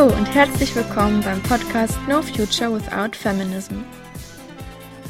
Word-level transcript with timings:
Hallo 0.00 0.16
und 0.16 0.34
herzlich 0.34 0.74
willkommen 0.74 1.20
beim 1.20 1.42
Podcast 1.42 1.98
No 2.08 2.22
Future 2.22 2.72
Without 2.72 3.14
Feminism. 3.14 3.80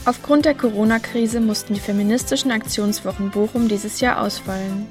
Aufgrund 0.04 0.46
der 0.46 0.54
Corona-Krise 0.56 1.40
mussten 1.40 1.74
die 1.74 1.80
feministischen 1.80 2.50
Aktionswochen 2.50 3.30
Bochum 3.30 3.68
dieses 3.68 4.00
Jahr 4.00 4.20
ausfallen. 4.20 4.88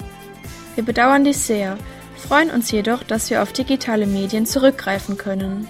Wir 0.76 0.86
bedauern 0.86 1.26
dies 1.26 1.46
sehr, 1.46 1.78
freuen 2.16 2.50
uns 2.50 2.72
jedoch, 2.72 3.04
dass 3.04 3.30
wir 3.30 3.44
auf 3.44 3.52
digitale 3.52 4.08
Medien 4.08 4.46
zurückgreifen 4.46 5.18
können. 5.18 5.68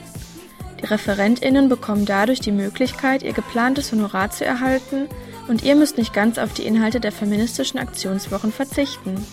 Die 0.80 0.86
Referentinnen 0.86 1.68
bekommen 1.68 2.06
dadurch 2.06 2.40
die 2.40 2.52
Möglichkeit, 2.52 3.24
ihr 3.24 3.34
geplantes 3.34 3.92
Honorar 3.92 4.30
zu 4.30 4.46
erhalten 4.46 5.08
und 5.48 5.64
ihr 5.64 5.76
müsst 5.76 5.98
nicht 5.98 6.14
ganz 6.14 6.38
auf 6.38 6.54
die 6.54 6.68
Inhalte 6.68 7.00
der 7.00 7.12
feministischen 7.12 7.80
Aktionswochen 7.80 8.52
verzichten. 8.52 9.26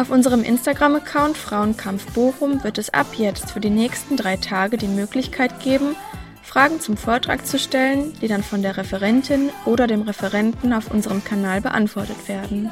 Auf 0.00 0.08
unserem 0.08 0.42
Instagram-Account 0.42 1.36
Frauenkampf 1.36 2.14
Bochum 2.14 2.64
wird 2.64 2.78
es 2.78 2.88
ab 2.88 3.08
jetzt 3.18 3.50
für 3.50 3.60
die 3.60 3.68
nächsten 3.68 4.16
drei 4.16 4.38
Tage 4.38 4.78
die 4.78 4.88
Möglichkeit 4.88 5.60
geben, 5.60 5.94
Fragen 6.42 6.80
zum 6.80 6.96
Vortrag 6.96 7.46
zu 7.46 7.58
stellen, 7.58 8.14
die 8.22 8.26
dann 8.26 8.42
von 8.42 8.62
der 8.62 8.78
Referentin 8.78 9.50
oder 9.66 9.86
dem 9.86 10.00
Referenten 10.00 10.72
auf 10.72 10.90
unserem 10.90 11.22
Kanal 11.22 11.60
beantwortet 11.60 12.28
werden. 12.28 12.70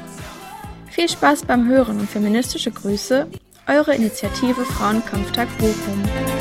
Viel 0.89 1.07
Spaß 1.07 1.45
beim 1.45 1.67
Hören 1.67 1.99
und 1.99 2.09
feministische 2.09 2.71
Grüße, 2.71 3.27
eure 3.67 3.93
Initiative 3.93 4.65
Frauenkampftag 4.65 5.55
Bochum. 5.59 6.38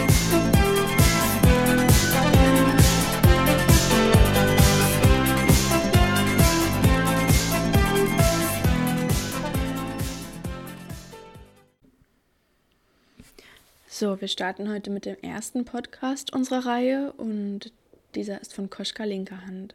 So, 13.98 14.20
wir 14.20 14.28
starten 14.28 14.70
heute 14.70 14.90
mit 14.90 15.06
dem 15.06 15.16
ersten 15.22 15.64
Podcast 15.64 16.32
unserer 16.32 16.66
Reihe 16.66 17.12
und 17.14 17.72
dieser 18.14 18.40
ist 18.40 18.54
von 18.54 18.70
Koschka 18.70 19.02
Linkerhand. 19.02 19.74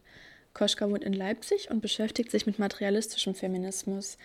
Koschka 0.53 0.89
wohnt 0.89 1.03
in 1.03 1.11
Leipzig 1.11 1.69
und 1.69 1.81
beschäftigt 1.81 2.31
sich 2.31 2.45
mit 2.45 2.57
materialistischem 2.57 3.35
Feminismus. 3.35 4.17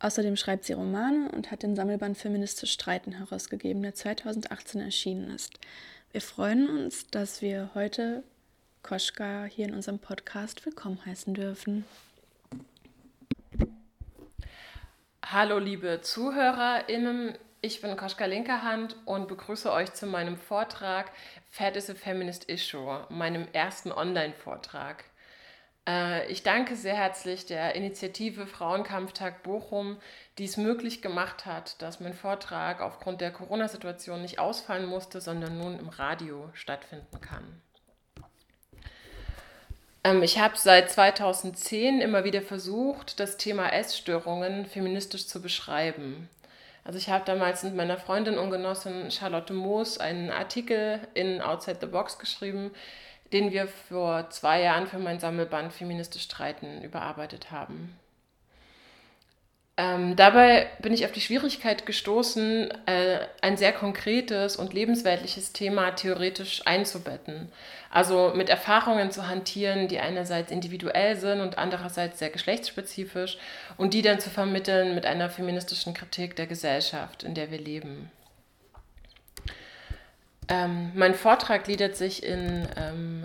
Außerdem 0.00 0.36
schreibt 0.36 0.64
sie 0.64 0.72
Romane 0.72 1.30
und 1.30 1.50
hat 1.50 1.62
den 1.62 1.76
Sammelband 1.76 2.16
Feministisch 2.16 2.72
Streiten 2.72 3.12
herausgegeben, 3.12 3.82
der 3.82 3.94
2018 3.94 4.80
erschienen 4.80 5.28
ist. 5.28 5.52
Wir 6.12 6.22
freuen 6.22 6.70
uns, 6.70 7.06
dass 7.10 7.42
wir 7.42 7.68
heute 7.74 8.22
Koschka 8.82 9.44
hier 9.44 9.68
in 9.68 9.74
unserem 9.74 9.98
Podcast 9.98 10.64
willkommen 10.64 11.04
heißen 11.04 11.34
dürfen. 11.34 11.84
Hallo 15.22 15.58
liebe 15.58 16.00
ZuhörerInnen, 16.00 17.34
ich 17.64 17.80
bin 17.80 17.96
Koschka 17.96 18.26
Linkerhand 18.26 18.94
und 19.06 19.26
begrüße 19.26 19.72
euch 19.72 19.94
zu 19.94 20.06
meinem 20.06 20.36
Vortrag 20.36 21.10
Fat 21.50 21.76
is 21.76 21.88
a 21.88 21.94
Feminist 21.94 22.50
Issue, 22.50 23.06
meinem 23.08 23.48
ersten 23.54 23.90
Online-Vortrag. 23.90 25.04
Äh, 25.88 26.30
ich 26.30 26.42
danke 26.42 26.76
sehr 26.76 26.94
herzlich 26.94 27.46
der 27.46 27.74
Initiative 27.74 28.46
Frauenkampftag 28.46 29.42
Bochum, 29.42 29.96
die 30.36 30.44
es 30.44 30.58
möglich 30.58 31.00
gemacht 31.00 31.46
hat, 31.46 31.80
dass 31.80 32.00
mein 32.00 32.12
Vortrag 32.12 32.82
aufgrund 32.82 33.22
der 33.22 33.30
Corona-Situation 33.30 34.20
nicht 34.20 34.38
ausfallen 34.38 34.84
musste, 34.84 35.22
sondern 35.22 35.56
nun 35.56 35.78
im 35.78 35.88
Radio 35.88 36.50
stattfinden 36.52 37.18
kann. 37.22 37.62
Ähm, 40.04 40.22
ich 40.22 40.38
habe 40.38 40.58
seit 40.58 40.90
2010 40.90 42.02
immer 42.02 42.24
wieder 42.24 42.42
versucht, 42.42 43.20
das 43.20 43.38
Thema 43.38 43.70
Essstörungen 43.70 44.66
feministisch 44.66 45.26
zu 45.26 45.40
beschreiben. 45.40 46.28
Also 46.84 46.98
ich 46.98 47.08
habe 47.08 47.24
damals 47.24 47.62
mit 47.62 47.74
meiner 47.74 47.96
Freundin 47.96 48.36
und 48.36 48.50
Genossin 48.50 49.10
Charlotte 49.10 49.54
Moos 49.54 49.98
einen 49.98 50.30
Artikel 50.30 51.00
in 51.14 51.40
Outside 51.40 51.78
the 51.80 51.86
Box 51.86 52.18
geschrieben, 52.18 52.70
den 53.32 53.50
wir 53.52 53.66
vor 53.66 54.28
zwei 54.30 54.60
Jahren 54.60 54.86
für 54.86 54.98
mein 54.98 55.18
Sammelband 55.18 55.72
Feministisch 55.72 56.24
Streiten 56.24 56.82
überarbeitet 56.82 57.50
haben. 57.50 57.98
Ähm, 59.76 60.14
dabei 60.14 60.68
bin 60.78 60.92
ich 60.92 61.04
auf 61.04 61.10
die 61.10 61.20
Schwierigkeit 61.20 61.84
gestoßen, 61.84 62.70
äh, 62.86 63.18
ein 63.40 63.56
sehr 63.56 63.72
konkretes 63.72 64.54
und 64.54 64.72
lebensweltliches 64.72 65.52
Thema 65.52 65.90
theoretisch 65.90 66.62
einzubetten. 66.64 67.50
Also 67.90 68.32
mit 68.36 68.48
Erfahrungen 68.48 69.10
zu 69.10 69.26
hantieren, 69.26 69.88
die 69.88 69.98
einerseits 69.98 70.52
individuell 70.52 71.16
sind 71.16 71.40
und 71.40 71.58
andererseits 71.58 72.20
sehr 72.20 72.30
geschlechtsspezifisch 72.30 73.36
und 73.76 73.94
die 73.94 74.02
dann 74.02 74.20
zu 74.20 74.30
vermitteln 74.30 74.94
mit 74.94 75.06
einer 75.06 75.28
feministischen 75.28 75.92
Kritik 75.92 76.36
der 76.36 76.46
Gesellschaft, 76.46 77.24
in 77.24 77.34
der 77.34 77.50
wir 77.50 77.58
leben. 77.58 78.12
Ähm, 80.48 80.92
mein 80.94 81.14
Vortrag 81.14 81.64
gliedert 81.64 81.96
sich 81.96 82.22
in 82.22 82.68
ähm, 82.76 83.24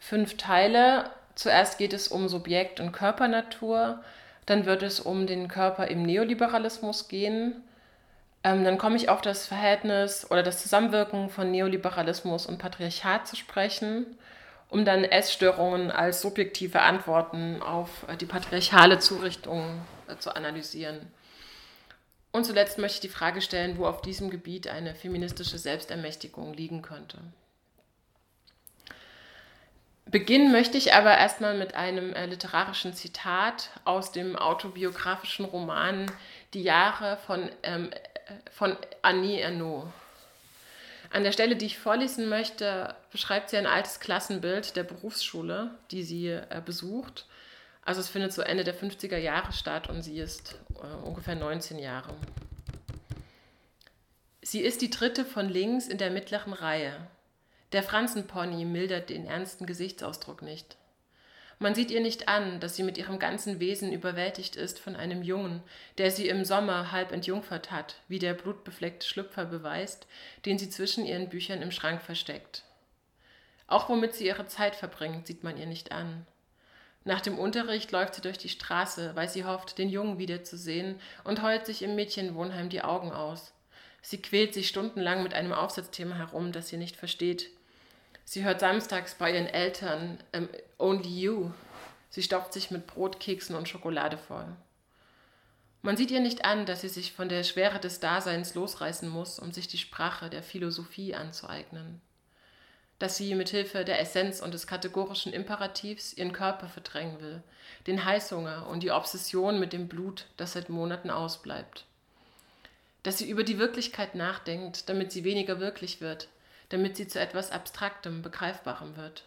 fünf 0.00 0.36
Teile. 0.36 1.10
Zuerst 1.36 1.78
geht 1.78 1.92
es 1.92 2.08
um 2.08 2.28
Subjekt 2.28 2.80
und 2.80 2.90
Körpernatur. 2.90 4.02
Dann 4.46 4.66
wird 4.66 4.82
es 4.82 5.00
um 5.00 5.26
den 5.26 5.48
Körper 5.48 5.88
im 5.88 6.02
Neoliberalismus 6.02 7.08
gehen. 7.08 7.62
Ähm, 8.42 8.64
dann 8.64 8.76
komme 8.76 8.96
ich 8.96 9.08
auf 9.08 9.22
das 9.22 9.46
Verhältnis 9.46 10.30
oder 10.30 10.42
das 10.42 10.62
Zusammenwirken 10.62 11.30
von 11.30 11.50
Neoliberalismus 11.50 12.46
und 12.46 12.58
Patriarchat 12.58 13.26
zu 13.26 13.36
sprechen, 13.36 14.06
um 14.68 14.84
dann 14.84 15.04
Essstörungen 15.04 15.90
als 15.90 16.20
subjektive 16.20 16.82
Antworten 16.82 17.62
auf 17.62 18.06
äh, 18.08 18.16
die 18.16 18.26
patriarchale 18.26 18.98
Zurichtung 18.98 19.80
äh, 20.08 20.16
zu 20.18 20.34
analysieren. 20.36 21.00
Und 22.32 22.44
zuletzt 22.44 22.78
möchte 22.78 22.96
ich 22.96 23.12
die 23.12 23.16
Frage 23.16 23.40
stellen, 23.40 23.78
wo 23.78 23.86
auf 23.86 24.02
diesem 24.02 24.28
Gebiet 24.28 24.66
eine 24.66 24.94
feministische 24.94 25.56
Selbstermächtigung 25.56 26.52
liegen 26.52 26.82
könnte. 26.82 27.18
Beginnen 30.14 30.52
möchte 30.52 30.78
ich 30.78 30.94
aber 30.94 31.18
erstmal 31.18 31.58
mit 31.58 31.74
einem 31.74 32.12
äh, 32.12 32.26
literarischen 32.26 32.94
Zitat 32.94 33.70
aus 33.84 34.12
dem 34.12 34.36
autobiografischen 34.36 35.44
Roman 35.44 36.06
Die 36.52 36.62
Jahre 36.62 37.16
von, 37.26 37.50
ähm, 37.64 37.90
äh, 37.92 38.50
von 38.52 38.76
Annie 39.02 39.40
Ernaux. 39.40 39.88
An 41.10 41.24
der 41.24 41.32
Stelle, 41.32 41.56
die 41.56 41.66
ich 41.66 41.80
vorlesen 41.80 42.28
möchte, 42.28 42.94
beschreibt 43.10 43.50
sie 43.50 43.56
ein 43.56 43.66
altes 43.66 43.98
Klassenbild 43.98 44.76
der 44.76 44.84
Berufsschule, 44.84 45.72
die 45.90 46.04
sie 46.04 46.28
äh, 46.28 46.62
besucht. 46.64 47.26
Also 47.84 48.00
es 48.00 48.08
findet 48.08 48.32
so 48.32 48.42
Ende 48.42 48.62
der 48.62 48.76
50er 48.76 49.18
Jahre 49.18 49.52
statt 49.52 49.88
und 49.88 50.02
sie 50.02 50.20
ist 50.20 50.60
äh, 50.76 51.04
ungefähr 51.04 51.34
19 51.34 51.80
Jahre. 51.80 52.14
Sie 54.42 54.60
ist 54.60 54.80
die 54.80 54.90
dritte 54.90 55.24
von 55.24 55.48
links 55.48 55.88
in 55.88 55.98
der 55.98 56.12
mittleren 56.12 56.52
Reihe. 56.52 56.94
Der 57.74 57.82
Franzenpony 57.82 58.64
mildert 58.64 59.10
den 59.10 59.26
ernsten 59.26 59.66
Gesichtsausdruck 59.66 60.42
nicht. 60.42 60.76
Man 61.58 61.74
sieht 61.74 61.90
ihr 61.90 62.00
nicht 62.00 62.28
an, 62.28 62.60
dass 62.60 62.76
sie 62.76 62.84
mit 62.84 62.96
ihrem 62.96 63.18
ganzen 63.18 63.58
Wesen 63.58 63.92
überwältigt 63.92 64.54
ist 64.54 64.78
von 64.78 64.94
einem 64.94 65.24
Jungen, 65.24 65.60
der 65.98 66.12
sie 66.12 66.28
im 66.28 66.44
Sommer 66.44 66.92
halb 66.92 67.10
entjungfert 67.10 67.72
hat, 67.72 67.96
wie 68.06 68.20
der 68.20 68.34
blutbefleckte 68.34 69.04
Schlüpfer 69.04 69.44
beweist, 69.44 70.06
den 70.46 70.56
sie 70.56 70.70
zwischen 70.70 71.04
ihren 71.04 71.28
Büchern 71.28 71.62
im 71.62 71.72
Schrank 71.72 72.00
versteckt. 72.00 72.62
Auch 73.66 73.88
womit 73.88 74.14
sie 74.14 74.26
ihre 74.26 74.46
Zeit 74.46 74.76
verbringt, 74.76 75.26
sieht 75.26 75.42
man 75.42 75.56
ihr 75.56 75.66
nicht 75.66 75.90
an. 75.90 76.28
Nach 77.02 77.22
dem 77.22 77.40
Unterricht 77.40 77.90
läuft 77.90 78.14
sie 78.14 78.22
durch 78.22 78.38
die 78.38 78.50
Straße, 78.50 79.16
weil 79.16 79.28
sie 79.28 79.44
hofft, 79.44 79.78
den 79.78 79.88
Jungen 79.88 80.20
wiederzusehen 80.20 81.00
und 81.24 81.42
heult 81.42 81.66
sich 81.66 81.82
im 81.82 81.96
Mädchenwohnheim 81.96 82.68
die 82.68 82.82
Augen 82.82 83.10
aus. 83.10 83.52
Sie 84.00 84.22
quält 84.22 84.54
sich 84.54 84.68
stundenlang 84.68 85.24
mit 85.24 85.34
einem 85.34 85.52
Aufsatzthema 85.52 86.14
herum, 86.14 86.52
das 86.52 86.68
sie 86.68 86.76
nicht 86.76 86.94
versteht. 86.94 87.50
Sie 88.24 88.44
hört 88.44 88.60
samstags 88.60 89.14
bei 89.14 89.32
ihren 89.32 89.46
Eltern 89.46 90.18
ähm, 90.32 90.48
Only 90.78 91.08
You. 91.08 91.50
Sie 92.10 92.22
stopft 92.22 92.52
sich 92.52 92.70
mit 92.70 92.86
Brot, 92.86 93.20
Keksen 93.20 93.56
und 93.56 93.68
Schokolade 93.68 94.16
voll. 94.18 94.46
Man 95.82 95.98
sieht 95.98 96.10
ihr 96.10 96.20
nicht 96.20 96.46
an, 96.46 96.64
dass 96.64 96.80
sie 96.80 96.88
sich 96.88 97.12
von 97.12 97.28
der 97.28 97.42
Schwere 97.42 97.78
des 97.78 98.00
Daseins 98.00 98.54
losreißen 98.54 99.06
muss, 99.06 99.38
um 99.38 99.52
sich 99.52 99.68
die 99.68 99.76
Sprache 99.76 100.30
der 100.30 100.42
Philosophie 100.42 101.14
anzueignen. 101.14 102.00
Dass 102.98 103.18
sie 103.18 103.34
mit 103.34 103.50
Hilfe 103.50 103.84
der 103.84 104.00
Essenz 104.00 104.40
und 104.40 104.54
des 104.54 104.66
kategorischen 104.66 105.34
Imperativs 105.34 106.14
ihren 106.14 106.32
Körper 106.32 106.68
verdrängen 106.68 107.20
will, 107.20 107.42
den 107.86 108.06
Heißhunger 108.06 108.66
und 108.68 108.82
die 108.82 108.92
Obsession 108.92 109.60
mit 109.60 109.74
dem 109.74 109.88
Blut, 109.88 110.24
das 110.38 110.54
seit 110.54 110.70
Monaten 110.70 111.10
ausbleibt. 111.10 111.84
Dass 113.02 113.18
sie 113.18 113.28
über 113.28 113.44
die 113.44 113.58
Wirklichkeit 113.58 114.14
nachdenkt, 114.14 114.88
damit 114.88 115.12
sie 115.12 115.24
weniger 115.24 115.60
wirklich 115.60 116.00
wird, 116.00 116.28
damit 116.68 116.96
sie 116.96 117.08
zu 117.08 117.20
etwas 117.20 117.50
Abstraktem, 117.50 118.22
Begreifbarem 118.22 118.96
wird. 118.96 119.24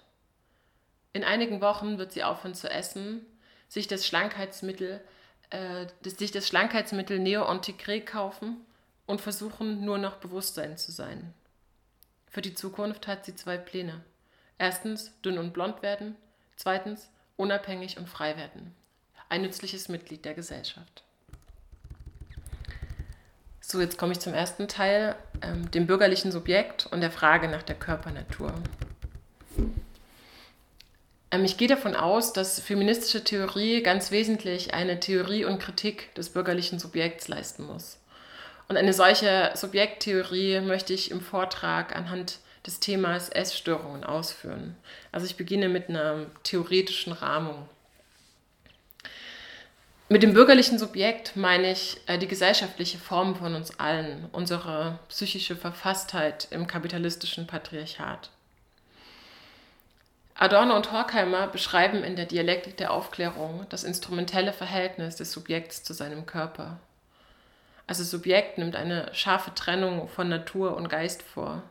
In 1.13 1.23
einigen 1.23 1.61
Wochen 1.61 1.97
wird 1.97 2.11
sie 2.11 2.23
aufhören 2.23 2.55
zu 2.55 2.69
essen, 2.69 3.25
sich 3.67 3.87
das 3.87 4.05
Schlankheitsmittel, 4.05 5.01
äh, 5.49 5.87
sich 6.03 6.31
das 6.31 6.47
Schlankheitsmittel 6.47 7.19
Neo-Onticre 7.19 8.01
kaufen 8.01 8.57
und 9.05 9.21
versuchen, 9.21 9.83
nur 9.83 9.97
noch 9.97 10.17
Bewusstsein 10.17 10.77
zu 10.77 10.91
sein. 10.91 11.33
Für 12.29 12.41
die 12.41 12.53
Zukunft 12.53 13.07
hat 13.07 13.25
sie 13.25 13.35
zwei 13.35 13.57
Pläne. 13.57 14.03
Erstens 14.57 15.11
dünn 15.21 15.37
und 15.37 15.53
blond 15.53 15.81
werden, 15.81 16.15
zweitens 16.55 17.09
unabhängig 17.35 17.97
und 17.97 18.09
frei 18.09 18.37
werden. 18.37 18.75
Ein 19.29 19.43
nützliches 19.43 19.89
Mitglied 19.89 20.25
der 20.25 20.33
Gesellschaft. 20.33 21.03
So, 23.69 23.81
jetzt 23.81 23.97
komme 23.97 24.13
ich 24.13 24.21
zum 24.21 24.33
ersten 24.33 24.69
Teil, 24.69 25.17
ähm, 25.41 25.69
dem 25.71 25.87
bürgerlichen 25.87 26.31
Subjekt 26.31 26.87
und 26.89 27.01
der 27.01 27.11
Frage 27.11 27.49
nach 27.49 27.63
der 27.63 27.75
Körpernatur. 27.75 28.53
Ähm, 31.31 31.43
ich 31.43 31.57
gehe 31.57 31.67
davon 31.67 31.93
aus, 31.93 32.31
dass 32.31 32.61
feministische 32.61 33.25
Theorie 33.25 33.83
ganz 33.83 34.09
wesentlich 34.11 34.73
eine 34.73 35.01
Theorie 35.01 35.43
und 35.43 35.59
Kritik 35.59 36.15
des 36.15 36.29
bürgerlichen 36.29 36.79
Subjekts 36.79 37.27
leisten 37.27 37.65
muss. 37.65 37.97
Und 38.69 38.77
eine 38.77 38.93
solche 38.93 39.51
Subjekttheorie 39.53 40.61
möchte 40.61 40.93
ich 40.93 41.11
im 41.11 41.19
Vortrag 41.19 41.93
anhand 41.93 42.39
des 42.65 42.79
Themas 42.79 43.27
Essstörungen 43.27 44.05
ausführen. 44.05 44.77
Also 45.11 45.25
ich 45.25 45.35
beginne 45.35 45.67
mit 45.67 45.89
einer 45.89 46.27
theoretischen 46.43 47.11
Rahmung. 47.11 47.67
Mit 50.09 50.23
dem 50.23 50.33
bürgerlichen 50.33 50.79
Subjekt 50.79 51.35
meine 51.35 51.69
ich 51.69 51.99
äh, 52.05 52.17
die 52.17 52.29
gesellschaftliche 52.29 52.97
Form 52.97 53.35
von 53.35 53.55
uns 53.55 53.77
allen, 53.77 54.29
unsere 54.31 54.99
psychische 55.09 55.57
Verfasstheit 55.57 56.47
im 56.49 56.65
kapitalistischen 56.65 57.45
Patriarchat. 57.45 58.29
Adorno 60.35 60.77
und 60.77 60.93
Horkheimer 60.93 61.47
beschreiben 61.47 62.05
in 62.05 62.15
der 62.15 62.25
Dialektik 62.25 62.77
der 62.77 62.91
Aufklärung 62.93 63.65
das 63.67 63.83
instrumentelle 63.83 64.53
Verhältnis 64.53 65.17
des 65.17 65.33
Subjekts 65.33 65.83
zu 65.83 65.91
seinem 65.93 66.25
Körper. 66.25 66.79
Also 67.85 68.05
Subjekt 68.05 68.57
nimmt 68.57 68.77
eine 68.77 69.13
scharfe 69.13 69.53
Trennung 69.55 70.07
von 70.07 70.29
Natur 70.29 70.77
und 70.77 70.87
Geist 70.87 71.21
vor. 71.21 71.63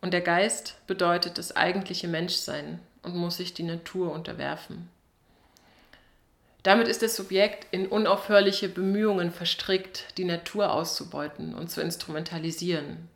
Und 0.00 0.12
der 0.12 0.20
Geist 0.20 0.76
bedeutet 0.86 1.36
das 1.36 1.56
eigentliche 1.56 2.06
Menschsein 2.06 2.78
und 3.02 3.16
muss 3.16 3.38
sich 3.38 3.54
die 3.54 3.64
Natur 3.64 4.12
unterwerfen. 4.12 4.88
Damit 6.62 6.86
ist 6.86 7.02
das 7.02 7.16
Subjekt 7.16 7.66
in 7.72 7.88
unaufhörliche 7.88 8.68
Bemühungen 8.68 9.32
verstrickt, 9.32 10.06
die 10.16 10.24
Natur 10.24 10.72
auszubeuten 10.72 11.54
und 11.54 11.70
zu 11.70 11.80
instrumentalisieren. 11.80 13.08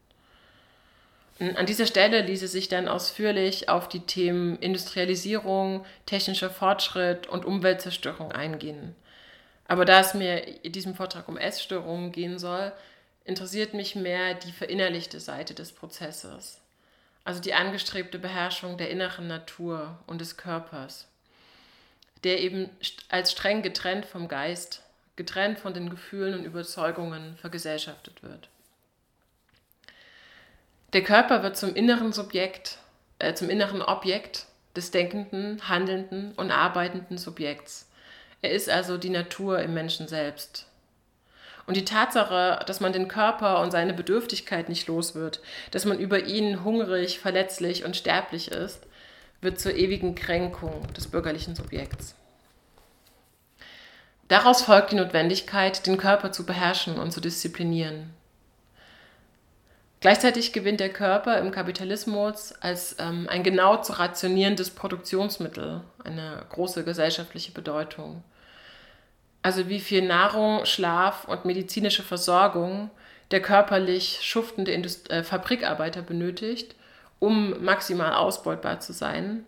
An 1.39 1.67
dieser 1.67 1.87
Stelle 1.87 2.23
ließe 2.23 2.49
sich 2.49 2.69
dann 2.69 2.89
ausführlich 2.89 3.69
auf 3.69 3.89
die 3.89 4.01
Themen 4.01 4.59
Industrialisierung, 4.59 5.85
technischer 6.07 6.49
Fortschritt 6.49 7.27
und 7.27 7.45
Umweltzerstörung 7.45 8.33
eingehen. 8.33 8.97
Aber 9.69 9.85
da 9.85 10.01
es 10.01 10.15
mir 10.15 10.65
in 10.65 10.73
diesem 10.73 10.95
Vortrag 10.95 11.29
um 11.29 11.37
Essstörungen 11.37 12.11
gehen 12.11 12.39
soll, 12.39 12.73
interessiert 13.25 13.75
mich 13.75 13.95
mehr 13.95 14.35
die 14.35 14.53
verinnerlichte 14.53 15.21
Seite 15.21 15.53
des 15.53 15.73
Prozesses, 15.73 16.61
also 17.25 17.41
die 17.41 17.53
angestrebte 17.53 18.19
Beherrschung 18.19 18.79
der 18.79 18.91
inneren 18.91 19.27
Natur 19.27 19.99
und 20.07 20.21
des 20.21 20.37
Körpers, 20.37 21.09
der 22.27 22.41
eben 22.41 22.69
als 23.09 23.33
streng 23.33 23.63
getrennt 23.63 24.05
vom 24.05 24.29
Geist, 24.29 24.83
getrennt 25.17 25.59
von 25.59 25.73
den 25.73 25.89
Gefühlen 25.89 26.35
und 26.35 26.45
Überzeugungen 26.45 27.39
vergesellschaftet 27.39 28.23
wird. 28.23 28.51
Der 30.93 31.03
Körper 31.03 31.43
wird 31.43 31.57
zum 31.57 31.75
inneren 31.75 32.13
Subjekt, 32.13 32.79
äh, 33.19 33.33
zum 33.33 33.49
inneren 33.49 33.81
Objekt 33.81 34.47
des 34.77 34.91
denkenden, 34.91 35.67
handelnden 35.69 36.33
und 36.33 36.51
arbeitenden 36.51 37.17
Subjekts 37.17 37.87
er 38.43 38.53
ist 38.53 38.69
also 38.69 38.97
die 38.97 39.11
Natur 39.11 39.61
im 39.61 39.75
Menschen 39.75 40.09
selbst. 40.09 40.67
Und 41.67 41.77
die 41.77 41.85
Tatsache, 41.85 42.65
dass 42.67 42.79
man 42.79 42.93
den 42.93 43.09
Körper 43.09 43.61
und 43.61 43.73
seine 43.73 43.93
Bedürftigkeit 43.93 44.69
nicht 44.69 44.87
los 44.87 45.17
wird, 45.17 45.41
dass 45.73 45.85
man 45.85 45.99
über 45.99 46.25
ihn 46.25 46.63
hungrig, 46.63 47.19
verletzlich 47.19 47.85
und 47.85 47.97
sterblich 47.97 48.53
ist, 48.53 48.87
wird 49.47 49.59
zur 49.59 49.75
ewigen 49.75 50.15
Kränkung 50.15 50.93
des 50.93 51.07
bürgerlichen 51.07 51.55
Subjekts. 51.55 52.15
Daraus 54.29 54.63
folgt 54.63 54.91
die 54.91 54.97
Notwendigkeit, 54.97 55.87
den 55.87 55.97
Körper 55.97 56.33
zu 56.33 56.45
beherrschen 56.45 56.99
und 56.99 57.13
zu 57.13 57.21
disziplinieren. 57.21 58.11
Gleichzeitig 60.01 60.53
gewinnt 60.53 60.81
der 60.81 60.93
Körper 60.93 61.39
im 61.39 61.53
Kapitalismus 61.53 62.53
als 62.61 62.97
ähm, 62.99 63.29
ein 63.31 63.43
genau 63.43 63.77
zu 63.79 63.95
rationierendes 63.95 64.71
Produktionsmittel 64.71 65.81
eine 66.05 66.45
große 66.51 66.85
gesellschaftliche 66.85 67.53
Bedeutung. 67.53 68.23
Also 69.43 69.69
wie 69.69 69.81
viel 69.81 70.03
Nahrung, 70.03 70.67
Schlaf 70.67 71.25
und 71.27 71.45
medizinische 71.45 72.03
Versorgung 72.03 72.91
der 73.31 73.41
körperlich 73.41 74.19
schuftende 74.23 74.73
Indust 74.73 75.09
äh, 75.11 75.23
Fabrikarbeiter 75.23 76.03
benötigt, 76.03 76.75
um 77.19 77.65
maximal 77.65 78.15
ausbeutbar 78.15 78.81
zu 78.81 78.93
sein, 78.93 79.45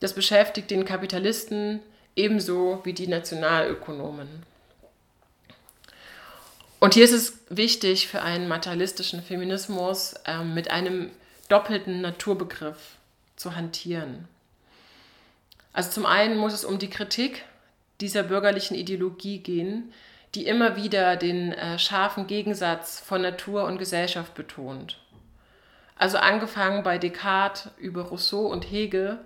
das 0.00 0.12
beschäftigt 0.12 0.70
den 0.70 0.84
Kapitalisten 0.84 1.80
ebenso 2.16 2.80
wie 2.84 2.92
die 2.92 3.06
Nationalökonomen. 3.06 4.28
Und 6.80 6.94
hier 6.94 7.04
ist 7.04 7.12
es 7.12 7.38
wichtig 7.48 8.08
für 8.08 8.20
einen 8.20 8.46
materialistischen 8.46 9.22
Feminismus 9.22 10.14
äh, 10.26 10.44
mit 10.44 10.70
einem 10.70 11.10
doppelten 11.48 12.02
Naturbegriff 12.02 12.96
zu 13.36 13.56
hantieren. 13.56 14.28
Also 15.72 15.90
zum 15.90 16.06
einen 16.06 16.36
muss 16.36 16.52
es 16.52 16.64
um 16.64 16.78
die 16.78 16.90
Kritik 16.90 17.44
dieser 18.00 18.22
bürgerlichen 18.22 18.74
Ideologie 18.74 19.38
gehen, 19.38 19.92
die 20.34 20.46
immer 20.46 20.76
wieder 20.76 21.16
den 21.16 21.52
äh, 21.52 21.78
scharfen 21.78 22.26
Gegensatz 22.26 23.00
von 23.00 23.22
Natur 23.22 23.64
und 23.64 23.78
Gesellschaft 23.78 24.34
betont. 24.34 24.98
Also 25.96 26.18
angefangen 26.18 26.82
bei 26.82 26.98
Descartes 26.98 27.70
über 27.78 28.02
Rousseau 28.02 28.46
und 28.46 28.64
Hegel, 28.64 29.18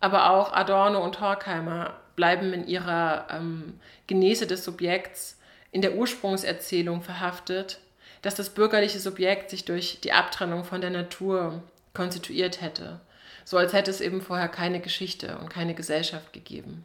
aber 0.00 0.30
auch 0.30 0.52
Adorno 0.52 1.02
und 1.04 1.20
Horkheimer 1.20 1.94
bleiben 2.16 2.52
in 2.52 2.66
ihrer 2.66 3.26
ähm, 3.30 3.80
Genese 4.06 4.46
des 4.46 4.64
Subjekts 4.64 5.38
in 5.70 5.82
der 5.82 5.94
Ursprungserzählung 5.96 7.02
verhaftet, 7.02 7.80
dass 8.22 8.34
das 8.34 8.50
bürgerliche 8.50 9.00
Subjekt 9.00 9.50
sich 9.50 9.64
durch 9.64 10.00
die 10.02 10.12
Abtrennung 10.12 10.64
von 10.64 10.80
der 10.80 10.90
Natur 10.90 11.62
konstituiert 11.92 12.60
hätte, 12.60 13.00
so 13.44 13.58
als 13.58 13.72
hätte 13.72 13.90
es 13.90 14.00
eben 14.00 14.22
vorher 14.22 14.48
keine 14.48 14.80
Geschichte 14.80 15.36
und 15.38 15.50
keine 15.50 15.74
Gesellschaft 15.74 16.32
gegeben. 16.32 16.84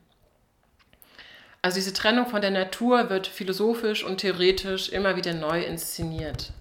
Also 1.62 1.76
diese 1.76 1.94
Trennung 1.94 2.28
von 2.28 2.42
der 2.42 2.52
Natur 2.52 3.10
wird 3.10 3.28
philosophisch 3.28 4.04
und 4.04 4.18
theoretisch 4.18 4.90
immer 4.90 5.16
wieder 5.16 5.34
neu 5.34 5.62
inszeniert. 5.62 6.52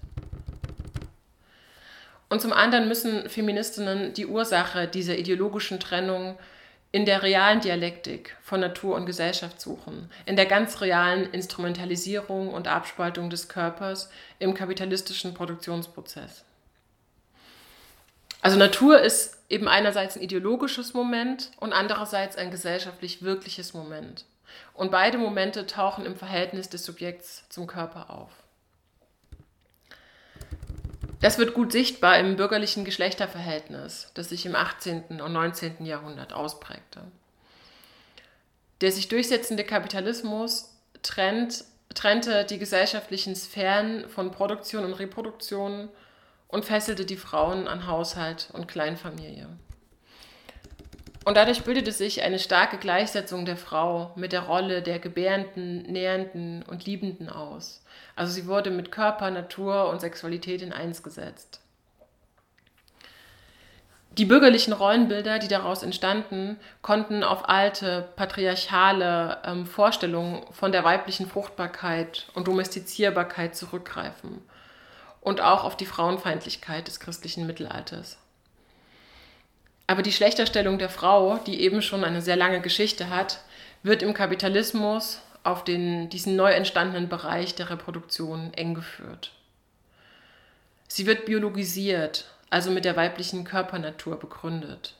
Und 2.29 2.41
zum 2.41 2.53
anderen 2.53 2.87
müssen 2.87 3.27
Feministinnen 3.27 4.13
die 4.13 4.27
Ursache 4.27 4.87
dieser 4.87 5.17
ideologischen 5.17 5.79
Trennung 5.79 6.37
in 6.91 7.05
der 7.05 7.21
realen 7.21 7.59
Dialektik 7.59 8.35
von 8.41 8.59
Natur 8.61 8.95
und 8.95 9.05
Gesellschaft 9.05 9.61
suchen, 9.61 10.09
in 10.25 10.35
der 10.35 10.45
ganz 10.45 10.81
realen 10.81 11.31
Instrumentalisierung 11.31 12.51
und 12.51 12.67
Abspaltung 12.67 13.29
des 13.29 13.47
Körpers 13.47 14.09
im 14.39 14.53
kapitalistischen 14.53 15.33
Produktionsprozess. 15.33 16.45
Also 18.41 18.57
Natur 18.57 19.01
ist 19.01 19.37
eben 19.49 19.67
einerseits 19.67 20.15
ein 20.15 20.23
ideologisches 20.23 20.93
Moment 20.93 21.51
und 21.57 21.73
andererseits 21.73 22.37
ein 22.37 22.51
gesellschaftlich 22.51 23.21
wirkliches 23.21 23.73
Moment. 23.73 24.25
Und 24.73 24.91
beide 24.91 25.17
Momente 25.17 25.67
tauchen 25.67 26.05
im 26.05 26.15
Verhältnis 26.15 26.69
des 26.69 26.85
Subjekts 26.85 27.43
zum 27.49 27.67
Körper 27.67 28.09
auf. 28.09 28.31
Das 31.21 31.37
wird 31.37 31.53
gut 31.53 31.71
sichtbar 31.71 32.17
im 32.17 32.37
bürgerlichen 32.37 32.85
Geschlechterverhältnis, 32.85 34.11
das 34.13 34.29
sich 34.29 34.45
im 34.45 34.55
18. 34.55 35.21
und 35.21 35.33
19. 35.33 35.85
Jahrhundert 35.85 36.33
ausprägte. 36.33 37.01
Der 38.81 38.91
sich 38.91 39.09
durchsetzende 39.09 39.65
Kapitalismus 39.65 40.77
trennt, 41.01 41.65
trennte 41.93 42.45
die 42.45 42.59
gesellschaftlichen 42.59 43.35
Sphären 43.35 44.07
von 44.07 44.31
Produktion 44.31 44.85
und 44.85 44.93
Reproduktion 44.93 45.89
und 46.47 46.63
fesselte 46.63 47.05
die 47.05 47.17
Frauen 47.17 47.67
an 47.67 47.87
Haushalt 47.87 48.49
und 48.53 48.67
Kleinfamilie. 48.67 49.49
Und 51.25 51.35
dadurch 51.35 51.63
bildete 51.63 51.91
sich 51.91 52.23
eine 52.23 52.39
starke 52.39 52.77
Gleichsetzung 52.77 53.45
der 53.45 53.57
Frau 53.57 54.13
mit 54.15 54.31
der 54.31 54.43
Rolle 54.43 54.81
der 54.81 54.99
Gebärenden, 54.99 55.83
Nährenden 55.83 56.63
und 56.63 56.85
Liebenden 56.85 57.29
aus. 57.29 57.83
Also 58.15 58.31
sie 58.31 58.47
wurde 58.47 58.71
mit 58.71 58.91
Körper, 58.91 59.29
Natur 59.29 59.89
und 59.89 60.01
Sexualität 60.01 60.61
in 60.61 60.73
eins 60.73 61.03
gesetzt. 61.03 61.61
Die 64.17 64.25
bürgerlichen 64.25 64.73
Rollenbilder, 64.73 65.39
die 65.39 65.47
daraus 65.47 65.83
entstanden, 65.83 66.57
konnten 66.81 67.23
auf 67.23 67.47
alte 67.47 68.09
patriarchale 68.15 69.37
ähm, 69.45 69.65
Vorstellungen 69.65 70.41
von 70.51 70.71
der 70.71 70.83
weiblichen 70.83 71.27
Fruchtbarkeit 71.27 72.27
und 72.33 72.47
Domestizierbarkeit 72.47 73.55
zurückgreifen 73.55 74.41
und 75.21 75.41
auch 75.41 75.63
auf 75.63 75.77
die 75.77 75.85
Frauenfeindlichkeit 75.85 76.87
des 76.87 76.99
christlichen 76.99 77.45
Mittelalters. 77.45 78.17
Aber 79.89 80.03
die 80.03 80.11
Schlechterstellung 80.11 80.77
der 80.77 80.87
Frau, 80.87 81.39
die 81.47 81.61
eben 81.61 81.81
schon 81.81 82.03
eine 82.03 82.21
sehr 82.21 82.35
lange 82.35 82.61
Geschichte 82.61 83.09
hat, 83.09 83.39
wird 83.81 84.03
im 84.03 84.13
Kapitalismus 84.13 85.19
auf 85.43 85.63
den, 85.63 86.11
diesen 86.11 86.35
neu 86.35 86.51
entstandenen 86.51 87.09
Bereich 87.09 87.55
der 87.55 87.71
Reproduktion 87.71 88.53
eng 88.53 88.75
geführt. 88.75 89.31
Sie 90.87 91.07
wird 91.07 91.25
biologisiert, 91.25 92.25
also 92.51 92.69
mit 92.69 92.85
der 92.85 92.97
weiblichen 92.97 93.45
Körpernatur 93.45 94.19
begründet. 94.19 94.93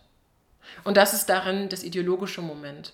Und 0.84 0.98
das 0.98 1.14
ist 1.14 1.28
darin 1.28 1.70
das 1.70 1.84
ideologische 1.84 2.42
Moment. 2.42 2.94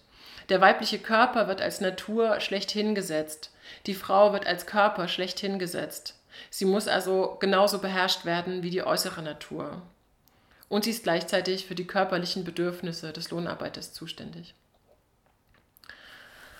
Der 0.49 0.59
weibliche 0.59 0.99
Körper 0.99 1.47
wird 1.47 1.61
als 1.61 1.79
Natur 1.79 2.41
schlecht 2.41 2.71
hingesetzt, 2.71 3.53
die 3.85 3.95
Frau 3.95 4.33
wird 4.33 4.47
als 4.47 4.65
Körper 4.65 5.07
schlecht 5.07 5.39
hingesetzt. 5.39 6.19
Sie 6.49 6.65
muss 6.65 6.89
also 6.89 7.37
genauso 7.39 7.79
beherrscht 7.79 8.25
werden 8.25 8.63
wie 8.63 8.69
die 8.69 8.83
äußere 8.83 9.21
Natur. 9.21 9.81
Und 10.67 10.83
sie 10.83 10.91
ist 10.91 11.03
gleichzeitig 11.03 11.65
für 11.65 11.75
die 11.75 11.87
körperlichen 11.87 12.43
Bedürfnisse 12.43 13.13
des 13.13 13.29
Lohnarbeiters 13.29 13.93
zuständig. 13.93 14.55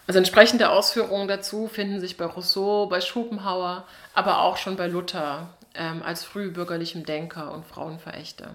Also 0.07 0.19
entsprechende 0.19 0.69
Ausführungen 0.69 1.27
dazu 1.27 1.67
finden 1.67 1.99
sich 1.99 2.15
bei 2.15 2.25
Rousseau, 2.25 2.85
bei 2.85 3.01
Schopenhauer, 3.01 3.87
aber 4.13 4.41
auch 4.41 4.57
schon 4.57 4.75
bei 4.75 4.87
Luther 4.87 5.49
ähm, 5.73 6.03
als 6.03 6.23
frühbürgerlichem 6.23 7.05
Denker 7.05 7.51
und 7.51 7.65
Frauenverächter. 7.65 8.53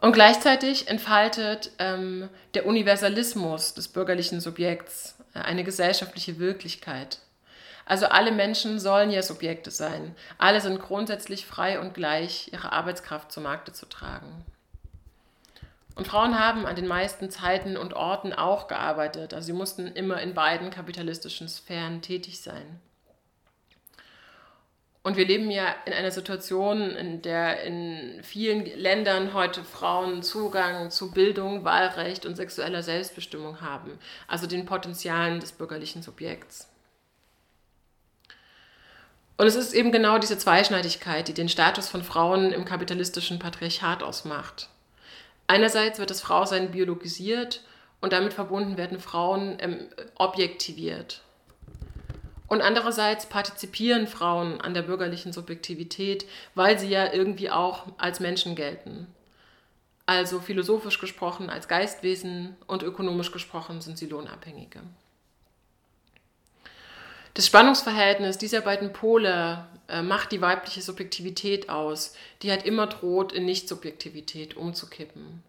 Und 0.00 0.12
gleichzeitig 0.12 0.88
entfaltet 0.88 1.70
ähm, 1.78 2.28
der 2.54 2.66
Universalismus 2.66 3.74
des 3.74 3.88
bürgerlichen 3.88 4.40
Subjekts 4.40 5.16
äh, 5.34 5.38
eine 5.38 5.64
gesellschaftliche 5.64 6.38
Wirklichkeit. 6.38 7.18
Also 7.86 8.06
alle 8.06 8.32
Menschen 8.32 8.78
sollen 8.78 9.10
ja 9.10 9.22
Subjekte 9.22 9.70
sein. 9.70 10.14
Alle 10.38 10.60
sind 10.60 10.80
grundsätzlich 10.80 11.46
frei 11.46 11.80
und 11.80 11.94
gleich, 11.94 12.50
ihre 12.52 12.72
Arbeitskraft 12.72 13.30
zu 13.30 13.40
Markte 13.40 13.72
zu 13.72 13.86
tragen. 13.86 14.44
Und 15.94 16.08
Frauen 16.08 16.38
haben 16.38 16.66
an 16.66 16.76
den 16.76 16.88
meisten 16.88 17.30
Zeiten 17.30 17.76
und 17.76 17.94
Orten 17.94 18.32
auch 18.32 18.66
gearbeitet. 18.66 19.32
Also 19.32 19.46
sie 19.46 19.52
mussten 19.52 19.86
immer 19.86 20.20
in 20.20 20.34
beiden 20.34 20.70
kapitalistischen 20.70 21.48
Sphären 21.48 22.02
tätig 22.02 22.40
sein. 22.40 22.80
Und 25.04 25.18
wir 25.18 25.26
leben 25.26 25.50
ja 25.50 25.66
in 25.84 25.92
einer 25.92 26.10
Situation, 26.10 26.96
in 26.96 27.20
der 27.20 27.62
in 27.62 28.22
vielen 28.22 28.64
Ländern 28.64 29.34
heute 29.34 29.62
Frauen 29.62 30.22
Zugang 30.22 30.90
zu 30.90 31.12
Bildung, 31.12 31.62
Wahlrecht 31.62 32.24
und 32.24 32.36
sexueller 32.36 32.82
Selbstbestimmung 32.82 33.60
haben, 33.60 33.98
also 34.26 34.46
den 34.46 34.64
Potenzialen 34.64 35.40
des 35.40 35.52
bürgerlichen 35.52 36.00
Subjekts. 36.00 36.73
Und 39.36 39.46
es 39.46 39.56
ist 39.56 39.74
eben 39.74 39.90
genau 39.90 40.18
diese 40.18 40.38
Zweischneidigkeit, 40.38 41.26
die 41.26 41.34
den 41.34 41.48
Status 41.48 41.88
von 41.88 42.04
Frauen 42.04 42.52
im 42.52 42.64
kapitalistischen 42.64 43.38
Patriarchat 43.38 44.02
ausmacht. 44.02 44.68
Einerseits 45.46 45.98
wird 45.98 46.10
das 46.10 46.20
Frausein 46.20 46.70
biologisiert 46.70 47.62
und 48.00 48.12
damit 48.12 48.32
verbunden 48.32 48.76
werden 48.76 49.00
Frauen 49.00 49.56
ähm, 49.60 49.88
objektiviert. 50.16 51.22
Und 52.46 52.60
andererseits 52.60 53.26
partizipieren 53.26 54.06
Frauen 54.06 54.60
an 54.60 54.74
der 54.74 54.82
bürgerlichen 54.82 55.32
Subjektivität, 55.32 56.26
weil 56.54 56.78
sie 56.78 56.88
ja 56.88 57.12
irgendwie 57.12 57.50
auch 57.50 57.86
als 57.98 58.20
Menschen 58.20 58.54
gelten. 58.54 59.08
Also 60.06 60.40
philosophisch 60.40 61.00
gesprochen 61.00 61.48
als 61.50 61.66
Geistwesen 61.66 62.56
und 62.66 62.82
ökonomisch 62.82 63.32
gesprochen 63.32 63.80
sind 63.80 63.98
sie 63.98 64.06
Lohnabhängige. 64.06 64.80
Das 67.34 67.46
Spannungsverhältnis 67.46 68.38
dieser 68.38 68.60
beiden 68.60 68.92
Pole 68.92 69.66
äh, 69.88 70.02
macht 70.02 70.30
die 70.30 70.40
weibliche 70.40 70.82
Subjektivität 70.82 71.68
aus, 71.68 72.14
die 72.42 72.50
halt 72.52 72.64
immer 72.64 72.86
droht, 72.86 73.32
in 73.32 73.44
Nicht-Subjektivität 73.44 74.56
umzukippen. 74.56 75.42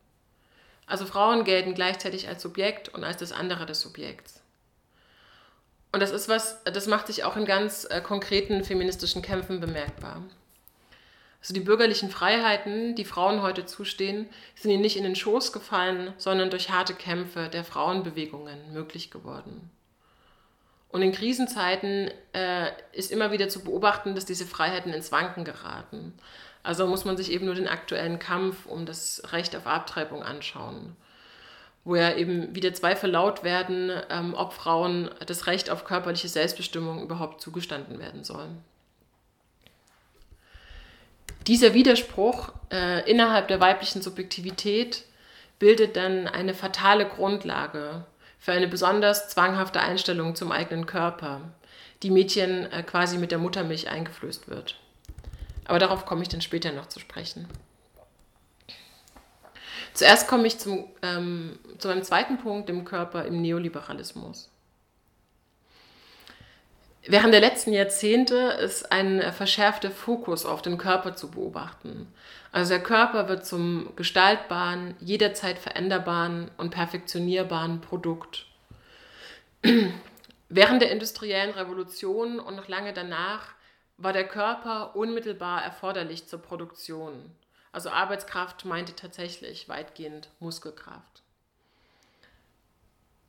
Also 0.87 1.05
Frauen 1.05 1.43
gelten 1.43 1.75
gleichzeitig 1.75 2.27
als 2.27 2.41
Subjekt 2.41 2.89
und 2.89 3.03
als 3.03 3.17
das 3.17 3.31
andere 3.31 3.67
des 3.67 3.81
Subjekts. 3.81 4.41
Und 5.91 6.01
das 6.01 6.11
ist 6.11 6.27
was, 6.27 6.63
das 6.63 6.87
macht 6.87 7.05
sich 7.05 7.23
auch 7.23 7.37
in 7.37 7.45
ganz 7.45 7.85
äh, 7.89 8.01
konkreten 8.01 8.63
feministischen 8.63 9.21
Kämpfen 9.21 9.59
bemerkbar. 9.59 10.23
Also 11.39 11.53
die 11.53 11.59
bürgerlichen 11.59 12.09
Freiheiten, 12.09 12.95
die 12.95 13.05
Frauen 13.05 13.43
heute 13.43 13.67
zustehen, 13.67 14.27
sind 14.55 14.71
ihnen 14.71 14.81
nicht 14.81 14.97
in 14.97 15.03
den 15.03 15.15
Schoß 15.15 15.53
gefallen, 15.53 16.13
sondern 16.17 16.49
durch 16.49 16.71
harte 16.71 16.95
Kämpfe 16.95 17.47
der 17.47 17.63
Frauenbewegungen 17.63 18.73
möglich 18.73 19.11
geworden. 19.11 19.69
Und 20.95 21.01
in 21.01 21.11
Krisenzeiten 21.11 22.09
äh, 22.31 22.69
ist 22.93 23.11
immer 23.11 23.33
wieder 23.33 23.49
zu 23.49 23.65
beobachten, 23.65 24.15
dass 24.15 24.23
diese 24.23 24.45
Freiheiten 24.45 24.93
ins 24.93 25.11
Wanken 25.11 25.43
geraten. 25.43 26.13
Also 26.63 26.87
muss 26.87 27.03
man 27.03 27.17
sich 27.17 27.33
eben 27.33 27.47
nur 27.47 27.55
den 27.55 27.67
aktuellen 27.67 28.17
Kampf 28.17 28.65
um 28.65 28.85
das 28.85 29.21
Recht 29.33 29.57
auf 29.57 29.67
Abtreibung 29.67 30.23
anschauen 30.23 30.95
wo 31.83 31.95
ja 31.95 32.15
eben 32.15 32.55
wieder 32.55 32.73
Zweifel 32.73 33.11
laut 33.11 33.43
werden, 33.43 33.91
ähm, 34.09 34.33
ob 34.35 34.53
Frauen 34.53 35.11
das 35.27 35.47
Recht 35.47 35.69
auf 35.69 35.83
körperliche 35.83 36.29
Selbstbestimmung 36.29 37.03
überhaupt 37.03 37.41
zugestanden 37.41 37.99
werden 37.99 38.23
soll. 38.23 38.47
Dieser 41.45 41.73
Widerspruch 41.75 42.53
äh, 42.71 43.07
innerhalb 43.09 43.49
der 43.49 43.59
weiblichen 43.59 44.01
Subjektivität 44.01 45.03
bildet 45.59 45.95
dann 45.95 46.27
eine 46.27 46.55
fatale 46.55 47.05
Grundlage 47.05 48.05
für 48.45 48.51
eine 48.51 48.67
besonders 48.67 49.27
zwanghafte 49.29 49.79
Einstellung 49.79 50.35
zum 50.35 50.51
eigenen 50.51 50.85
Körper, 50.85 51.41
die 52.03 52.11
Mädchen 52.11 52.71
äh, 52.71 52.83
quasi 52.83 53.17
mit 53.17 53.31
der 53.31 53.39
Muttermilch 53.39 53.89
eingeflößt 53.89 54.47
wird. 54.47 54.79
Aber 55.65 55.79
darauf 55.79 56.05
komme 56.05 56.21
ich 56.21 56.29
dann 56.29 56.41
später 56.41 56.71
noch 56.71 56.85
zu 56.85 56.99
sprechen. 56.99 57.47
Zuerst 59.95 60.27
komme 60.27 60.45
ich 60.45 60.59
zum, 60.59 60.85
ähm, 61.01 61.57
zu 61.79 61.87
meinem 61.87 62.03
zweiten 62.03 62.37
Punkt, 62.37 62.69
dem 62.69 62.85
Körper 62.85 63.25
im 63.25 63.41
Neoliberalismus. 63.41 64.51
Während 67.07 67.33
der 67.33 67.41
letzten 67.41 67.73
Jahrzehnte 67.73 68.35
ist 68.35 68.91
ein 68.91 69.33
verschärfter 69.33 69.89
Fokus 69.89 70.45
auf 70.45 70.61
den 70.61 70.77
Körper 70.77 71.15
zu 71.15 71.31
beobachten. 71.31 72.13
Also 72.55 72.69
der 72.69 72.83
Körper 72.83 73.27
wird 73.27 73.45
zum 73.45 73.93
gestaltbaren, 73.97 74.95
jederzeit 75.01 75.59
veränderbaren 75.59 76.49
und 76.55 76.69
perfektionierbaren 76.69 77.81
Produkt. 77.81 78.45
Während 80.47 80.81
der 80.81 80.89
industriellen 80.89 81.53
Revolution 81.53 82.39
und 82.39 82.55
noch 82.55 82.69
lange 82.69 82.93
danach 82.93 83.49
war 83.97 84.13
der 84.13 84.25
Körper 84.25 84.95
unmittelbar 84.95 85.65
erforderlich 85.65 86.29
zur 86.29 86.41
Produktion. 86.41 87.29
Also 87.73 87.89
Arbeitskraft 87.89 88.63
meinte 88.63 88.95
tatsächlich 88.95 89.67
weitgehend 89.67 90.29
Muskelkraft. 90.39 91.23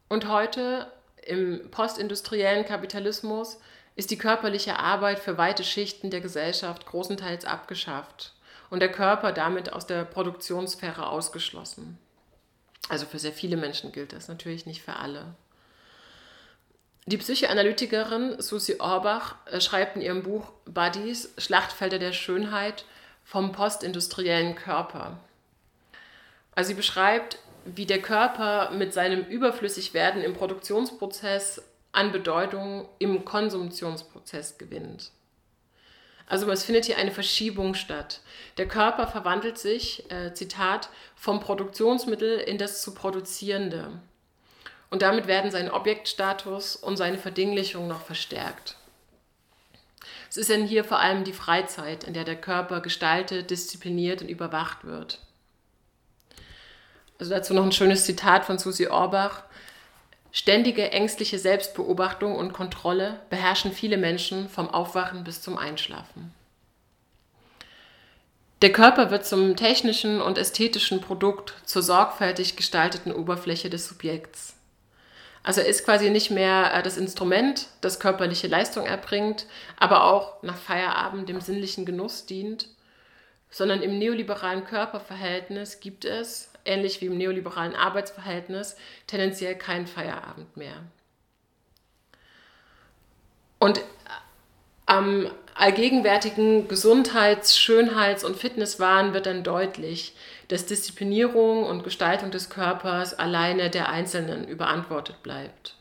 Und 0.09 0.29
heute 0.29 0.93
im 1.25 1.69
postindustriellen 1.73 2.65
Kapitalismus 2.65 3.59
ist 3.97 4.13
die 4.13 4.19
körperliche 4.19 4.79
Arbeit 4.79 5.19
für 5.19 5.37
weite 5.37 5.65
Schichten 5.65 6.11
der 6.11 6.21
Gesellschaft 6.21 6.87
großenteils 6.87 7.45
abgeschafft 7.45 8.36
und 8.71 8.81
der 8.81 8.93
Körper 8.93 9.33
damit 9.33 9.73
aus 9.73 9.87
der 9.87 10.05
Produktionssphäre 10.05 11.09
ausgeschlossen. 11.09 11.99
Also 12.89 13.07
für 13.07 13.19
sehr 13.19 13.33
viele 13.33 13.57
Menschen 13.57 13.93
gilt 13.93 14.13
das, 14.13 14.29
natürlich 14.29 14.67
nicht 14.67 14.83
für 14.83 14.97
alle. 14.97 15.35
Die 17.09 17.19
Psychoanalytikerin 17.19 18.41
Susi 18.43 18.77
Orbach 18.81 19.37
äh, 19.47 19.61
schreibt 19.61 19.97
in 19.97 20.03
ihrem 20.03 20.23
Buch 20.25 20.53
Buddies, 20.65 21.33
Schlachtfelder 21.39 22.01
der 22.01 22.13
Schönheit 22.13 22.85
vom 23.25 23.53
postindustriellen 23.53 24.57
Körper. 24.57 25.19
Also 26.53 26.69
sie 26.69 26.75
beschreibt, 26.75 27.39
wie 27.65 27.87
der 27.87 28.03
Körper 28.03 28.71
mit 28.71 28.93
seinem 28.93 29.25
Überflüssigwerden 29.25 30.23
im 30.23 30.35
Produktionsprozess 30.35 31.63
an 31.93 32.13
Bedeutung 32.13 32.89
im 32.99 33.25
Konsumptionsprozess 33.25 34.59
gewinnt. 34.59 35.11
Also 36.27 36.51
es 36.51 36.65
findet 36.65 36.87
hier 36.87 36.99
eine 36.99 37.13
Verschiebung 37.13 37.75
statt. 37.75 38.21
Der 38.59 38.67
Körper 38.67 39.07
verwandelt 39.07 39.59
sich, 39.59 40.11
äh, 40.11 40.35
Zitat, 40.35 40.89
vom 41.15 41.41
Produktionsmittel 41.41 42.39
in 42.39 42.59
das 42.59 42.83
zu 42.83 42.95
produzierende. 42.95 43.93
Und 44.91 45.03
damit 45.03 45.27
werden 45.27 45.51
sein 45.51 45.71
Objektstatus 45.71 46.77
und 46.77 46.97
seine 46.97 47.19
Verdinglichung 47.19 47.87
noch 47.87 48.03
verstärkt. 48.03 48.77
Es 50.29 50.37
ist 50.37 50.51
denn 50.51 50.67
hier 50.67 50.85
vor 50.85 50.99
allem 50.99 51.25
die 51.25 51.33
Freizeit, 51.33 52.05
in 52.05 52.15
der 52.15 52.25
der 52.25 52.37
Körper 52.37 52.81
gestaltet, 52.81 53.51
diszipliniert 53.51 54.23
und 54.23 54.29
überwacht 54.29 54.85
wird. 54.85 55.21
Also 57.19 57.31
dazu 57.31 57.55
noch 57.55 57.65
ein 57.65 57.73
schönes 57.73 58.05
Zitat 58.05 58.45
von 58.45 58.59
Susi 58.59 58.89
Orbach. 58.89 59.45
Ständige 60.37 60.93
ängstliche 60.93 61.39
Selbstbeobachtung 61.39 62.37
und 62.37 62.53
Kontrolle 62.53 63.21
beherrschen 63.31 63.73
viele 63.73 63.97
Menschen 63.97 64.51
vom 64.51 64.69
Aufwachen 64.69 65.25
bis 65.25 65.41
zum 65.41 65.57
Einschlafen. 65.57 66.31
Der 68.61 68.71
Körper 68.71 69.11
wird 69.11 69.25
zum 69.25 69.57
technischen 69.57 70.21
und 70.21 70.37
ästhetischen 70.37 71.01
Produkt, 71.01 71.55
zur 71.65 71.81
sorgfältig 71.83 72.55
gestalteten 72.55 73.13
Oberfläche 73.13 73.71
des 73.71 73.89
Subjekts. 73.89 74.57
Also 75.43 75.63
er 75.63 75.69
ist 75.69 75.87
quasi 75.87 76.11
nicht 76.11 76.31
mehr 76.31 76.71
äh, 76.75 76.83
das 76.83 76.99
Instrument, 76.99 77.69
das 77.81 77.99
körperliche 77.99 78.47
Leistung 78.47 78.85
erbringt, 78.85 79.47
aber 79.79 80.05
auch 80.05 80.43
nach 80.43 80.59
Feierabend 80.59 81.31
dem 81.31 81.41
sinnlichen 81.41 81.87
Genuss 81.87 82.27
dient, 82.27 82.69
sondern 83.49 83.81
im 83.81 83.99
neoliberalen 83.99 84.65
Körperverhältnis 84.65 85.81
gibt 85.81 86.05
es, 86.05 86.51
ähnlich 86.67 87.01
wie 87.01 87.07
im 87.07 87.17
neoliberalen 87.17 87.75
Arbeitsverhältnis, 87.75 88.77
tendenziell 89.07 89.55
keinen 89.55 89.87
Feierabend 89.87 90.57
mehr. 90.57 90.83
Und 93.59 93.81
am 94.87 95.31
allgegenwärtigen 95.55 96.69
Gesundheits-, 96.69 97.59
Schönheits- 97.59 98.25
und 98.25 98.37
Fitnesswahn 98.37 99.15
wird 99.15 99.27
dann 99.27 99.43
deutlich, 99.43 100.15
dass 100.49 100.67
Disziplinierung 100.67 101.65
und 101.65 101.83
Gestaltung 101.83 102.31
des 102.31 102.51
Körpers 102.51 103.15
alleine 103.19 103.71
der 103.71 103.89
Einzelnen 103.89 104.47
überantwortet 104.47 105.23
bleibt. 105.23 105.75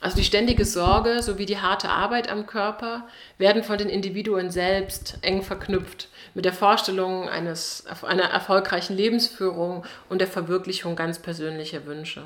Also 0.00 0.16
die 0.16 0.24
ständige 0.24 0.64
Sorge 0.64 1.22
sowie 1.22 1.44
die 1.44 1.58
harte 1.58 1.90
Arbeit 1.90 2.30
am 2.30 2.46
Körper 2.46 3.06
werden 3.36 3.62
von 3.62 3.76
den 3.76 3.90
Individuen 3.90 4.50
selbst 4.50 5.18
eng 5.20 5.42
verknüpft 5.42 6.08
mit 6.34 6.44
der 6.44 6.52
Vorstellung 6.52 7.28
eines, 7.28 7.84
einer 8.02 8.24
erfolgreichen 8.24 8.96
Lebensführung 8.96 9.84
und 10.08 10.20
der 10.20 10.28
Verwirklichung 10.28 10.96
ganz 10.96 11.18
persönlicher 11.18 11.86
Wünsche. 11.86 12.24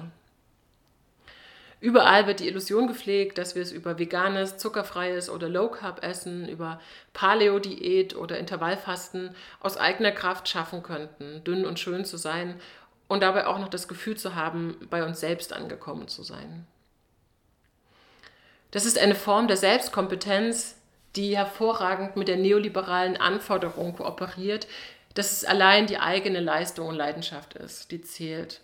Überall 1.85 2.27
wird 2.27 2.41
die 2.41 2.49
Illusion 2.49 2.87
gepflegt, 2.87 3.37
dass 3.37 3.55
wir 3.55 3.63
es 3.63 3.71
über 3.71 3.99
veganes, 3.99 4.57
zuckerfreies 4.57 5.29
oder 5.29 5.51
Low-Carb-Essen, 5.51 6.49
über 6.49 6.81
Paleo-Diät 7.13 8.17
oder 8.17 8.39
Intervallfasten 8.39 9.37
aus 9.61 9.77
eigener 9.77 10.13
Kraft 10.13 10.49
schaffen 10.49 10.83
könnten, 10.83 11.45
dünn 11.45 11.67
und 11.67 11.79
schön 11.79 12.07
zu 12.07 12.17
sein 12.17 12.59
und 13.07 13.23
dabei 13.23 13.47
auch 13.47 13.59
noch 13.59 13.69
das 13.69 13.87
Gefühl 13.87 14.17
zu 14.17 14.35
haben, 14.35 14.79
bei 14.89 15.05
uns 15.05 15.21
selbst 15.21 15.53
angekommen 15.53 16.09
zu 16.09 16.23
sein. 16.23 16.67
Das 18.71 18.87
ist 18.87 18.99
eine 18.99 19.15
Form 19.15 19.47
der 19.47 19.59
Selbstkompetenz, 19.59 20.77
die 21.17 21.37
hervorragend 21.37 22.17
mit 22.17 22.29
der 22.29 22.37
neoliberalen 22.37 23.17
Anforderung 23.17 23.97
kooperiert, 23.97 24.67
dass 25.15 25.33
es 25.33 25.45
allein 25.45 25.87
die 25.87 25.99
eigene 25.99 26.41
Leistung 26.41 26.89
und 26.89 26.97
Leidenschaft 26.97 27.55
ist, 27.55 27.91
die 27.91 28.03
zählt. 28.03 28.61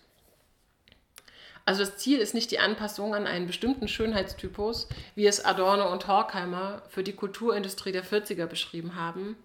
Also 1.65 1.85
das 1.85 1.97
Ziel 1.97 2.19
ist 2.19 2.33
nicht 2.33 2.51
die 2.51 2.59
Anpassung 2.59 3.15
an 3.15 3.27
einen 3.27 3.47
bestimmten 3.47 3.87
Schönheitstypus, 3.87 4.89
wie 5.15 5.27
es 5.27 5.45
Adorno 5.45 5.91
und 5.91 6.07
Horkheimer 6.07 6.81
für 6.89 7.03
die 7.03 7.13
Kulturindustrie 7.13 7.91
der 7.91 8.03
40er 8.03 8.47
beschrieben 8.47 8.95
haben, 8.95 9.37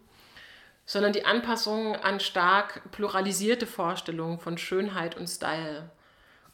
sondern 0.86 1.12
die 1.12 1.26
Anpassung 1.26 1.94
an 1.96 2.20
stark 2.20 2.90
pluralisierte 2.90 3.66
Vorstellungen 3.66 4.38
von 4.38 4.56
Schönheit 4.56 5.16
und 5.16 5.28
Style, 5.28 5.90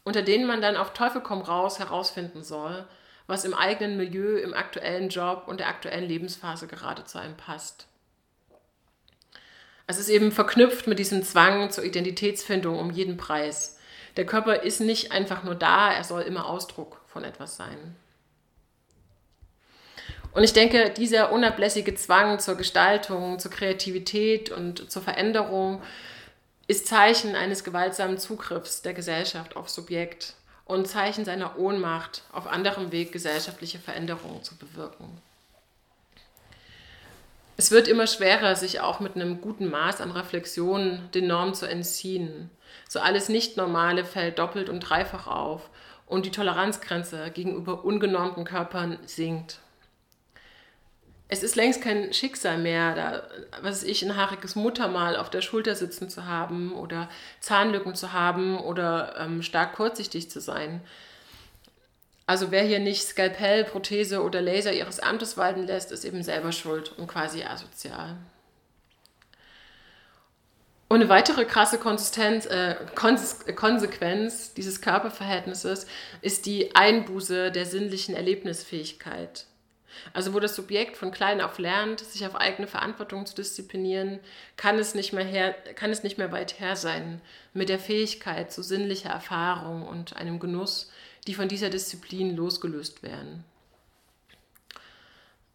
unter 0.05 0.23
denen 0.23 0.47
man 0.47 0.61
dann 0.61 0.77
auf 0.77 0.93
Teufel 0.93 1.21
komm 1.21 1.43
raus 1.43 1.79
herausfinden 1.79 2.43
soll, 2.43 2.85
was 3.33 3.45
im 3.45 3.55
eigenen 3.55 3.97
Milieu, 3.97 4.37
im 4.37 4.55
aktuellen 4.55 5.09
Job 5.09 5.45
und 5.47 5.59
der 5.59 5.69
aktuellen 5.69 6.09
Lebensphase 6.09 6.69
gerade 6.69 7.05
zu 7.05 7.19
einem 7.19 7.37
passt. 7.37 7.87
Es 9.89 9.99
ist 9.99 10.09
eben 10.09 10.31
verknüpft 10.31 10.87
mit 10.87 11.01
diesem 11.01 11.25
Zwang 11.25 11.71
zur 11.71 11.85
Identitätsfindung 11.85 12.79
um 12.79 12.91
jeden 12.91 13.17
Preis 13.17 13.79
der 14.17 14.27
Körper 14.27 14.63
ist 14.63 14.81
nicht 14.81 15.13
einfach 15.13 15.43
nur 15.43 15.55
da, 15.55 15.93
er 15.93 16.05
soll 16.05 16.23
immer 16.23 16.47
Ausdruck 16.47 17.01
von 17.07 17.25
etwas 17.25 17.57
sein. 17.57 17.97
Und 20.33 20.45
ich 20.45 20.53
denke, 20.53 20.91
dieser 20.91 21.33
unablässige 21.33 21.95
Zwang 21.95 22.39
zur 22.39 22.57
Gestaltung, 22.57 23.39
zur 23.39 23.51
Kreativität 23.51 24.51
und 24.51 24.91
zur 24.91 25.03
Veränderung 25.03 25.83
ist 26.67 26.87
Zeichen 26.87 27.35
eines 27.35 27.65
gewaltsamen 27.65 28.19
Zugriffs 28.19 28.83
der 28.83 28.95
Gesellschaft 28.95 29.57
auf 29.57 29.69
Subjekt 29.69 30.35
und 30.73 30.89
Zeichen 30.89 31.25
seiner 31.25 31.59
Ohnmacht, 31.59 32.23
auf 32.33 32.47
anderem 32.47 32.93
Weg 32.93 33.13
gesellschaftliche 33.13 33.79
Veränderungen 33.79 34.43
zu 34.43 34.57
bewirken. 34.57 35.21
Es 37.57 37.71
wird 37.71 37.87
immer 37.87 38.07
schwerer, 38.07 38.57
sich 38.57 38.81
auch 38.81 38.99
mit 38.99 39.15
einem 39.15 39.41
guten 39.41 39.71
Maß 39.71 40.01
an 40.01 40.11
Reflexion 40.11 41.11
den 41.15 41.27
Normen 41.27 41.55
zu 41.55 41.67
entziehen. 41.67 42.51
So 42.89 42.99
alles 43.01 43.29
Nicht-Normale 43.29 44.05
fällt 44.05 44.39
doppelt 44.39 44.69
und 44.69 44.81
dreifach 44.81 45.27
auf 45.27 45.69
und 46.07 46.27
die 46.27 46.31
Toleranzgrenze 46.31 47.31
gegenüber 47.31 47.85
ungenormten 47.85 48.45
Körpern 48.45 48.99
sinkt. 49.07 49.59
Es 51.33 51.43
ist 51.43 51.57
längst 51.57 51.81
kein 51.81 52.13
Schicksal 52.13 52.59
mehr, 52.59 52.95
da, 52.95 53.23
was 53.63 53.85
ich, 53.85 54.03
ein 54.03 54.17
haariges 54.19 54.55
Muttermal 54.55 55.17
auf 55.17 55.31
der 55.31 55.41
Schulter 55.41 55.75
sitzen 55.75 56.11
zu 56.11 56.27
haben 56.27 56.75
oder 56.75 57.09
Zahnlücken 57.41 57.95
zu 57.95 58.13
haben 58.13 58.59
oder 58.59 59.17
ähm, 59.19 59.43
stark 59.43 59.73
kurzsichtig 59.73 60.31
zu 60.31 60.43
sein. 60.43 60.83
Also 62.27 62.51
wer 62.51 62.65
hier 62.65 62.81
nicht 62.81 63.05
Skalpell, 63.05 63.65
Prothese 63.65 64.23
oder 64.23 64.43
Laser 64.43 64.75
ihres 64.75 65.01
Amtes 65.01 65.39
walten 65.39 65.63
lässt, 65.63 65.91
ist 65.91 66.05
eben 66.05 66.23
selber 66.23 66.53
schuld 66.53 66.93
und 66.99 67.07
quasi 67.07 67.43
asozial. 67.45 68.19
Und 70.89 71.01
eine 71.01 71.09
weitere 71.09 71.47
krasse 71.47 71.79
äh, 71.79 72.75
Konsequenz 73.55 74.53
dieses 74.53 74.83
Körperverhältnisses 74.83 75.87
ist 76.21 76.45
die 76.45 76.77
Einbuße 76.77 77.51
der 77.51 77.65
sinnlichen 77.65 78.15
Erlebnisfähigkeit. 78.15 79.47
Also 80.13 80.35
wo 80.35 80.41
das 80.41 80.57
Subjekt 80.57 80.97
von 80.97 81.11
klein 81.11 81.41
auf 81.41 81.59
lernt, 81.59 82.01
sich 82.01 82.27
auf 82.27 82.37
eigene 82.37 82.67
Verantwortung 82.67 83.27
zu 83.27 83.35
disziplinieren, 83.35 84.21
kann 84.57 84.79
es 84.79 84.95
nicht 84.95 85.13
mehr, 85.13 85.25
her, 85.25 85.55
kann 85.75 85.91
es 85.91 86.03
nicht 86.03 86.19
mehr 86.19 86.33
weit 86.33 86.61
her 86.61 86.77
sein 86.77 87.21
mit 87.55 87.69
der 87.69 87.79
Fähigkeit 87.79 88.53
zu 88.53 88.63
sinnlicher 88.63 89.11
Erfahrung 89.11 89.87
und 89.87 90.17
einem 90.17 90.39
Genuss, 90.39 90.91
die 91.27 91.35
von 91.35 91.49
dieser 91.49 91.71
Disziplin 91.71 92.37
losgelöst 92.37 93.03
werden. 93.03 93.45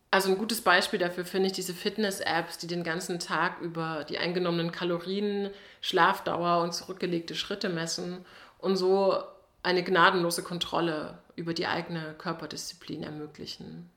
Also 0.10 0.30
ein 0.30 0.38
gutes 0.38 0.62
Beispiel 0.62 1.00
dafür 1.00 1.26
finde 1.26 1.48
ich 1.48 1.54
diese 1.54 1.74
Fitness-Apps, 1.74 2.58
die 2.58 2.68
den 2.68 2.84
ganzen 2.84 3.20
Tag 3.20 3.60
über 3.60 4.06
die 4.08 4.18
eingenommenen 4.18 4.72
Kalorien, 4.72 5.50
Schlafdauer 5.82 6.64
und 6.64 6.74
zurückgelegte 6.74 7.36
Schritte 7.36 7.68
messen 7.70 8.26
und 8.60 8.78
so 8.78 9.22
eine 9.64 9.84
gnadenlose 9.84 10.44
Kontrolle 10.44 11.18
über 11.36 11.54
die 11.54 11.68
eigene 11.68 12.16
Körperdisziplin 12.18 13.04
ermöglichen. 13.04 13.90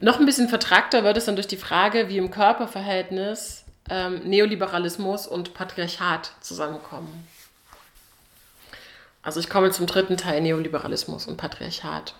Noch 0.00 0.18
ein 0.18 0.26
bisschen 0.26 0.48
vertragter 0.48 1.04
wird 1.04 1.16
es 1.16 1.24
dann 1.24 1.36
durch 1.36 1.46
die 1.46 1.56
Frage, 1.56 2.08
wie 2.08 2.18
im 2.18 2.30
Körperverhältnis 2.30 3.64
ähm, 3.88 4.20
Neoliberalismus 4.24 5.26
und 5.26 5.54
Patriarchat 5.54 6.32
zusammenkommen. 6.40 7.28
Also 9.22 9.40
ich 9.40 9.48
komme 9.48 9.70
zum 9.70 9.86
dritten 9.86 10.16
Teil 10.16 10.40
Neoliberalismus 10.40 11.26
und 11.26 11.36
Patriarchat. 11.36 12.14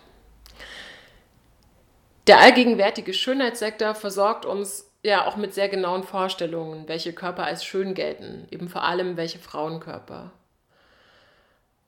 Der 2.27 2.41
allgegenwärtige 2.41 3.13
Schönheitssektor 3.13 3.95
versorgt 3.95 4.47
uns 4.47 4.91
ja 5.03 5.27
auch 5.27 5.37
mit 5.37 5.53
sehr 5.53 5.69
genauen 5.69 6.05
Vorstellungen, 6.05 6.89
welche 6.89 7.13
Körper 7.13 7.45
als 7.45 7.65
schön 7.65 7.93
gelten, 7.93 8.47
eben 8.51 8.71
vor 8.71 8.85
allem 8.85 9.19
welche 9.19 9.39
Frauenkörper. 9.39 10.31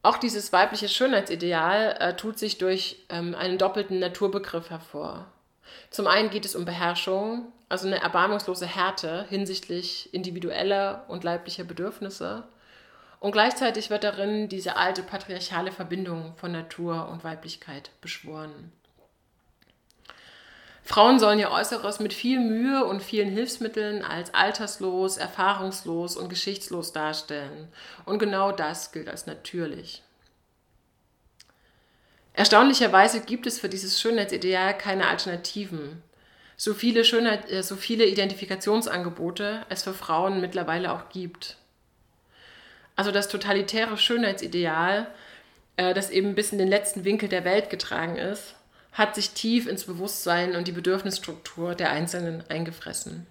Auch 0.02 0.18
dieses 0.18 0.52
weibliche 0.52 0.88
Schönheitsideal 0.88 1.96
äh, 1.98 2.14
tut 2.14 2.38
sich 2.38 2.58
durch 2.58 3.06
ähm, 3.08 3.34
einen 3.34 3.56
doppelten 3.56 3.98
Naturbegriff 3.98 4.68
hervor. 4.68 5.26
Zum 5.90 6.06
einen 6.06 6.30
geht 6.30 6.44
es 6.44 6.54
um 6.54 6.64
Beherrschung, 6.64 7.52
also 7.68 7.86
eine 7.86 8.00
erbarmungslose 8.00 8.66
Härte 8.66 9.26
hinsichtlich 9.28 10.12
individueller 10.14 11.04
und 11.08 11.24
leiblicher 11.24 11.64
Bedürfnisse. 11.64 12.44
Und 13.18 13.32
gleichzeitig 13.32 13.90
wird 13.90 14.04
darin 14.04 14.48
diese 14.48 14.76
alte 14.76 15.02
patriarchale 15.02 15.72
Verbindung 15.72 16.34
von 16.36 16.52
Natur 16.52 17.08
und 17.08 17.24
Weiblichkeit 17.24 17.90
beschworen. 18.00 18.72
Frauen 20.86 21.18
sollen 21.18 21.40
ihr 21.40 21.50
Äußeres 21.50 21.98
mit 21.98 22.14
viel 22.14 22.38
Mühe 22.38 22.84
und 22.84 23.02
vielen 23.02 23.28
Hilfsmitteln 23.28 24.04
als 24.04 24.32
alterslos, 24.34 25.16
erfahrungslos 25.16 26.16
und 26.16 26.28
geschichtslos 26.28 26.92
darstellen. 26.92 27.66
Und 28.04 28.20
genau 28.20 28.52
das 28.52 28.92
gilt 28.92 29.08
als 29.08 29.26
natürlich. 29.26 30.04
Erstaunlicherweise 32.36 33.20
gibt 33.22 33.46
es 33.46 33.58
für 33.58 33.70
dieses 33.70 33.98
Schönheitsideal 33.98 34.76
keine 34.76 35.08
Alternativen. 35.08 36.02
So 36.58 36.74
viele, 36.74 37.02
Schönheit, 37.02 37.50
äh, 37.50 37.62
so 37.62 37.76
viele 37.76 38.04
Identifikationsangebote 38.04 39.64
es 39.70 39.82
für 39.82 39.94
Frauen 39.94 40.42
mittlerweile 40.42 40.92
auch 40.92 41.08
gibt. 41.08 41.56
Also 42.94 43.10
das 43.10 43.28
totalitäre 43.28 43.96
Schönheitsideal, 43.96 45.06
äh, 45.78 45.94
das 45.94 46.10
eben 46.10 46.34
bis 46.34 46.52
in 46.52 46.58
den 46.58 46.68
letzten 46.68 47.04
Winkel 47.04 47.30
der 47.30 47.44
Welt 47.46 47.70
getragen 47.70 48.16
ist, 48.16 48.54
hat 48.92 49.14
sich 49.14 49.30
tief 49.30 49.66
ins 49.66 49.84
Bewusstsein 49.84 50.56
und 50.56 50.68
die 50.68 50.72
Bedürfnisstruktur 50.72 51.74
der 51.74 51.90
Einzelnen 51.90 52.44
eingefressen. 52.50 53.26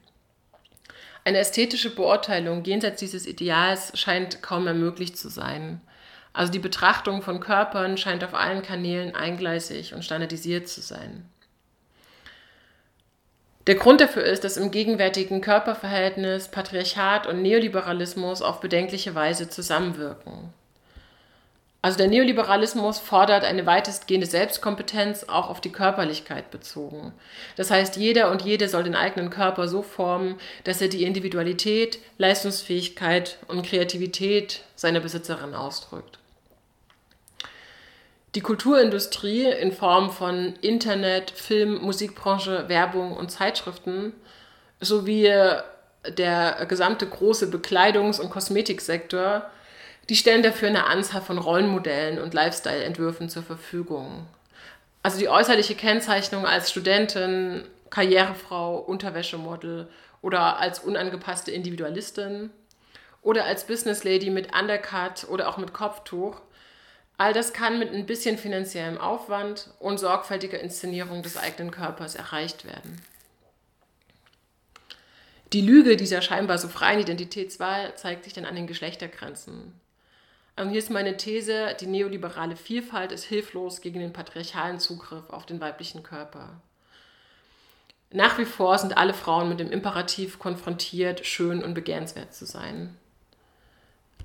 Eine 1.23 1.39
ästhetische 1.39 1.93
Beurteilung 1.93 2.63
jenseits 2.63 2.99
dieses 2.99 3.27
Ideals 3.27 3.97
scheint 3.99 4.41
kaum 4.41 4.63
mehr 4.63 4.73
möglich 4.73 5.15
zu 5.15 5.29
sein. 5.29 5.81
Also 6.35 6.51
die 6.51 6.59
Betrachtung 6.59 7.21
von 7.21 7.39
Körpern 7.39 7.97
scheint 7.97 8.21
auf 8.21 8.33
allen 8.33 8.61
Kanälen 8.61 9.15
eingleisig 9.15 9.93
und 9.93 10.03
standardisiert 10.03 10.67
zu 10.67 10.81
sein. 10.81 11.29
Der 13.67 13.75
Grund 13.75 14.01
dafür 14.01 14.23
ist, 14.23 14.43
dass 14.43 14.57
im 14.57 14.69
gegenwärtigen 14.69 15.39
Körperverhältnis 15.39 16.49
Patriarchat 16.49 17.25
und 17.25 17.41
Neoliberalismus 17.41 18.41
auf 18.41 18.59
bedenkliche 18.59 19.15
Weise 19.15 19.49
zusammenwirken. 19.49 20.53
Also 21.81 21.97
der 21.97 22.07
Neoliberalismus 22.07 22.99
fordert 22.99 23.45
eine 23.45 23.65
weitestgehende 23.65 24.27
Selbstkompetenz 24.27 25.23
auch 25.29 25.49
auf 25.49 25.61
die 25.61 25.71
Körperlichkeit 25.71 26.51
bezogen. 26.51 27.13
Das 27.55 27.71
heißt, 27.71 27.95
jeder 27.95 28.29
und 28.29 28.41
jede 28.41 28.67
soll 28.67 28.83
den 28.83 28.95
eigenen 28.95 29.29
Körper 29.29 29.69
so 29.69 29.83
formen, 29.83 30.35
dass 30.65 30.81
er 30.81 30.89
die 30.89 31.03
Individualität, 31.03 31.99
Leistungsfähigkeit 32.17 33.37
und 33.47 33.65
Kreativität 33.65 34.63
seiner 34.75 34.99
Besitzerin 34.99 35.55
ausdrückt. 35.55 36.19
Die 38.35 38.41
Kulturindustrie 38.41 39.45
in 39.45 39.71
Form 39.71 40.11
von 40.11 40.55
Internet, 40.59 41.31
Film, 41.31 41.81
Musikbranche, 41.81 42.67
Werbung 42.67 43.15
und 43.15 43.31
Zeitschriften 43.31 44.11
sowie 44.81 45.31
der 46.05 46.65
gesamte 46.67 47.07
große 47.07 47.47
Bekleidungs- 47.47 48.19
und 48.19 48.29
Kosmetiksektor 48.29 49.49
Die 50.09 50.15
stellen 50.17 50.43
dafür 50.43 50.67
eine 50.67 50.85
Anzahl 50.85 51.21
von 51.21 51.37
Rollenmodellen 51.37 52.19
und 52.19 52.33
Lifestyle-Entwürfen 52.33 53.29
zur 53.29 53.41
Verfügung. 53.41 54.27
Also 55.01 55.17
die 55.17 55.29
äußerliche 55.29 55.73
Kennzeichnung 55.73 56.45
als 56.45 56.69
Studentin, 56.69 57.63
Karrierefrau, 57.89 58.77
Unterwäschemodel 58.77 59.87
oder 60.21 60.59
als 60.59 60.79
unangepasste 60.79 61.51
Individualistin 61.51 62.51
oder 63.21 63.45
als 63.45 63.65
Business 63.65 64.03
Lady 64.03 64.29
mit 64.29 64.49
Undercut 64.55 65.25
oder 65.29 65.47
auch 65.47 65.57
mit 65.57 65.73
Kopftuch. 65.73 66.41
All 67.17 67.33
das 67.33 67.53
kann 67.53 67.79
mit 67.79 67.93
ein 67.93 68.05
bisschen 68.05 68.37
finanziellem 68.37 68.97
Aufwand 68.97 69.69
und 69.79 69.99
sorgfältiger 69.99 70.59
Inszenierung 70.59 71.23
des 71.23 71.37
eigenen 71.37 71.71
Körpers 71.71 72.15
erreicht 72.15 72.65
werden. 72.65 73.01
Die 75.53 75.61
Lüge 75.61 75.95
dieser 75.95 76.21
scheinbar 76.21 76.57
so 76.57 76.67
freien 76.67 76.99
Identitätswahl 76.99 77.95
zeigt 77.95 78.25
sich 78.25 78.33
dann 78.33 78.45
an 78.45 78.55
den 78.55 78.67
Geschlechtergrenzen. 78.67 79.79
Und 80.57 80.69
hier 80.69 80.79
ist 80.79 80.89
meine 80.89 81.17
These, 81.17 81.75
die 81.79 81.87
neoliberale 81.87 82.55
Vielfalt 82.55 83.11
ist 83.11 83.23
hilflos 83.23 83.81
gegen 83.81 83.99
den 83.99 84.13
patriarchalen 84.13 84.79
Zugriff 84.79 85.29
auf 85.29 85.45
den 85.45 85.61
weiblichen 85.61 86.03
Körper. 86.03 86.61
Nach 88.11 88.37
wie 88.37 88.45
vor 88.45 88.77
sind 88.77 88.97
alle 88.97 89.13
Frauen 89.13 89.49
mit 89.49 89.59
dem 89.59 89.71
Imperativ 89.71 90.39
konfrontiert, 90.39 91.25
schön 91.25 91.63
und 91.63 91.73
begehrenswert 91.73 92.33
zu 92.33 92.45
sein. 92.45 92.97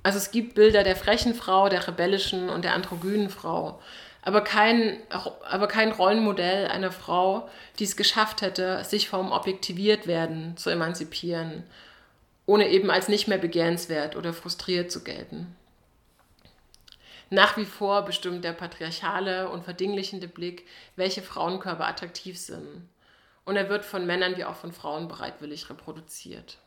Also 0.03 0.17
es 0.17 0.31
gibt 0.31 0.55
Bilder 0.55 0.83
der 0.83 0.95
frechen 0.95 1.35
Frau, 1.35 1.69
der 1.69 1.87
rebellischen 1.87 2.49
und 2.49 2.63
der 2.63 2.73
androgynen 2.73 3.29
Frau, 3.29 3.79
aber 4.23 4.41
kein, 4.41 4.97
aber 5.09 5.67
kein 5.67 5.91
Rollenmodell 5.91 6.67
einer 6.67 6.91
Frau, 6.91 7.49
die 7.79 7.85
es 7.85 7.97
geschafft 7.97 8.41
hätte, 8.41 8.83
sich 8.83 9.09
vom 9.09 9.31
objektiviert 9.31 10.07
werden 10.07 10.57
zu 10.57 10.69
emanzipieren, 10.69 11.63
ohne 12.45 12.69
eben 12.69 12.91
als 12.91 13.07
nicht 13.07 13.27
mehr 13.27 13.39
begehrenswert 13.39 14.15
oder 14.15 14.33
frustriert 14.33 14.91
zu 14.91 15.03
gelten. 15.03 15.55
Nach 17.29 17.55
wie 17.57 17.65
vor 17.65 18.03
bestimmt 18.03 18.43
der 18.43 18.51
patriarchale 18.51 19.49
und 19.49 19.63
verdinglichende 19.63 20.27
Blick, 20.27 20.67
welche 20.97 21.21
Frauenkörper 21.21 21.87
attraktiv 21.87 22.37
sind. 22.37 22.89
Und 23.45 23.55
er 23.55 23.69
wird 23.69 23.85
von 23.85 24.05
Männern 24.05 24.35
wie 24.35 24.43
auch 24.43 24.55
von 24.55 24.73
Frauen 24.73 25.07
bereitwillig 25.07 25.69
reproduziert. 25.69 26.57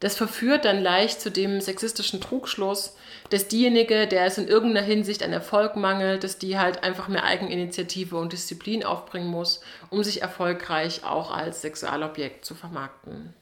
Das 0.00 0.16
verführt 0.16 0.64
dann 0.64 0.82
leicht 0.82 1.20
zu 1.20 1.30
dem 1.30 1.60
sexistischen 1.60 2.22
Trugschluss, 2.22 2.96
dass 3.28 3.48
diejenige, 3.48 4.06
der 4.06 4.24
es 4.24 4.38
in 4.38 4.48
irgendeiner 4.48 4.86
Hinsicht 4.86 5.22
an 5.22 5.32
Erfolg 5.32 5.76
mangelt, 5.76 6.24
dass 6.24 6.38
die 6.38 6.58
halt 6.58 6.82
einfach 6.82 7.08
mehr 7.08 7.24
Eigeninitiative 7.24 8.16
und 8.16 8.32
Disziplin 8.32 8.82
aufbringen 8.82 9.28
muss, 9.28 9.60
um 9.90 10.02
sich 10.02 10.22
erfolgreich 10.22 11.04
auch 11.04 11.30
als 11.30 11.60
Sexualobjekt 11.60 12.46
zu 12.46 12.54
vermarkten. 12.54 13.34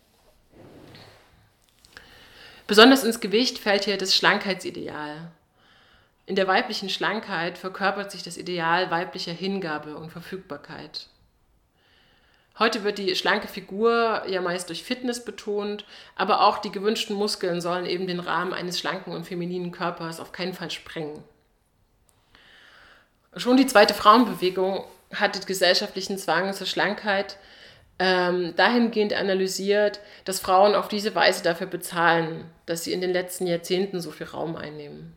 Besonders 2.66 3.04
ins 3.04 3.20
Gewicht 3.20 3.58
fällt 3.58 3.84
hier 3.84 3.96
das 3.96 4.14
Schlankheitsideal. 4.14 5.30
In 6.26 6.34
der 6.34 6.48
weiblichen 6.48 6.90
Schlankheit 6.90 7.56
verkörpert 7.56 8.10
sich 8.10 8.24
das 8.24 8.36
Ideal 8.36 8.90
weiblicher 8.90 9.32
Hingabe 9.32 9.96
und 9.96 10.10
Verfügbarkeit. 10.10 11.06
Heute 12.58 12.82
wird 12.82 12.98
die 12.98 13.14
schlanke 13.14 13.46
Figur 13.46 14.24
ja 14.26 14.40
meist 14.40 14.68
durch 14.68 14.82
Fitness 14.82 15.24
betont, 15.24 15.84
aber 16.16 16.42
auch 16.42 16.58
die 16.58 16.72
gewünschten 16.72 17.14
Muskeln 17.14 17.60
sollen 17.60 17.86
eben 17.86 18.08
den 18.08 18.18
Rahmen 18.18 18.52
eines 18.52 18.80
schlanken 18.80 19.12
und 19.12 19.24
femininen 19.24 19.70
Körpers 19.70 20.18
auf 20.18 20.32
keinen 20.32 20.54
Fall 20.54 20.70
sprengen. 20.70 21.22
Schon 23.36 23.56
die 23.56 23.66
zweite 23.66 23.94
Frauenbewegung 23.94 24.84
hat 25.14 25.36
den 25.36 25.46
gesellschaftlichen 25.46 26.18
Zwang 26.18 26.52
zur 26.52 26.66
Schlankheit 26.66 27.38
ähm, 28.00 28.54
dahingehend 28.56 29.12
analysiert, 29.12 30.00
dass 30.24 30.40
Frauen 30.40 30.74
auf 30.74 30.88
diese 30.88 31.14
Weise 31.14 31.42
dafür 31.44 31.66
bezahlen, 31.68 32.44
dass 32.66 32.84
sie 32.84 32.92
in 32.92 33.00
den 33.00 33.12
letzten 33.12 33.46
Jahrzehnten 33.46 34.00
so 34.00 34.10
viel 34.10 34.26
Raum 34.26 34.56
einnehmen. 34.56 35.14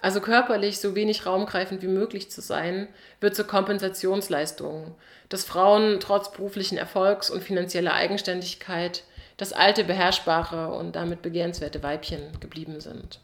Also 0.00 0.20
körperlich 0.20 0.78
so 0.78 0.94
wenig 0.94 1.24
raumgreifend 1.24 1.82
wie 1.82 1.88
möglich 1.88 2.30
zu 2.30 2.42
sein, 2.42 2.88
wird 3.20 3.34
zur 3.34 3.46
Kompensationsleistung, 3.46 4.94
dass 5.28 5.44
Frauen 5.44 6.00
trotz 6.00 6.32
beruflichen 6.32 6.78
Erfolgs 6.78 7.30
und 7.30 7.42
finanzieller 7.42 7.94
Eigenständigkeit 7.94 9.04
das 9.36 9.52
alte, 9.52 9.84
beherrschbare 9.84 10.72
und 10.74 10.94
damit 10.94 11.22
begehrenswerte 11.22 11.82
Weibchen 11.82 12.38
geblieben 12.40 12.80
sind. 12.80 13.20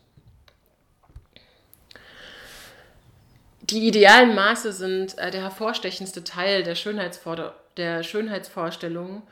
Die 3.62 3.86
idealen 3.86 4.34
Maße 4.34 4.72
sind 4.72 5.16
äh, 5.18 5.30
der 5.30 5.42
hervorstechendste 5.42 6.24
Teil 6.24 6.64
der, 6.64 6.74
Schönheitsvor 6.74 7.54
der 7.76 8.02
Schönheitsvorstellungen, 8.02 9.22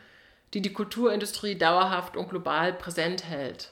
die 0.54 0.62
die 0.62 0.72
Kulturindustrie 0.72 1.56
dauerhaft 1.56 2.16
und 2.16 2.30
global 2.30 2.72
präsent 2.72 3.24
hält. 3.24 3.70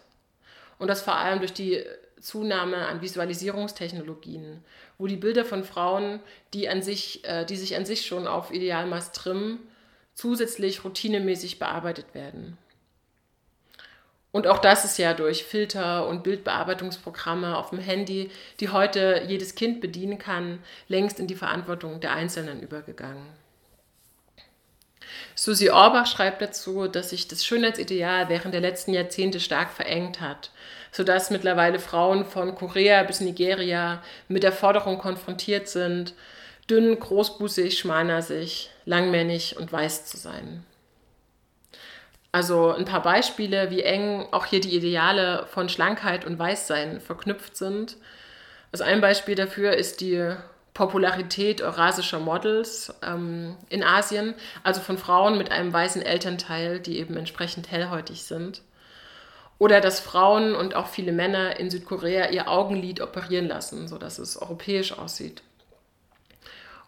Und 0.78 0.88
das 0.88 1.02
vor 1.02 1.14
allem 1.14 1.38
durch 1.38 1.52
die 1.52 1.84
Zunahme 2.20 2.86
an 2.86 3.00
Visualisierungstechnologien, 3.00 4.64
wo 4.98 5.06
die 5.06 5.16
Bilder 5.16 5.44
von 5.44 5.64
Frauen, 5.64 6.20
die, 6.54 6.68
an 6.68 6.82
sich, 6.82 7.24
äh, 7.24 7.44
die 7.44 7.56
sich 7.56 7.76
an 7.76 7.84
sich 7.84 8.06
schon 8.06 8.26
auf 8.26 8.52
Idealmaß 8.52 9.12
trimmen, 9.12 9.60
zusätzlich 10.14 10.84
routinemäßig 10.84 11.58
bearbeitet 11.58 12.14
werden. 12.14 12.56
Und 14.32 14.46
auch 14.46 14.58
das 14.58 14.84
ist 14.84 14.98
ja 14.98 15.14
durch 15.14 15.44
Filter 15.44 16.06
und 16.08 16.22
Bildbearbeitungsprogramme 16.22 17.56
auf 17.56 17.70
dem 17.70 17.78
Handy, 17.78 18.30
die 18.60 18.68
heute 18.68 19.22
jedes 19.26 19.54
Kind 19.54 19.80
bedienen 19.80 20.18
kann, 20.18 20.58
längst 20.88 21.20
in 21.20 21.26
die 21.26 21.34
Verantwortung 21.34 22.00
der 22.00 22.12
Einzelnen 22.12 22.60
übergegangen. 22.60 23.26
Susi 25.38 25.68
Orbach 25.68 26.06
schreibt 26.06 26.40
dazu, 26.40 26.88
dass 26.88 27.10
sich 27.10 27.28
das 27.28 27.44
Schönheitsideal 27.44 28.30
während 28.30 28.54
der 28.54 28.62
letzten 28.62 28.94
Jahrzehnte 28.94 29.38
stark 29.38 29.70
verengt 29.70 30.22
hat, 30.22 30.50
sodass 30.90 31.30
mittlerweile 31.30 31.78
Frauen 31.78 32.24
von 32.24 32.54
Korea 32.54 33.02
bis 33.02 33.20
Nigeria 33.20 34.02
mit 34.28 34.42
der 34.42 34.52
Forderung 34.52 34.96
konfrontiert 34.96 35.68
sind, 35.68 36.14
dünn, 36.70 36.98
großbusig, 36.98 37.78
schmalnasig, 37.78 38.70
langmännig 38.86 39.58
und 39.58 39.70
weiß 39.70 40.06
zu 40.06 40.16
sein. 40.16 40.64
Also 42.32 42.72
ein 42.72 42.86
paar 42.86 43.02
Beispiele, 43.02 43.70
wie 43.70 43.82
eng 43.82 44.26
auch 44.30 44.46
hier 44.46 44.60
die 44.60 44.74
Ideale 44.74 45.46
von 45.48 45.68
Schlankheit 45.68 46.24
und 46.24 46.38
Weißsein 46.38 47.00
verknüpft 47.02 47.58
sind. 47.58 47.98
Also 48.72 48.84
ein 48.84 49.02
Beispiel 49.02 49.34
dafür 49.34 49.74
ist 49.74 50.00
die 50.00 50.34
Popularität 50.76 51.62
eurasischer 51.62 52.18
Models 52.18 52.92
ähm, 53.02 53.56
in 53.70 53.82
Asien, 53.82 54.34
also 54.62 54.82
von 54.82 54.98
Frauen 54.98 55.38
mit 55.38 55.50
einem 55.50 55.72
weißen 55.72 56.02
Elternteil, 56.02 56.80
die 56.80 56.98
eben 56.98 57.16
entsprechend 57.16 57.70
hellhäutig 57.70 58.24
sind. 58.24 58.60
Oder 59.56 59.80
dass 59.80 60.00
Frauen 60.00 60.54
und 60.54 60.74
auch 60.74 60.88
viele 60.88 61.12
Männer 61.12 61.58
in 61.58 61.70
Südkorea 61.70 62.28
ihr 62.28 62.50
Augenlid 62.50 63.00
operieren 63.00 63.48
lassen, 63.48 63.88
sodass 63.88 64.18
es 64.18 64.36
europäisch 64.36 64.92
aussieht. 64.92 65.40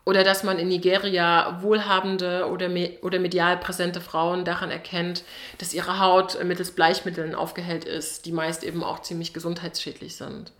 Oder 0.05 0.22
dass 0.22 0.42
man 0.42 0.59
in 0.59 0.68
Nigeria 0.68 1.62
wohlhabende 1.62 2.46
oder, 2.51 2.68
me 2.68 2.98
oder 3.01 3.18
medial 3.18 3.57
präsente 3.57 4.03
Frauen 4.03 4.44
daran 4.44 4.70
erkennt, 4.70 5.24
dass 5.57 5.72
ihre 5.72 5.98
Haut 5.98 6.44
mittels 6.44 6.72
Bleichmitteln 6.72 7.35
aufgehellt 7.35 7.87
ist, 7.87 8.27
die 8.27 8.33
meist 8.33 8.64
eben 8.64 8.85
auch 8.85 9.01
ziemlich 9.01 9.33
gesundheitsschädlich 9.33 10.16
sind. 10.16 10.53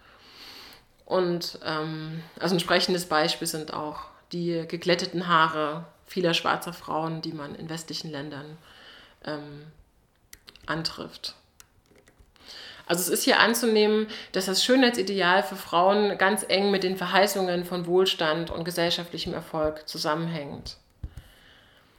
Und 1.09 1.59
ähm, 1.65 2.23
also 2.39 2.55
ein 2.55 2.61
sprechendes 2.61 3.07
Beispiel 3.07 3.47
sind 3.47 3.73
auch 3.73 4.01
die 4.31 4.67
geglätteten 4.69 5.27
Haare 5.27 5.87
vieler 6.05 6.35
schwarzer 6.35 6.75
Frauen, 6.75 7.23
die 7.23 7.33
man 7.33 7.55
in 7.55 7.71
westlichen 7.71 8.11
Ländern 8.11 8.59
ähm, 9.25 9.63
antrifft. 10.67 11.35
Also 12.85 13.01
es 13.01 13.09
ist 13.09 13.25
hier 13.25 13.41
anzunehmen, 13.41 14.09
dass 14.33 14.45
das 14.45 14.63
Schönheitsideal 14.63 15.43
für 15.43 15.57
Frauen 15.57 16.19
ganz 16.19 16.45
eng 16.47 16.71
mit 16.71 16.83
den 16.83 16.99
Verheißungen 16.99 17.65
von 17.65 17.87
Wohlstand 17.87 18.51
und 18.51 18.65
gesellschaftlichem 18.65 19.33
Erfolg 19.33 19.89
zusammenhängt. 19.89 20.77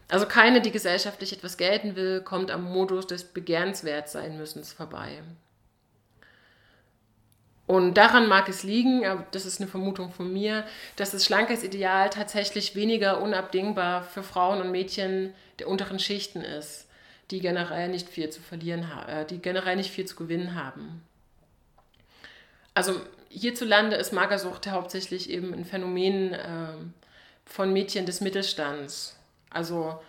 Also 0.07 0.27
keine, 0.27 0.61
die 0.61 0.69
gesellschaftlich 0.71 1.33
etwas 1.33 1.57
gelten 1.57 1.95
will, 1.95 2.21
kommt 2.21 2.51
am 2.51 2.63
Modus 2.63 3.07
des 3.07 3.23
Begehrenswertsein-Müssens 3.23 4.71
vorbei. 4.71 5.23
Und 7.69 7.93
daran 7.93 8.27
mag 8.27 8.49
es 8.49 8.63
liegen, 8.63 9.03
das 9.29 9.45
ist 9.45 9.61
eine 9.61 9.69
Vermutung 9.69 10.11
von 10.11 10.33
mir, 10.33 10.65
dass 10.95 11.11
das 11.11 11.23
Schlankhetsideal 11.23 12.09
tatsächlich 12.09 12.73
weniger 12.73 13.21
unabdingbar 13.21 14.01
für 14.01 14.23
Frauen 14.23 14.59
und 14.59 14.71
Mädchen 14.71 15.35
der 15.59 15.67
unteren 15.67 15.99
Schichten 15.99 16.41
ist 16.41 16.89
die 17.31 17.41
generell 17.41 17.89
nicht 17.89 18.09
viel 18.09 18.29
zu 18.29 18.41
verlieren 18.41 18.85
äh, 19.07 19.25
die 19.25 19.39
generell 19.39 19.75
nicht 19.75 19.91
viel 19.91 20.05
zu 20.05 20.15
gewinnen 20.15 20.55
haben. 20.55 21.03
Also 22.73 22.99
hierzulande 23.29 23.95
ist 23.97 24.13
Magersucht 24.13 24.67
hauptsächlich 24.67 25.29
eben 25.29 25.53
ein 25.53 25.65
Phänomen 25.65 26.33
äh, 26.33 26.73
von 27.45 27.73
Mädchen 27.73 28.05
des 28.05 28.21
Mittelstands. 28.21 29.17
Also 29.49 29.99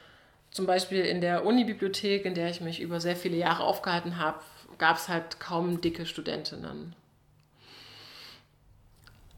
zum 0.50 0.66
Beispiel 0.66 1.04
in 1.04 1.20
der 1.20 1.44
Unibibliothek, 1.44 2.24
in 2.24 2.34
der 2.34 2.50
ich 2.50 2.60
mich 2.60 2.80
über 2.80 3.00
sehr 3.00 3.16
viele 3.16 3.36
Jahre 3.36 3.64
aufgehalten 3.64 4.18
habe, 4.18 4.40
gab 4.78 4.96
es 4.96 5.08
halt 5.08 5.40
kaum 5.40 5.80
dicke 5.80 6.06
Studentinnen. 6.06 6.94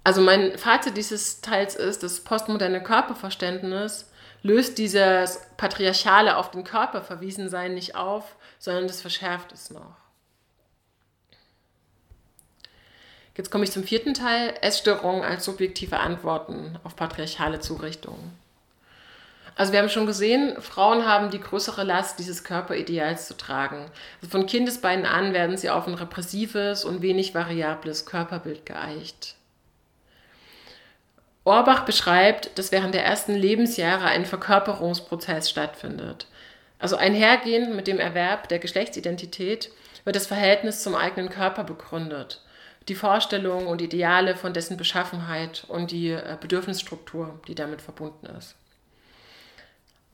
Also 0.04 0.20
mein 0.20 0.58
Fazit 0.58 0.96
dieses 0.96 1.40
Teils 1.40 1.76
ist, 1.76 2.02
das 2.02 2.20
postmoderne 2.20 2.82
Körperverständnis 2.82 4.10
löst 4.42 4.78
dieses 4.78 5.40
patriarchale 5.56 6.36
auf 6.36 6.50
den 6.50 6.64
Körper 6.64 7.02
verwiesen 7.02 7.48
sein 7.48 7.74
nicht 7.74 7.94
auf, 7.94 8.36
sondern 8.58 8.88
das 8.88 9.00
verschärft 9.00 9.52
es 9.52 9.70
noch. 9.70 9.96
Jetzt 13.36 13.50
komme 13.50 13.64
ich 13.64 13.72
zum 13.72 13.84
vierten 13.84 14.12
Teil, 14.12 14.54
Essstörungen 14.60 15.22
als 15.22 15.44
subjektive 15.44 16.00
Antworten 16.00 16.78
auf 16.84 16.96
patriarchale 16.96 17.60
Zurichtungen. 17.60 18.36
Also 19.54 19.72
wir 19.72 19.80
haben 19.80 19.88
schon 19.88 20.06
gesehen, 20.06 20.60
Frauen 20.60 21.06
haben 21.06 21.30
die 21.30 21.40
größere 21.40 21.84
Last 21.84 22.18
dieses 22.18 22.42
Körperideals 22.42 23.28
zu 23.28 23.36
tragen. 23.36 23.90
Also 24.20 24.30
von 24.30 24.46
Kindesbeinen 24.46 25.06
an 25.06 25.34
werden 25.34 25.56
sie 25.56 25.70
auf 25.70 25.86
ein 25.86 25.94
repressives 25.94 26.84
und 26.84 27.02
wenig 27.02 27.34
variables 27.34 28.06
Körperbild 28.06 28.66
geeicht. 28.66 29.36
Orbach 31.44 31.84
beschreibt, 31.84 32.56
dass 32.58 32.70
während 32.70 32.94
der 32.94 33.04
ersten 33.04 33.34
Lebensjahre 33.34 34.04
ein 34.06 34.26
Verkörperungsprozess 34.26 35.50
stattfindet. 35.50 36.26
Also 36.78 36.96
einhergehend 36.96 37.74
mit 37.74 37.86
dem 37.86 37.98
Erwerb 37.98 38.48
der 38.48 38.58
Geschlechtsidentität 38.58 39.70
wird 40.04 40.16
das 40.16 40.26
Verhältnis 40.26 40.82
zum 40.82 40.94
eigenen 40.94 41.30
Körper 41.30 41.64
begründet. 41.64 42.42
Die 42.88 42.94
Vorstellungen 42.94 43.66
und 43.66 43.80
Ideale 43.80 44.34
von 44.34 44.52
dessen 44.52 44.76
Beschaffenheit 44.76 45.64
und 45.68 45.92
die 45.92 46.10
äh, 46.10 46.36
Bedürfnisstruktur, 46.40 47.40
die 47.46 47.54
damit 47.54 47.80
verbunden 47.80 48.26
ist. 48.36 48.56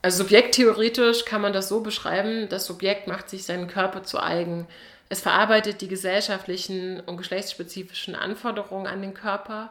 Also 0.02 0.18
subjekttheoretisch 0.18 1.24
kann 1.24 1.40
man 1.40 1.52
das 1.52 1.68
so 1.68 1.80
beschreiben, 1.80 2.48
das 2.48 2.66
Subjekt 2.66 3.08
macht 3.08 3.28
sich 3.30 3.44
seinen 3.44 3.68
Körper 3.68 4.04
zu 4.04 4.22
eigen. 4.22 4.68
Es 5.08 5.20
verarbeitet 5.20 5.80
die 5.80 5.88
gesellschaftlichen 5.88 7.00
und 7.00 7.16
geschlechtsspezifischen 7.16 8.14
Anforderungen 8.14 8.86
an 8.86 9.00
den 9.00 9.14
Körper 9.14 9.70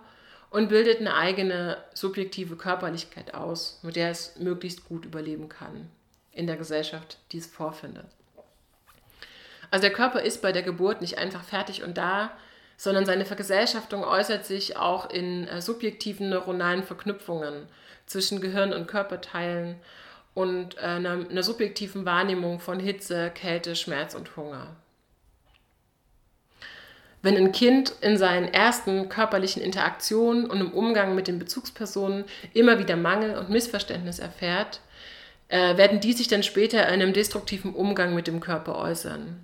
und 0.50 0.70
bildet 0.70 1.00
eine 1.00 1.16
eigene 1.16 1.78
subjektive 1.94 2.56
Körperlichkeit 2.56 3.34
aus, 3.34 3.80
mit 3.84 3.96
der 3.96 4.12
es 4.12 4.38
möglichst 4.38 4.86
gut 4.86 5.06
überleben 5.06 5.50
kann 5.50 5.90
in 6.32 6.48
der 6.48 6.58
Gesellschaft, 6.58 7.18
die 7.32 7.40
es 7.40 7.48
vorfindet. 7.48 8.06
Also 9.72 9.82
der 9.82 9.94
Körper 9.94 10.22
ist 10.22 10.42
bei 10.42 10.52
der 10.52 10.64
Geburt 10.64 11.02
nicht 11.02 11.18
einfach 11.18 11.44
fertig 11.44 11.84
und 11.84 11.98
da, 11.98 12.32
sondern 12.78 13.06
seine 13.06 13.26
Vergesellschaftung 13.26 14.04
äußert 14.04 14.46
sich 14.46 14.78
auch 14.78 15.10
in 15.10 15.48
äh, 15.48 15.62
subjektiven 15.62 16.30
neuronalen 16.30 16.84
Verknüpfungen 16.84 17.68
zwischen 18.06 18.40
Gehirn 18.40 18.72
und 18.72 18.88
Körperteilen 18.88 19.76
und 20.34 20.78
äh, 20.78 20.82
einer, 20.82 21.28
einer 21.30 21.44
subjektiven 21.44 22.06
Wahrnehmung 22.06 22.60
von 22.60 22.80
Hitze, 22.80 23.32
Kälte, 23.32 23.76
Schmerz 23.76 24.14
und 24.14 24.38
Hunger. 24.38 24.76
Wenn 27.28 27.36
ein 27.36 27.52
Kind 27.52 27.92
in 28.00 28.18
seinen 28.18 28.54
ersten 28.54 29.10
körperlichen 29.10 29.62
Interaktionen 29.62 30.50
und 30.50 30.62
im 30.62 30.72
Umgang 30.72 31.14
mit 31.14 31.28
den 31.28 31.40
Bezugspersonen 31.40 32.24
immer 32.54 32.80
wieder 32.80 32.96
Mangel 32.96 33.38
und 33.38 33.50
Missverständnis 33.50 34.20
erfährt, 34.20 34.80
äh, 35.50 35.76
werden 35.76 36.00
die 36.00 36.14
sich 36.14 36.30
dann 36.30 36.42
später 36.42 36.88
in 36.88 37.02
einem 37.02 37.12
destruktiven 37.12 37.74
Umgang 37.74 38.16
mit 38.16 38.28
dem 38.28 38.40
Körper 38.40 38.78
äußern. 38.78 39.44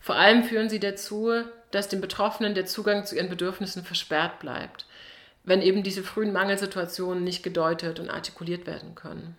Vor 0.00 0.16
allem 0.16 0.42
führen 0.42 0.68
sie 0.68 0.80
dazu, 0.80 1.30
dass 1.70 1.88
den 1.88 2.00
Betroffenen 2.00 2.56
der 2.56 2.66
Zugang 2.66 3.06
zu 3.06 3.14
ihren 3.14 3.28
Bedürfnissen 3.28 3.84
versperrt 3.84 4.40
bleibt, 4.40 4.86
wenn 5.44 5.62
eben 5.62 5.84
diese 5.84 6.02
frühen 6.02 6.32
Mangelsituationen 6.32 7.22
nicht 7.22 7.44
gedeutet 7.44 8.00
und 8.00 8.10
artikuliert 8.10 8.66
werden 8.66 8.96
können. 8.96 9.36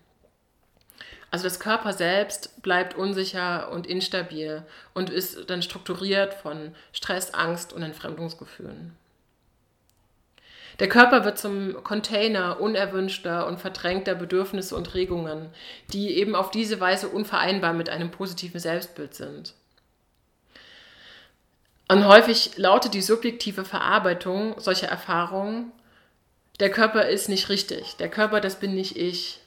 Also 1.33 1.45
das 1.45 1.59
Körper 1.59 1.93
selbst 1.93 2.61
bleibt 2.61 2.93
unsicher 2.93 3.71
und 3.71 3.87
instabil 3.87 4.61
und 4.93 5.09
ist 5.09 5.49
dann 5.49 5.63
strukturiert 5.63 6.35
von 6.35 6.75
Stress, 6.91 7.33
Angst 7.33 7.73
und 7.73 7.81
Entfremdungsgefühlen. 7.81 8.95
Der 10.77 10.89
Körper 10.89 11.25
wird 11.25 11.39
zum 11.39 11.83
Container 11.83 12.61
unerwünschter 12.61 13.47
und 13.47 13.59
verdrängter 13.59 14.13
Bedürfnisse 14.13 14.75
und 14.75 14.93
Regungen, 14.93 15.49
die 15.91 16.17
eben 16.17 16.35
auf 16.35 16.51
diese 16.51 16.79
Weise 16.79 17.07
unvereinbar 17.07 17.73
mit 17.73 17.89
einem 17.89 18.11
positiven 18.11 18.59
Selbstbild 18.59 19.15
sind. 19.15 19.55
Und 21.87 22.07
häufig 22.07 22.59
lautet 22.59 22.93
die 22.93 23.01
subjektive 23.01 23.65
Verarbeitung 23.65 24.53
solcher 24.59 24.87
Erfahrungen, 24.87 25.71
der 26.59 26.69
Körper 26.69 27.07
ist 27.07 27.27
nicht 27.27 27.49
richtig, 27.49 27.95
der 27.95 28.09
Körper, 28.09 28.39
das 28.39 28.59
bin 28.59 28.75
nicht 28.75 28.95
ich, 28.97 29.39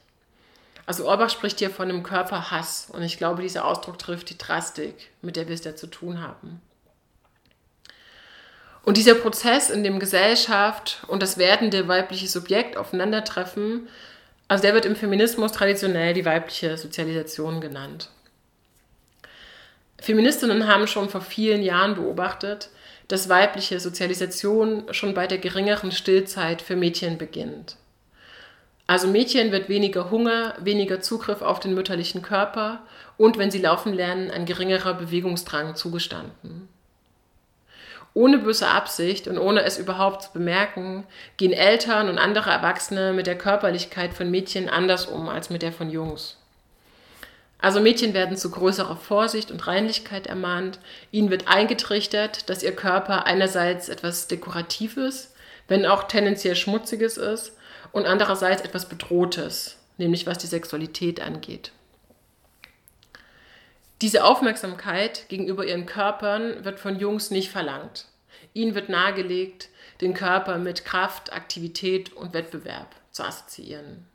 also 0.87 1.05
Orbach 1.05 1.29
spricht 1.29 1.59
hier 1.59 1.69
von 1.69 1.89
einem 1.89 2.01
Körperhass 2.01 2.87
und 2.91 3.03
ich 3.03 3.17
glaube, 3.17 3.41
dieser 3.41 3.65
Ausdruck 3.65 3.99
trifft 3.99 4.29
die 4.29 4.37
Drastik, 4.37 5.11
mit 5.21 5.35
der 5.35 5.47
wir 5.47 5.53
es 5.53 5.61
da 5.61 5.75
zu 5.75 5.87
tun 5.87 6.21
haben. 6.21 6.61
Und 8.83 8.95
dieser 8.95 9.15
Prozess, 9.15 9.69
in 9.69 9.83
dem 9.83 9.99
Gesellschaft 9.99 11.03
und 11.07 11.21
das 11.21 11.37
werdende 11.37 11.89
weibliche 11.89 12.29
Subjekt 12.29 12.77
aufeinandertreffen, 12.77 13.89
also 14.47 14.61
der 14.61 14.73
wird 14.73 14.85
im 14.85 14.95
Feminismus 14.95 15.51
traditionell 15.51 16.13
die 16.13 16.23
weibliche 16.23 16.77
Sozialisation 16.77 17.59
genannt. 17.59 18.09
Feministinnen 19.99 20.67
haben 20.67 20.87
schon 20.87 21.09
vor 21.09 21.19
vielen 21.19 21.63
Jahren 21.63 21.95
beobachtet, 21.95 22.69
dass 23.09 23.27
weibliche 23.27 23.81
Sozialisation 23.81 24.85
schon 24.91 25.13
bei 25.13 25.27
der 25.27 25.39
geringeren 25.39 25.91
Stillzeit 25.91 26.61
für 26.61 26.77
Mädchen 26.77 27.17
beginnt. 27.17 27.75
Also 28.89 29.09
Mädchen 29.09 29.51
wird 29.51 29.67
weniger 29.67 30.09
Hunger, 30.11 30.55
weniger 30.59 31.01
Zugriff 31.01 31.41
auf 31.41 31.59
den 31.59 31.73
mütterlichen 31.73 32.21
Körper 32.21 32.79
und 33.17 33.37
wenn 33.37 33.51
sie 33.51 33.59
laufen 33.59 33.93
lernen, 33.93 34.31
ein 34.31 34.45
geringerer 34.45 34.93
Bewegungsdrang 34.93 35.75
zugestanden. 35.75 36.69
Ohne 38.13 38.37
böse 38.39 38.69
Absicht 38.69 39.27
und 39.27 39.37
ohne 39.37 39.63
es 39.63 39.77
überhaupt 39.77 40.23
zu 40.23 40.31
bemerken, 40.31 41.03
gehen 41.35 41.51
Eltern 41.51 42.07
und 42.07 42.17
andere 42.17 42.49
Erwachsene 42.49 43.11
mit 43.11 43.27
der 43.27 43.37
Körperlichkeit 43.37 44.13
von 44.13 44.31
Mädchen 44.31 44.69
anders 44.69 45.05
um 45.05 45.27
als 45.27 45.49
mit 45.49 45.61
der 45.61 45.73
von 45.73 45.89
Jungs. 45.89 46.37
Also 47.59 47.81
Mädchen 47.81 48.13
werden 48.13 48.37
zu 48.37 48.49
größerer 48.49 48.95
Vorsicht 48.95 49.51
und 49.51 49.67
Reinlichkeit 49.67 50.27
ermahnt. 50.27 50.79
Ihnen 51.11 51.29
wird 51.29 51.47
eingetrichtert, 51.47 52.49
dass 52.49 52.63
ihr 52.63 52.75
Körper 52.75 53.25
einerseits 53.25 53.89
etwas 53.89 54.27
Dekoratives, 54.27 55.33
wenn 55.67 55.85
auch 55.85 56.03
tendenziell 56.03 56.55
Schmutziges 56.55 57.17
ist 57.17 57.56
und 57.97 58.05
andererseits 58.05 58.61
etwas 58.61 58.87
Bedrohtes, 58.87 59.75
nämlich 59.97 60.27
was 60.27 60.37
die 60.37 60.45
Sexualität 60.45 61.19
angeht. 61.19 61.71
Diese 64.01 64.23
Aufmerksamkeit 64.23 65.27
gegenüber 65.29 65.65
ihren 65.65 65.87
Körpern 65.87 66.63
wird 66.63 66.79
von 66.79 66.99
Jungs 66.99 67.31
nicht 67.31 67.49
verlangt. 67.49 68.05
Ihnen 68.53 68.75
wird 68.75 68.89
nahegelegt, 68.89 69.69
den 69.99 70.13
Körper 70.13 70.59
mit 70.59 70.85
Kraft, 70.85 71.33
Aktivität 71.33 72.13
und 72.13 72.35
Wettbewerb 72.35 72.95
zu 73.09 73.23
assoziieren. 73.23 74.05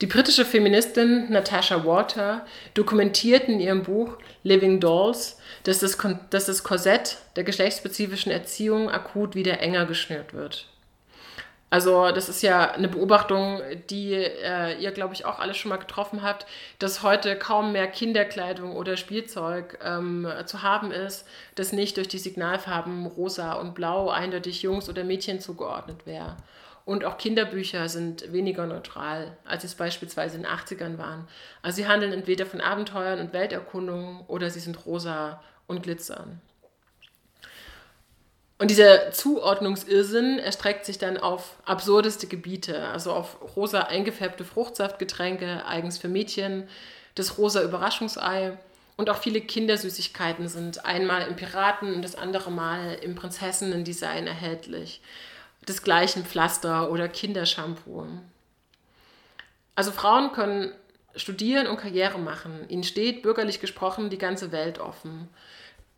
Die 0.00 0.08
britische 0.08 0.44
Feministin 0.44 1.30
Natasha 1.30 1.84
Water 1.84 2.44
dokumentiert 2.74 3.44
in 3.48 3.60
ihrem 3.60 3.84
Buch 3.84 4.16
Living 4.42 4.80
Dolls, 4.80 5.38
dass 5.62 5.78
das, 5.78 5.96
dass 6.30 6.46
das 6.46 6.64
Korsett 6.64 7.18
der 7.36 7.44
geschlechtsspezifischen 7.44 8.32
Erziehung 8.32 8.90
akut 8.90 9.36
wieder 9.36 9.60
enger 9.60 9.86
geschnürt 9.86 10.34
wird. 10.34 10.66
Also 11.70 12.10
das 12.10 12.28
ist 12.28 12.42
ja 12.42 12.72
eine 12.72 12.88
Beobachtung, 12.88 13.60
die 13.90 14.12
äh, 14.12 14.76
ihr, 14.80 14.90
glaube 14.90 15.14
ich, 15.14 15.24
auch 15.24 15.38
alle 15.38 15.54
schon 15.54 15.68
mal 15.68 15.76
getroffen 15.76 16.22
habt, 16.22 16.44
dass 16.80 17.04
heute 17.04 17.36
kaum 17.36 17.70
mehr 17.70 17.86
Kinderkleidung 17.86 18.74
oder 18.74 18.96
Spielzeug 18.96 19.78
ähm, 19.84 20.26
zu 20.46 20.62
haben 20.62 20.90
ist, 20.90 21.28
das 21.54 21.72
nicht 21.72 21.96
durch 21.96 22.08
die 22.08 22.18
Signalfarben 22.18 23.06
rosa 23.06 23.52
und 23.52 23.76
blau 23.76 24.10
eindeutig 24.10 24.62
Jungs 24.62 24.88
oder 24.88 25.04
Mädchen 25.04 25.38
zugeordnet 25.38 26.06
wäre. 26.06 26.36
Und 26.84 27.04
auch 27.04 27.18
Kinderbücher 27.18 27.88
sind 27.88 28.32
weniger 28.32 28.66
neutral, 28.66 29.36
als 29.44 29.62
es 29.62 29.76
beispielsweise 29.76 30.38
in 30.38 30.42
den 30.42 30.50
80ern 30.50 30.98
waren. 30.98 31.28
Also 31.62 31.76
sie 31.76 31.86
handeln 31.86 32.12
entweder 32.12 32.46
von 32.46 32.60
Abenteuern 32.60 33.20
und 33.20 33.32
Welterkundungen 33.32 34.22
oder 34.26 34.50
sie 34.50 34.58
sind 34.58 34.86
rosa 34.86 35.40
und 35.68 35.84
glitzern. 35.84 36.40
Und 38.60 38.70
dieser 38.70 39.10
Zuordnungsirrsinn 39.10 40.38
erstreckt 40.38 40.84
sich 40.84 40.98
dann 40.98 41.16
auf 41.16 41.54
absurdeste 41.64 42.26
Gebiete, 42.26 42.88
also 42.88 43.10
auf 43.10 43.56
rosa 43.56 43.84
eingefärbte 43.84 44.44
Fruchtsaftgetränke, 44.44 45.64
eigens 45.64 45.96
für 45.96 46.08
Mädchen, 46.08 46.68
das 47.14 47.38
rosa 47.38 47.62
Überraschungsei 47.62 48.58
und 48.98 49.08
auch 49.08 49.16
viele 49.16 49.40
Kindersüßigkeiten 49.40 50.46
sind 50.48 50.84
einmal 50.84 51.26
im 51.26 51.36
Piraten 51.36 51.94
und 51.94 52.02
das 52.02 52.16
andere 52.16 52.50
Mal 52.50 52.98
im 53.00 53.14
Prinzessinnen-Design 53.14 54.26
erhältlich. 54.26 55.00
Desgleichen 55.66 56.26
Pflaster 56.26 56.90
oder 56.90 57.08
Kindershampoo. 57.08 58.04
Also 59.74 59.90
Frauen 59.90 60.32
können 60.32 60.70
studieren 61.16 61.66
und 61.66 61.78
Karriere 61.78 62.18
machen. 62.18 62.68
Ihnen 62.68 62.84
steht, 62.84 63.22
bürgerlich 63.22 63.58
gesprochen, 63.58 64.10
die 64.10 64.18
ganze 64.18 64.52
Welt 64.52 64.80
offen. 64.80 65.30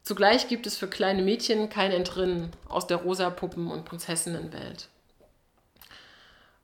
Zugleich 0.02 0.48
gibt 0.48 0.66
es 0.66 0.76
für 0.76 0.88
kleine 0.88 1.22
Mädchen 1.22 1.68
kein 1.68 1.92
Entrinnen 1.92 2.50
aus 2.68 2.86
der 2.86 2.98
rosa 2.98 3.30
Puppen- 3.30 3.70
und 3.70 3.84
Prinzessinnenwelt. 3.84 4.88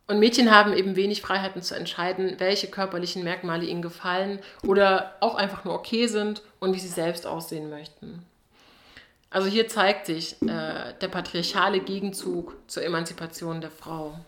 Und 0.09 0.18
Mädchen 0.18 0.51
haben 0.51 0.72
eben 0.72 0.96
wenig 0.96 1.20
Freiheiten 1.20 1.62
zu 1.62 1.74
entscheiden, 1.77 2.37
welche 2.38 2.68
körperlichen 2.68 3.22
Merkmale 3.22 3.66
ihnen 3.66 3.83
gefallen 3.83 4.40
oder 4.66 5.14
auch 5.20 5.35
einfach 5.35 5.64
nur 5.64 5.74
okay 5.74 6.07
sind 6.07 6.42
und 6.61 6.74
wie 6.74 6.79
sie 6.79 6.88
selbst 6.88 7.27
aussehen 7.27 7.68
möchten. 7.68 8.24
Also 9.31 9.48
hier 9.48 9.68
zeigt 9.68 10.07
sich 10.07 10.40
äh, 10.42 10.94
der 11.01 11.09
patriarchale 11.09 11.81
Gegenzug 11.81 12.57
zur 12.66 12.83
Emanzipation 12.85 13.61
der 13.61 13.70
Frau. 13.70 14.18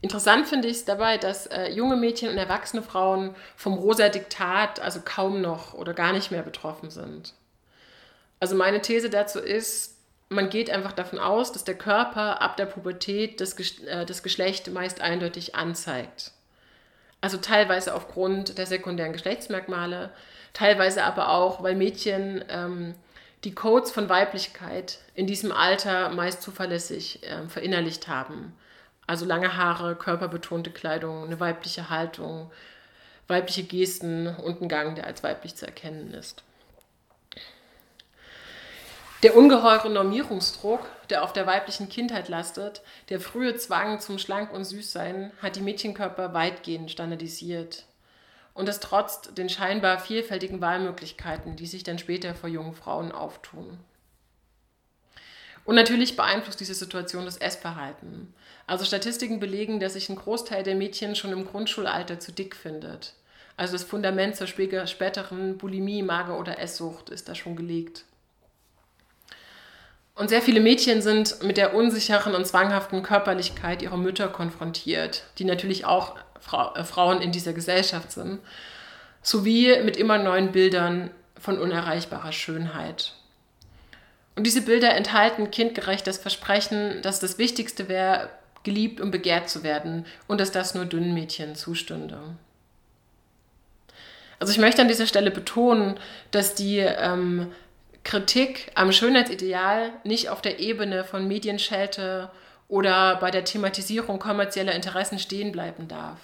Interessant 0.00 0.46
finde 0.46 0.68
ich 0.68 0.76
es 0.78 0.84
dabei, 0.84 1.18
dass 1.18 1.46
äh, 1.46 1.70
junge 1.70 1.96
Mädchen 1.96 2.28
und 2.28 2.38
erwachsene 2.38 2.82
Frauen 2.82 3.34
vom 3.56 3.74
rosa 3.74 4.08
Diktat 4.08 4.80
also 4.80 5.00
kaum 5.04 5.40
noch 5.40 5.74
oder 5.74 5.92
gar 5.92 6.12
nicht 6.12 6.30
mehr 6.30 6.42
betroffen 6.42 6.90
sind. 6.90 7.34
Also 8.38 8.54
meine 8.54 8.80
These 8.80 9.10
dazu 9.10 9.40
ist, 9.40 9.96
man 10.28 10.50
geht 10.50 10.70
einfach 10.70 10.92
davon 10.92 11.18
aus, 11.18 11.52
dass 11.52 11.64
der 11.64 11.76
Körper 11.76 12.40
ab 12.40 12.56
der 12.56 12.66
Pubertät 12.66 13.40
das, 13.40 13.58
äh, 13.80 14.06
das 14.06 14.22
Geschlecht 14.22 14.70
meist 14.70 15.00
eindeutig 15.00 15.56
anzeigt. 15.56 16.32
Also 17.20 17.38
teilweise 17.38 17.94
aufgrund 17.94 18.58
der 18.58 18.66
sekundären 18.66 19.12
Geschlechtsmerkmale, 19.12 20.10
teilweise 20.52 21.02
aber 21.02 21.30
auch, 21.30 21.62
weil 21.62 21.74
Mädchen 21.74 22.44
ähm, 22.48 22.94
die 23.42 23.54
Codes 23.54 23.90
von 23.90 24.08
Weiblichkeit 24.08 24.98
in 25.14 25.26
diesem 25.26 25.50
Alter 25.50 26.10
meist 26.10 26.42
zuverlässig 26.42 27.24
äh, 27.24 27.48
verinnerlicht 27.48 28.06
haben. 28.06 28.52
Also 29.08 29.24
lange 29.24 29.56
Haare, 29.56 29.96
körperbetonte 29.96 30.70
Kleidung, 30.70 31.24
eine 31.24 31.40
weibliche 31.40 31.88
Haltung, 31.88 32.52
weibliche 33.26 33.62
Gesten 33.62 34.26
und 34.26 34.60
ein 34.60 34.68
Gang, 34.68 34.96
der 34.96 35.06
als 35.06 35.22
weiblich 35.22 35.56
zu 35.56 35.64
erkennen 35.64 36.12
ist. 36.12 36.42
Der 39.22 39.34
ungeheure 39.34 39.88
Normierungsdruck, 39.88 40.86
der 41.08 41.24
auf 41.24 41.32
der 41.32 41.46
weiblichen 41.46 41.88
Kindheit 41.88 42.28
lastet, 42.28 42.82
der 43.08 43.18
frühe 43.18 43.56
Zwang 43.56 43.98
zum 43.98 44.18
Schlank- 44.18 44.52
und 44.52 44.66
Süßsein, 44.66 45.32
hat 45.40 45.56
die 45.56 45.62
Mädchenkörper 45.62 46.34
weitgehend 46.34 46.90
standardisiert. 46.90 47.86
Und 48.52 48.68
das 48.68 48.78
trotz 48.78 49.22
den 49.32 49.48
scheinbar 49.48 50.00
vielfältigen 50.00 50.60
Wahlmöglichkeiten, 50.60 51.56
die 51.56 51.66
sich 51.66 51.82
dann 51.82 51.98
später 51.98 52.34
vor 52.34 52.50
jungen 52.50 52.74
Frauen 52.74 53.10
auftun. 53.10 53.78
Und 55.64 55.76
natürlich 55.76 56.14
beeinflusst 56.14 56.60
diese 56.60 56.74
Situation 56.74 57.24
das 57.24 57.38
Essverhalten. 57.38 58.34
Also 58.68 58.84
Statistiken 58.84 59.40
belegen, 59.40 59.80
dass 59.80 59.94
sich 59.94 60.10
ein 60.10 60.16
Großteil 60.16 60.62
der 60.62 60.74
Mädchen 60.74 61.16
schon 61.16 61.32
im 61.32 61.46
Grundschulalter 61.46 62.20
zu 62.20 62.32
dick 62.32 62.54
findet. 62.54 63.14
Also 63.56 63.72
das 63.72 63.82
Fundament 63.82 64.36
zur 64.36 64.46
späteren 64.46 65.56
Bulimie, 65.56 66.02
Mager- 66.02 66.38
oder 66.38 66.58
Esssucht 66.58 67.08
ist 67.08 67.30
da 67.30 67.34
schon 67.34 67.56
gelegt. 67.56 68.04
Und 70.14 70.28
sehr 70.28 70.42
viele 70.42 70.60
Mädchen 70.60 71.00
sind 71.00 71.42
mit 71.42 71.56
der 71.56 71.74
unsicheren 71.74 72.34
und 72.34 72.46
zwanghaften 72.46 73.02
Körperlichkeit 73.02 73.80
ihrer 73.80 73.96
Mütter 73.96 74.28
konfrontiert, 74.28 75.22
die 75.38 75.44
natürlich 75.44 75.86
auch 75.86 76.16
Fra 76.38 76.74
äh, 76.76 76.84
Frauen 76.84 77.22
in 77.22 77.32
dieser 77.32 77.54
Gesellschaft 77.54 78.12
sind, 78.12 78.38
sowie 79.22 79.80
mit 79.82 79.96
immer 79.96 80.18
neuen 80.18 80.52
Bildern 80.52 81.10
von 81.40 81.58
unerreichbarer 81.58 82.32
Schönheit. 82.32 83.14
Und 84.36 84.44
diese 84.44 84.62
Bilder 84.62 84.94
enthalten 84.94 85.50
kindgerecht 85.50 86.06
das 86.06 86.18
Versprechen, 86.18 87.00
dass 87.02 87.18
das 87.18 87.38
Wichtigste 87.38 87.88
wäre, 87.88 88.28
geliebt 88.62 89.00
und 89.00 89.10
begehrt 89.10 89.48
zu 89.48 89.62
werden 89.62 90.06
und 90.26 90.40
dass 90.40 90.52
das 90.52 90.74
nur 90.74 90.84
dünnen 90.84 91.14
Mädchen 91.14 91.54
zustünde. 91.54 92.18
Also 94.38 94.52
ich 94.52 94.58
möchte 94.58 94.82
an 94.82 94.88
dieser 94.88 95.06
Stelle 95.06 95.30
betonen, 95.30 95.98
dass 96.30 96.54
die 96.54 96.78
ähm, 96.78 97.52
Kritik 98.04 98.70
am 98.74 98.92
Schönheitsideal 98.92 99.92
nicht 100.04 100.28
auf 100.28 100.40
der 100.40 100.60
Ebene 100.60 101.04
von 101.04 101.26
Medienschelte 101.26 102.30
oder 102.68 103.16
bei 103.16 103.30
der 103.30 103.44
Thematisierung 103.44 104.18
kommerzieller 104.18 104.74
Interessen 104.74 105.18
stehen 105.18 105.52
bleiben 105.52 105.88
darf. 105.88 106.18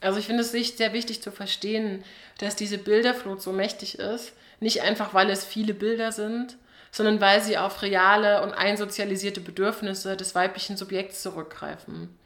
Also 0.00 0.18
ich 0.18 0.26
finde 0.26 0.42
es 0.42 0.52
sehr 0.52 0.92
wichtig 0.92 1.22
zu 1.22 1.30
verstehen, 1.30 2.04
dass 2.38 2.56
diese 2.56 2.78
Bilderflut 2.78 3.40
so 3.40 3.52
mächtig 3.52 3.98
ist, 3.98 4.32
nicht 4.60 4.82
einfach 4.82 5.14
weil 5.14 5.30
es 5.30 5.44
viele 5.44 5.74
Bilder 5.74 6.12
sind, 6.12 6.56
sondern 6.96 7.20
weil 7.20 7.42
sie 7.42 7.58
auf 7.58 7.82
reale 7.82 8.40
und 8.40 8.54
einsozialisierte 8.54 9.42
Bedürfnisse 9.42 10.16
des 10.16 10.34
weiblichen 10.34 10.78
Subjekts 10.78 11.20
zurückgreifen, 11.20 12.18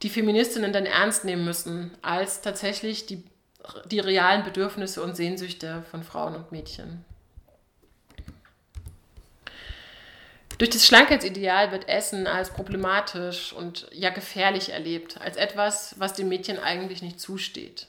die 0.00 0.08
Feministinnen 0.08 0.72
dann 0.72 0.86
ernst 0.86 1.26
nehmen 1.26 1.44
müssen 1.44 1.90
als 2.00 2.40
tatsächlich 2.40 3.04
die, 3.04 3.22
die 3.84 4.00
realen 4.00 4.44
Bedürfnisse 4.44 5.02
und 5.02 5.14
Sehnsüchte 5.14 5.84
von 5.90 6.04
Frauen 6.04 6.36
und 6.36 6.50
Mädchen. 6.52 7.04
Durch 10.56 10.70
das 10.70 10.86
Schlankheitsideal 10.86 11.70
wird 11.70 11.86
Essen 11.86 12.26
als 12.26 12.48
problematisch 12.48 13.52
und 13.52 13.88
ja 13.92 14.08
gefährlich 14.08 14.70
erlebt, 14.70 15.20
als 15.20 15.36
etwas, 15.36 15.96
was 15.98 16.14
dem 16.14 16.30
Mädchen 16.30 16.58
eigentlich 16.58 17.02
nicht 17.02 17.20
zusteht. 17.20 17.88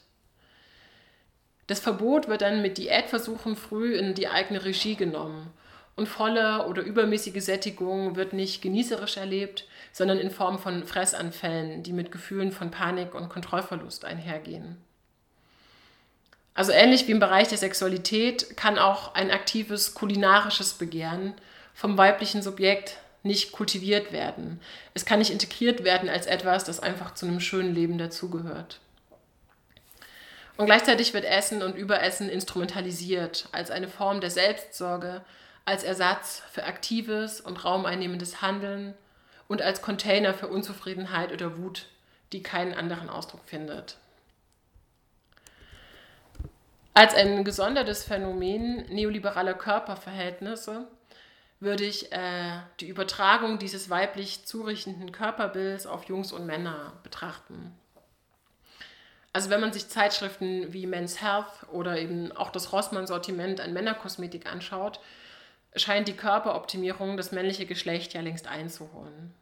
Das 1.67 1.79
Verbot 1.79 2.27
wird 2.27 2.41
dann 2.41 2.61
mit 2.61 2.77
Diätversuchen 2.77 3.55
früh 3.55 3.95
in 3.95 4.15
die 4.15 4.27
eigene 4.27 4.65
Regie 4.65 4.95
genommen 4.95 5.49
und 5.95 6.07
volle 6.07 6.65
oder 6.67 6.81
übermäßige 6.81 7.43
Sättigung 7.43 8.15
wird 8.15 8.33
nicht 8.33 8.61
genießerisch 8.61 9.17
erlebt, 9.17 9.65
sondern 9.91 10.17
in 10.17 10.31
Form 10.31 10.57
von 10.57 10.85
Fressanfällen, 10.85 11.83
die 11.83 11.93
mit 11.93 12.11
Gefühlen 12.11 12.51
von 12.51 12.71
Panik 12.71 13.13
und 13.13 13.29
Kontrollverlust 13.29 14.05
einhergehen. 14.05 14.77
Also 16.55 16.71
ähnlich 16.71 17.07
wie 17.07 17.11
im 17.11 17.19
Bereich 17.19 17.47
der 17.47 17.57
Sexualität 17.57 18.57
kann 18.57 18.77
auch 18.77 19.15
ein 19.15 19.31
aktives 19.31 19.93
kulinarisches 19.93 20.73
Begehren 20.73 21.33
vom 21.73 21.97
weiblichen 21.97 22.41
Subjekt 22.41 22.97
nicht 23.23 23.51
kultiviert 23.51 24.11
werden. 24.11 24.59
Es 24.93 25.05
kann 25.05 25.19
nicht 25.19 25.31
integriert 25.31 25.83
werden 25.83 26.09
als 26.09 26.25
etwas, 26.25 26.63
das 26.63 26.79
einfach 26.79 27.13
zu 27.15 27.25
einem 27.25 27.39
schönen 27.39 27.73
Leben 27.73 27.97
dazugehört. 27.97 28.79
Und 30.57 30.67
gleichzeitig 30.67 31.13
wird 31.13 31.25
Essen 31.25 31.63
und 31.63 31.75
Überessen 31.75 32.29
instrumentalisiert 32.29 33.47
als 33.51 33.71
eine 33.71 33.87
Form 33.87 34.21
der 34.21 34.29
Selbstsorge, 34.29 35.21
als 35.65 35.83
Ersatz 35.83 36.43
für 36.51 36.63
aktives 36.63 37.39
und 37.41 37.63
raumeinnehmendes 37.63 38.41
Handeln 38.41 38.93
und 39.47 39.61
als 39.61 39.81
Container 39.81 40.33
für 40.33 40.47
Unzufriedenheit 40.47 41.31
oder 41.31 41.57
Wut, 41.57 41.87
die 42.31 42.43
keinen 42.43 42.73
anderen 42.73 43.09
Ausdruck 43.09 43.41
findet. 43.45 43.97
Als 46.93 47.15
ein 47.15 47.43
gesondertes 47.43 48.03
Phänomen 48.03 48.85
neoliberaler 48.89 49.55
Körperverhältnisse 49.55 50.87
würde 51.59 51.85
ich 51.85 52.11
äh, 52.11 52.59
die 52.79 52.87
Übertragung 52.87 53.57
dieses 53.57 53.89
weiblich 53.89 54.45
zurichtenden 54.45 55.11
Körperbilds 55.11 55.87
auf 55.87 56.03
Jungs 56.05 56.31
und 56.31 56.45
Männer 56.45 56.93
betrachten. 57.03 57.73
Also 59.31 59.49
wenn 59.49 59.61
man 59.61 59.73
sich 59.73 59.87
Zeitschriften 59.87 60.73
wie 60.73 60.85
Men's 60.85 61.21
Health 61.21 61.65
oder 61.71 61.97
eben 61.97 62.31
auch 62.33 62.51
das 62.51 62.71
Rossmann-Sortiment 62.71 63.61
an 63.61 63.73
Männerkosmetik 63.73 64.45
anschaut, 64.45 64.99
scheint 65.75 66.07
die 66.07 66.15
Körperoptimierung 66.15 67.17
das 67.17 67.31
männliche 67.31 67.65
Geschlecht 67.65 68.13
ja 68.13 68.21
längst 68.21 68.47
einzuholen. 68.47 69.33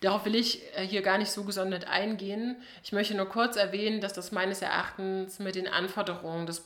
Darauf 0.00 0.24
will 0.24 0.36
ich 0.36 0.62
äh, 0.76 0.86
hier 0.86 1.02
gar 1.02 1.18
nicht 1.18 1.30
so 1.30 1.44
gesondert 1.44 1.88
eingehen. 1.88 2.56
Ich 2.84 2.92
möchte 2.92 3.14
nur 3.14 3.28
kurz 3.28 3.56
erwähnen, 3.56 4.00
dass 4.00 4.12
das 4.12 4.30
meines 4.30 4.62
Erachtens 4.62 5.40
mit 5.40 5.56
den 5.56 5.66
Anforderungen 5.66 6.46
des, 6.46 6.62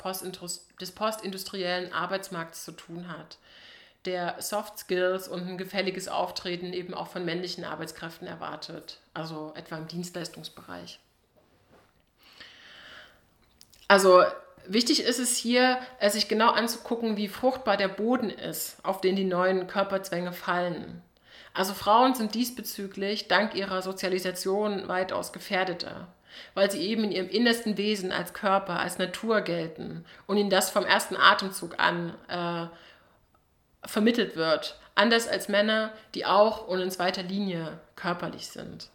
des 0.81 0.92
postindustriellen 0.92 1.92
Arbeitsmarkts 1.92 2.64
zu 2.64 2.72
tun 2.72 3.09
hat 3.09 3.38
der 4.05 4.37
Soft 4.40 4.79
Skills 4.79 5.29
und 5.29 5.46
ein 5.46 5.59
gefälliges 5.59 6.09
Auftreten 6.09 6.72
eben 6.72 6.94
auch 6.94 7.09
von 7.09 7.25
männlichen 7.25 7.64
Arbeitskräften 7.64 8.27
erwartet, 8.27 8.98
also 9.14 9.53
etwa 9.55 9.77
im 9.77 9.87
Dienstleistungsbereich. 9.87 10.98
Also 13.87 14.25
wichtig 14.66 15.03
ist 15.03 15.18
es 15.18 15.37
hier, 15.37 15.79
äh, 15.98 16.11
sich 16.11 16.29
genau 16.29 16.51
anzugucken, 16.51 17.16
wie 17.16 17.29
fruchtbar 17.29 17.77
der 17.77 17.88
Boden 17.88 18.31
ist, 18.31 18.77
auf 18.83 19.01
den 19.01 19.16
die 19.16 19.25
neuen 19.25 19.66
Körperzwänge 19.66 20.33
fallen. 20.33 21.03
Also 21.55 21.75
Frauen 21.75 22.14
sind 22.14 22.35
diesbezüglich 22.35 23.29
dank 23.29 23.55
ihrer 23.55 23.83
Sozialisation 23.83 24.88
weitaus 24.88 25.33
gefährdeter, 25.33 26.09
weil 26.55 26.70
sie 26.70 26.81
eben 26.81 27.05
in 27.05 27.12
ihrem 27.12 27.29
innersten 27.29 27.77
Wesen 27.77 28.11
als 28.11 28.33
Körper, 28.33 28.81
als 28.81 28.98
Natur 28.98 29.42
gelten 29.42 30.05
und 30.27 30.38
ihnen 30.38 30.51
das 30.51 30.70
vom 30.70 30.85
ersten 30.85 31.16
Atemzug 31.16 31.79
an 31.79 32.14
äh, 32.29 32.66
vermittelt 33.87 34.36
wird, 34.36 34.78
anders 34.95 35.28
als 35.28 35.49
Männer, 35.49 35.93
die 36.14 36.24
auch 36.24 36.66
und 36.68 36.80
in 36.80 36.91
zweiter 36.91 37.22
Linie 37.22 37.78
körperlich 37.97 38.49
sind. 38.49 38.89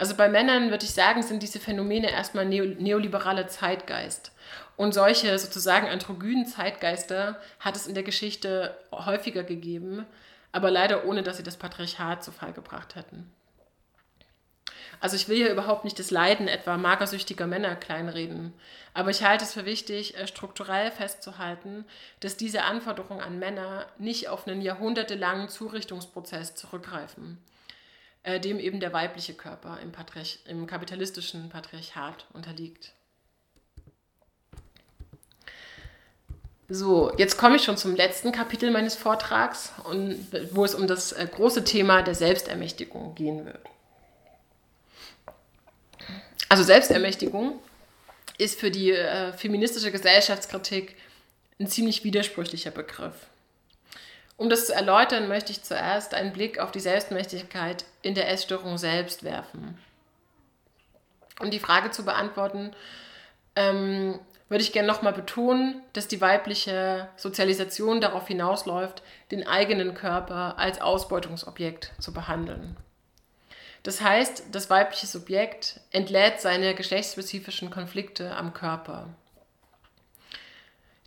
Also 0.00 0.14
bei 0.14 0.30
Männern 0.30 0.70
würde 0.70 0.86
ich 0.86 0.92
sagen, 0.92 1.22
sind 1.22 1.42
diese 1.42 1.60
Phänomene 1.60 2.10
erstmal 2.10 2.46
neoliberaler 2.46 3.48
Zeitgeist. 3.48 4.32
Und 4.78 4.94
solche 4.94 5.38
sozusagen 5.38 5.88
androgynen 5.88 6.46
Zeitgeister 6.46 7.38
hat 7.58 7.76
es 7.76 7.86
in 7.86 7.92
der 7.92 8.02
Geschichte 8.02 8.74
häufiger 8.92 9.42
gegeben, 9.42 10.06
aber 10.52 10.70
leider 10.70 11.04
ohne, 11.04 11.22
dass 11.22 11.36
sie 11.36 11.42
das 11.42 11.58
Patriarchat 11.58 12.24
zu 12.24 12.32
Fall 12.32 12.54
gebracht 12.54 12.94
hätten. 12.94 13.30
Also 15.00 15.16
ich 15.16 15.28
will 15.28 15.36
hier 15.36 15.52
überhaupt 15.52 15.84
nicht 15.84 15.98
das 15.98 16.10
Leiden 16.10 16.48
etwa 16.48 16.78
magersüchtiger 16.78 17.46
Männer 17.46 17.76
kleinreden, 17.76 18.54
aber 18.94 19.10
ich 19.10 19.22
halte 19.22 19.44
es 19.44 19.52
für 19.52 19.66
wichtig, 19.66 20.16
äh, 20.16 20.26
strukturell 20.26 20.90
festzuhalten, 20.90 21.84
dass 22.20 22.38
diese 22.38 22.62
Anforderungen 22.62 23.20
an 23.20 23.38
Männer 23.38 23.84
nicht 23.98 24.28
auf 24.28 24.46
einen 24.46 24.62
jahrhundertelangen 24.62 25.50
Zurichtungsprozess 25.50 26.54
zurückgreifen, 26.54 27.36
äh, 28.22 28.38
dem 28.38 28.58
eben 28.58 28.80
der 28.80 28.92
weibliche 28.92 29.34
Körper 29.34 29.78
im, 29.82 29.92
Patriarch 29.92 30.40
im 30.46 30.66
kapitalistischen 30.66 31.48
Patriarchat 31.48 32.26
unterliegt. 32.32 32.92
So, 36.68 37.12
jetzt 37.16 37.36
komme 37.36 37.56
ich 37.56 37.64
schon 37.64 37.76
zum 37.76 37.96
letzten 37.96 38.30
Kapitel 38.30 38.70
meines 38.70 38.94
Vortrags, 38.94 39.72
und, 39.84 40.28
wo 40.52 40.64
es 40.64 40.74
um 40.74 40.86
das 40.86 41.10
äh, 41.12 41.26
große 41.26 41.64
Thema 41.64 42.02
der 42.02 42.14
Selbstermächtigung 42.14 43.16
gehen 43.16 43.44
wird. 43.44 43.66
Also 46.48 46.62
Selbstermächtigung 46.62 47.58
ist 48.38 48.60
für 48.60 48.70
die 48.70 48.92
äh, 48.92 49.32
feministische 49.32 49.90
Gesellschaftskritik 49.90 50.96
ein 51.58 51.66
ziemlich 51.66 52.04
widersprüchlicher 52.04 52.70
Begriff. 52.70 53.29
Um 54.40 54.48
das 54.48 54.68
zu 54.68 54.74
erläutern, 54.74 55.28
möchte 55.28 55.52
ich 55.52 55.64
zuerst 55.64 56.14
einen 56.14 56.32
Blick 56.32 56.60
auf 56.60 56.72
die 56.72 56.80
Selbstmächtigkeit 56.80 57.84
in 58.00 58.14
der 58.14 58.30
Essstörung 58.30 58.78
selbst 58.78 59.22
werfen. 59.22 59.76
Um 61.40 61.50
die 61.50 61.58
Frage 61.58 61.90
zu 61.90 62.06
beantworten, 62.06 62.70
ähm, 63.54 64.18
würde 64.48 64.64
ich 64.64 64.72
gerne 64.72 64.88
nochmal 64.88 65.12
betonen, 65.12 65.82
dass 65.92 66.08
die 66.08 66.22
weibliche 66.22 67.10
Sozialisation 67.16 68.00
darauf 68.00 68.28
hinausläuft, 68.28 69.02
den 69.30 69.46
eigenen 69.46 69.92
Körper 69.92 70.58
als 70.58 70.80
Ausbeutungsobjekt 70.80 71.92
zu 71.98 72.14
behandeln. 72.14 72.78
Das 73.82 74.00
heißt, 74.00 74.44
das 74.52 74.70
weibliche 74.70 75.06
Subjekt 75.06 75.80
entlädt 75.90 76.40
seine 76.40 76.74
geschlechtsspezifischen 76.74 77.68
Konflikte 77.68 78.34
am 78.34 78.54
Körper. 78.54 79.10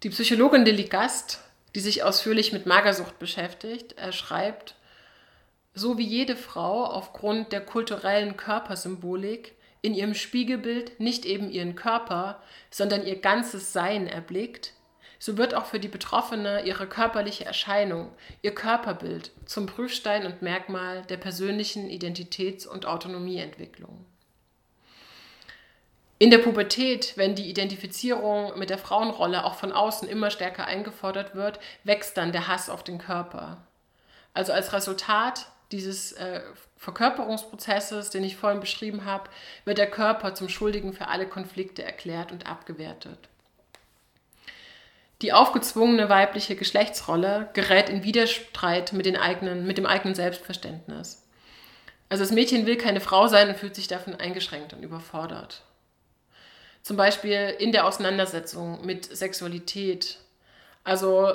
Die 0.04 0.12
Psychologin 0.12 0.66
Lilly 0.66 0.84
Gast, 0.84 1.40
die 1.76 1.80
sich 1.80 2.04
ausführlich 2.04 2.54
mit 2.54 2.66
Magersucht 2.66 3.20
beschäftigt, 3.20 3.96
schreibt, 4.12 4.76
so 5.74 5.98
wie 5.98 6.06
jede 6.06 6.36
Frau 6.36 6.86
aufgrund 6.86 7.52
der 7.52 7.62
kulturellen 7.62 8.38
Körpersymbolik 8.38 9.56
in 9.82 9.94
ihrem 9.94 10.14
Spiegelbild 10.14 11.00
nicht 11.00 11.26
eben 11.26 11.50
ihren 11.50 11.76
Körper, 11.76 12.42
sondern 12.70 13.06
ihr 13.06 13.20
ganzes 13.20 13.74
Sein 13.74 14.08
erblickt, 14.08 14.74
so 15.20 15.38
wird 15.38 15.56
auch 15.56 15.66
für 15.66 15.80
die 15.80 15.88
Betroffene 15.88 16.66
ihre 16.66 16.88
körperliche 16.88 17.46
Erscheinung, 17.46 18.12
ihr 18.42 18.54
Körperbild 18.54 19.32
zum 19.46 19.66
Prüfstein 19.68 20.26
und 20.26 20.42
Merkmal 20.42 21.04
der 21.04 21.18
persönlichen 21.18 21.90
Identitäts- 21.90 22.68
und 22.68 22.86
Autonomieentwicklung. 22.86 24.06
In 26.24 26.32
der 26.32 26.38
Pubertät, 26.38 27.18
wenn 27.18 27.36
die 27.36 27.50
Identifizierung 27.50 28.58
mit 28.58 28.70
der 28.70 28.78
Frauenrolle 28.78 29.44
auch 29.44 29.56
von 29.56 29.74
außen 29.74 30.08
immer 30.08 30.32
stärker 30.32 30.66
eingefordert 30.66 31.36
wird, 31.36 31.60
wächst 31.84 32.16
dann 32.16 32.32
der 32.32 32.48
Hass 32.48 32.70
auf 32.70 32.82
den 32.82 32.98
Körper. 32.98 33.58
Also 34.34 34.54
als 34.54 34.72
Resultat 34.72 35.48
dieses 35.74 36.14
äh, 36.14 36.40
Verkörperungsprozesses, 36.78 38.10
den 38.10 38.24
ich 38.24 38.38
vorhin 38.38 38.62
beschrieben 38.62 39.04
habe, 39.04 39.30
wird 39.66 39.78
der 39.78 39.92
Körper 39.92 40.34
zum 40.34 40.48
Schuldigen 40.48 40.94
für 40.94 41.10
alle 41.10 41.28
Konflikte 41.28 41.84
erklärt 41.84 42.32
und 42.32 42.48
abgewertet. 42.48 43.20
Die 45.22 45.34
aufgezwungene 45.34 46.08
weibliche 46.08 46.56
Geschlechtsrolle 46.56 47.50
gerät 47.52 47.90
in 47.90 48.06
Widerstreit 48.06 48.94
mit, 48.94 49.06
den 49.06 49.18
eigenen, 49.18 49.68
mit 49.68 49.78
dem 49.78 49.86
eigenen 49.86 50.16
Selbstverständnis. 50.16 51.28
Also 52.08 52.24
das 52.24 52.32
Mädchen 52.32 52.66
will 52.66 52.78
keine 52.78 53.02
Frau 53.02 53.28
sein 53.28 53.50
und 53.50 53.58
fühlt 53.58 53.76
sich 53.76 53.90
davon 53.90 54.16
eingeschränkt 54.16 54.72
und 54.72 54.84
überfordert. 54.84 55.64
Zum 56.84 56.98
Beispiel 56.98 57.56
in 57.60 57.72
der 57.72 57.88
Auseinandersetzung 57.88 58.86
mit 58.86 59.06
Sexualität. 59.06 60.20
Also 60.84 61.32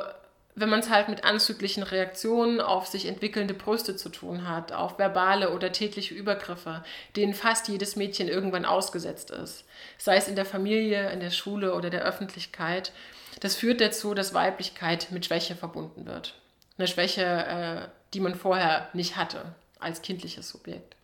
wenn 0.54 0.68
man 0.68 0.80
es 0.80 0.90
halt 0.90 1.08
mit 1.08 1.24
anzüglichen 1.24 1.82
Reaktionen 1.82 2.60
auf 2.60 2.86
sich 2.86 3.06
entwickelnde 3.06 3.54
Brüste 3.54 3.96
zu 3.96 4.08
tun 4.08 4.48
hat, 4.48 4.72
auf 4.72 4.98
verbale 4.98 5.50
oder 5.50 5.72
tätliche 5.72 6.14
Übergriffe, 6.14 6.84
denen 7.16 7.34
fast 7.34 7.68
jedes 7.68 7.96
Mädchen 7.96 8.28
irgendwann 8.28 8.64
ausgesetzt 8.64 9.30
ist, 9.30 9.64
sei 9.98 10.16
es 10.16 10.28
in 10.28 10.36
der 10.36 10.44
Familie, 10.44 11.10
in 11.10 11.20
der 11.20 11.30
Schule 11.30 11.74
oder 11.74 11.90
der 11.90 12.02
Öffentlichkeit, 12.02 12.92
das 13.40 13.54
führt 13.54 13.80
dazu, 13.80 14.14
dass 14.14 14.34
Weiblichkeit 14.34 15.08
mit 15.10 15.26
Schwäche 15.26 15.54
verbunden 15.54 16.06
wird. 16.06 16.34
Eine 16.76 16.88
Schwäche, 16.88 17.22
äh, 17.22 17.88
die 18.14 18.20
man 18.20 18.34
vorher 18.34 18.88
nicht 18.92 19.16
hatte 19.16 19.54
als 19.78 20.02
kindliches 20.02 20.48
Subjekt. 20.48 20.96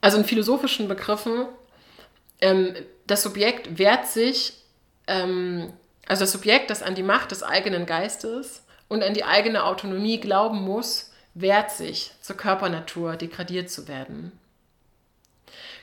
Also 0.00 0.16
in 0.16 0.24
philosophischen 0.24 0.88
Begriffen, 0.88 1.46
ähm, 2.40 2.74
das 3.06 3.22
Subjekt 3.22 3.78
wehrt 3.78 4.06
sich, 4.06 4.54
ähm, 5.06 5.72
also 6.06 6.22
das 6.22 6.32
Subjekt, 6.32 6.70
das 6.70 6.82
an 6.82 6.94
die 6.94 7.02
Macht 7.02 7.30
des 7.30 7.42
eigenen 7.42 7.86
Geistes 7.86 8.64
und 8.88 9.02
an 9.02 9.14
die 9.14 9.24
eigene 9.24 9.64
Autonomie 9.64 10.20
glauben 10.20 10.62
muss, 10.62 11.12
wehrt 11.34 11.70
sich, 11.70 12.12
zur 12.20 12.36
Körpernatur 12.36 13.16
degradiert 13.16 13.70
zu 13.70 13.88
werden. 13.88 14.32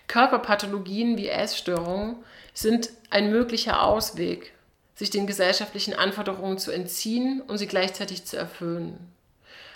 Körperpathologien 0.08 1.18
wie 1.18 1.30
Essstörungen 1.30 2.18
sind 2.54 2.90
ein 3.10 3.32
möglicher 3.32 3.84
Ausweg 3.84 4.56
sich 4.96 5.10
den 5.10 5.28
gesellschaftlichen 5.28 5.94
Anforderungen 5.94 6.58
zu 6.58 6.72
entziehen 6.72 7.42
und 7.42 7.58
sie 7.58 7.68
gleichzeitig 7.68 8.26
zu 8.26 8.38
erfüllen. 8.38 8.98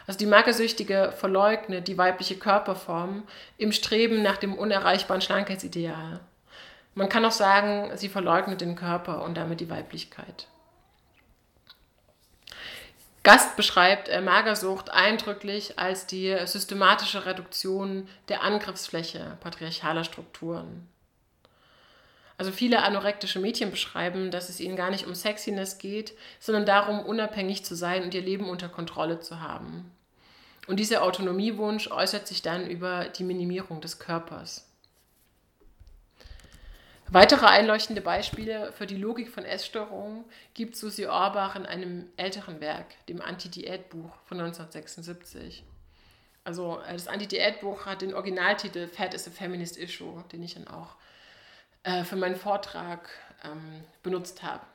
Also 0.08 0.18
die 0.18 0.26
Magersüchtige 0.26 1.14
verleugnet 1.16 1.88
die 1.88 1.98
weibliche 1.98 2.38
Körperform 2.38 3.24
im 3.58 3.72
Streben 3.72 4.24
nach 4.24 4.38
dem 4.38 4.56
unerreichbaren 4.56 5.22
Schlankhetsideal. 5.22 6.22
Man 7.00 7.08
kann 7.08 7.24
auch 7.24 7.32
sagen, 7.32 7.96
sie 7.96 8.10
verleugnet 8.10 8.60
den 8.60 8.76
Körper 8.76 9.24
und 9.24 9.38
damit 9.38 9.62
die 9.62 9.70
Weiblichkeit. 9.70 10.48
Gast 13.24 13.56
beschreibt 13.56 14.10
äh, 14.10 14.20
Magersucht 14.20 14.90
eindrücklich 14.90 15.80
als 15.80 16.08
die 16.08 16.36
systematische 16.46 17.26
Reduktion 17.26 18.10
der 18.28 18.44
Angriffsfläche 18.44 19.38
patriarchaler 19.40 20.04
Strukturen. 20.04 20.90
Also 22.38 22.52
viele 22.52 22.84
anorektische 22.84 23.40
Mädchen 23.40 23.72
beschreiben, 23.72 24.30
dass 24.30 24.50
es 24.50 24.60
ihnen 24.60 24.76
gar 24.76 24.90
nicht 24.90 25.08
um 25.08 25.16
Sexiness 25.16 25.78
geht, 25.78 26.18
sondern 26.42 26.66
darum, 26.66 27.00
unabhängig 27.00 27.64
zu 27.64 27.76
sein 27.76 28.04
und 28.04 28.14
ihr 28.14 28.24
Leben 28.24 28.50
unter 28.50 28.68
Kontrolle 28.68 29.22
zu 29.22 29.40
haben. 29.40 29.90
Und 30.68 30.82
dieser 30.82 31.04
Autonomiewunsch 31.04 31.90
äußert 31.92 32.28
sich 32.28 32.42
dann 32.42 32.70
über 32.70 33.06
die 33.06 33.24
Minimierung 33.24 33.80
des 33.80 34.00
Körpers. 34.00 34.69
Weitere 37.12 37.48
einleuchtende 37.48 38.02
Beispiele 38.02 38.72
für 38.72 38.86
die 38.86 38.96
Logik 38.96 39.32
von 39.32 39.44
Essstörungen 39.44 40.26
gibt 40.54 40.76
Susi 40.76 41.08
Orbach 41.08 41.56
in 41.56 41.66
einem 41.66 42.08
älteren 42.18 42.62
Werk, 42.62 42.86
dem 43.08 43.20
Anti-Diät-Buch 43.20 44.12
von 44.26 44.40
1976. 44.40 45.64
Also 46.44 46.80
äh, 46.82 46.94
das 46.94 47.08
Anti-Diät-Buch 47.08 47.88
hat 47.88 48.04
den 48.04 48.14
Originaltitel 48.14 48.88
Fat 48.88 49.16
is 49.16 49.28
a 49.28 49.32
Feminist 49.32 49.76
Issue, 49.76 50.24
den 50.32 50.44
ich 50.44 50.54
dann 50.54 50.68
auch 50.68 50.98
äh, 51.82 52.04
für 52.04 52.16
meinen 52.16 52.36
Vortrag 52.36 53.10
ähm, 53.44 53.84
benutzt 54.04 54.44
habe. 54.44 54.66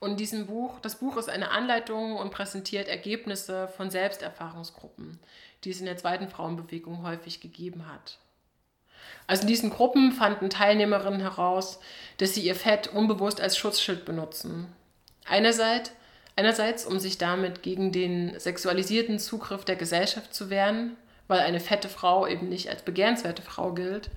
Und 0.00 0.20
diesem 0.20 0.46
Buch, 0.46 0.80
das 0.80 0.96
Buch 0.96 1.16
ist 1.16 1.30
eine 1.30 1.50
Anleitung 1.50 2.16
und 2.16 2.30
präsentiert 2.30 2.88
Ergebnisse 2.88 3.68
von 3.68 3.90
Selbsterfahrungsgruppen, 3.90 5.18
die 5.64 5.70
es 5.70 5.80
in 5.80 5.86
der 5.86 5.96
zweiten 5.96 6.28
Frauenbewegung 6.28 7.04
häufig 7.04 7.40
gegeben 7.40 7.86
hat. 7.90 8.18
Also 9.26 9.42
in 9.42 9.48
diesen 9.48 9.70
Gruppen 9.70 10.12
fanden 10.12 10.50
Teilnehmerinnen 10.50 11.20
heraus, 11.20 11.78
dass 12.18 12.34
sie 12.34 12.42
ihr 12.42 12.54
Fett 12.54 12.88
unbewusst 12.88 13.40
als 13.40 13.56
Schutzschild 13.56 14.04
benutzen. 14.04 14.66
Einerseits, 15.24 15.92
einerseits, 16.36 16.84
um 16.84 16.98
sich 16.98 17.18
damit 17.18 17.62
gegen 17.62 17.92
den 17.92 18.38
sexualisierten 18.38 19.18
Zugriff 19.18 19.64
der 19.64 19.76
Gesellschaft 19.76 20.34
zu 20.34 20.50
wehren, 20.50 20.96
weil 21.28 21.40
eine 21.40 21.60
fette 21.60 21.88
Frau 21.88 22.26
eben 22.26 22.48
nicht 22.48 22.68
als 22.68 22.82
begehrenswerte 22.82 23.42
Frau 23.42 23.72
gilt, 23.72 24.10